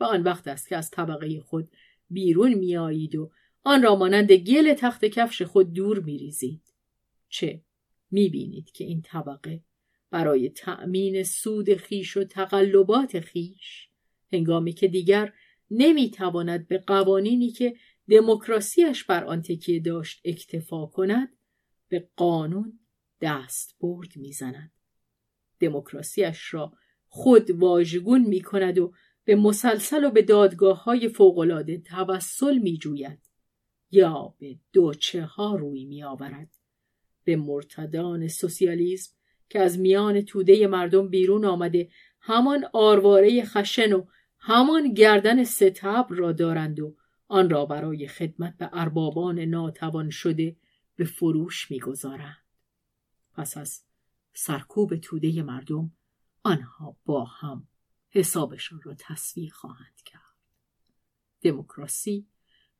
و 0.00 0.04
آن 0.04 0.22
وقت 0.22 0.48
است 0.48 0.68
که 0.68 0.76
از 0.76 0.90
طبقه 0.90 1.40
خود 1.40 1.70
بیرون 2.10 2.54
می 2.54 2.76
آیید 2.76 3.14
و 3.14 3.32
آن 3.64 3.82
را 3.82 3.96
مانند 3.96 4.32
گل 4.32 4.74
تخت 4.74 5.04
کفش 5.04 5.42
خود 5.42 5.72
دور 5.72 6.00
میریزید. 6.00 6.62
چه؟ 7.28 7.62
می‌بینید 8.10 8.70
که 8.70 8.84
این 8.84 9.02
طبقه 9.02 9.62
برای 10.10 10.48
تأمین 10.48 11.22
سود 11.22 11.74
خیش 11.74 12.16
و 12.16 12.24
تقلبات 12.24 13.20
خیش 13.20 13.88
هنگامی 14.32 14.72
که 14.72 14.88
دیگر 14.88 15.32
نمی‌تواند 15.70 16.68
به 16.68 16.78
قوانینی 16.78 17.50
که 17.50 17.76
دموکراسیش 18.10 19.04
بر 19.04 19.24
آن 19.24 19.42
تکیه 19.42 19.80
داشت 19.80 20.20
اکتفا 20.24 20.86
کند 20.86 21.36
به 21.88 22.08
قانون 22.16 22.78
دست 23.20 23.76
برد 23.80 24.16
می‌زند. 24.16 24.72
دموکراسیش 25.60 26.54
را 26.54 26.72
خود 27.08 27.50
واژگون 27.50 28.20
می 28.20 28.40
کند 28.40 28.78
و 28.78 28.92
به 29.24 29.36
مسلسل 29.36 30.04
و 30.04 30.10
به 30.10 30.22
دادگاه 30.22 30.84
های 30.84 31.08
فوقلاده 31.08 31.78
توسل 31.78 32.58
می 32.58 32.78
جوید 32.78 33.31
یا 33.92 34.34
به 34.38 34.58
دوچه 34.72 35.24
ها 35.24 35.56
روی 35.56 35.84
می 35.84 36.02
آورد. 36.02 36.50
به 37.24 37.36
مرتدان 37.36 38.28
سوسیالیسم 38.28 39.12
که 39.48 39.60
از 39.60 39.78
میان 39.78 40.20
توده 40.20 40.66
مردم 40.66 41.08
بیرون 41.08 41.44
آمده 41.44 41.90
همان 42.20 42.64
آرواره 42.72 43.44
خشن 43.44 43.92
و 43.92 44.06
همان 44.38 44.94
گردن 44.94 45.44
ستبر 45.44 46.14
را 46.16 46.32
دارند 46.32 46.80
و 46.80 46.96
آن 47.28 47.50
را 47.50 47.66
برای 47.66 48.08
خدمت 48.08 48.56
به 48.56 48.68
اربابان 48.72 49.38
ناتوان 49.38 50.10
شده 50.10 50.56
به 50.96 51.04
فروش 51.04 51.70
می‌گذارند 51.70 52.36
پس 53.34 53.56
از 53.56 53.82
سرکوب 54.34 54.96
توده 54.96 55.42
مردم 55.42 55.92
آنها 56.42 56.96
با 57.04 57.24
هم 57.24 57.68
حسابشان 58.10 58.80
را 58.82 58.94
تصویر 58.98 59.52
خواهند 59.52 60.02
کرد 60.04 60.36
دموکراسی 61.42 62.26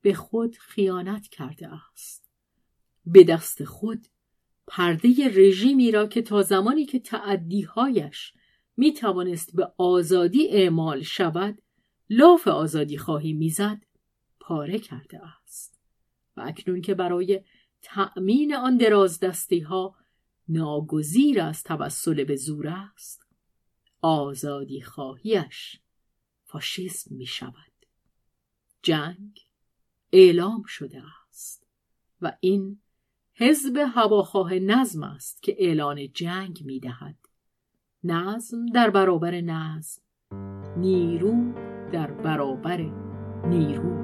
به 0.03 0.15
خود 0.15 0.57
خیانت 0.57 1.29
کرده 1.29 1.69
است. 1.93 2.31
به 3.07 3.25
دست 3.25 3.65
خود 3.65 4.07
پرده 4.67 5.09
رژیمی 5.29 5.91
را 5.91 6.07
که 6.07 6.23
تا 6.23 6.43
زمانی 6.43 6.87
که 6.87 6.99
تعدیهایش 6.99 8.33
می 8.77 8.93
توانست 8.93 9.57
به 9.57 9.73
آزادی 9.79 10.49
اعمال 10.49 11.03
شود 11.03 11.63
لاف 12.11 12.49
آزادی 12.49 12.99
خواهی 12.99 13.33
می‌زد 13.33 13.85
پاره 14.41 14.79
کرده 14.79 15.21
است. 15.27 15.81
و 16.37 16.41
اکنون 16.41 16.81
که 16.81 16.95
برای 16.95 17.41
تأمین 17.83 18.55
آن 18.55 18.77
درازدستی 18.77 19.61
ها 19.61 19.97
ناگزیر 20.49 21.41
از 21.41 21.63
توسل 21.63 22.25
به 22.25 22.37
زور 22.37 22.69
است 22.69 23.27
آزادی 24.01 24.83
خواهیش 24.83 25.81
فاشیسم 26.45 27.15
می 27.15 27.27
شود 27.27 27.73
جنگ 28.83 29.52
اعلام 30.13 30.63
شده 30.67 31.03
است. 31.29 31.67
و 32.23 32.33
این 32.41 32.79
حزب 33.35 33.77
هواخواه 33.95 34.55
نظم 34.55 35.03
است 35.03 35.43
که 35.43 35.57
اعلان 35.59 36.13
جنگ 36.13 36.63
می 36.65 36.81
دهد 36.81 37.17
نظم 38.05 38.67
در 38.67 38.91
برابر 38.91 39.41
نظم 39.41 40.03
نیرو 40.77 41.53
در 41.93 42.11
برابر 42.11 42.91
نیرو. 43.47 44.03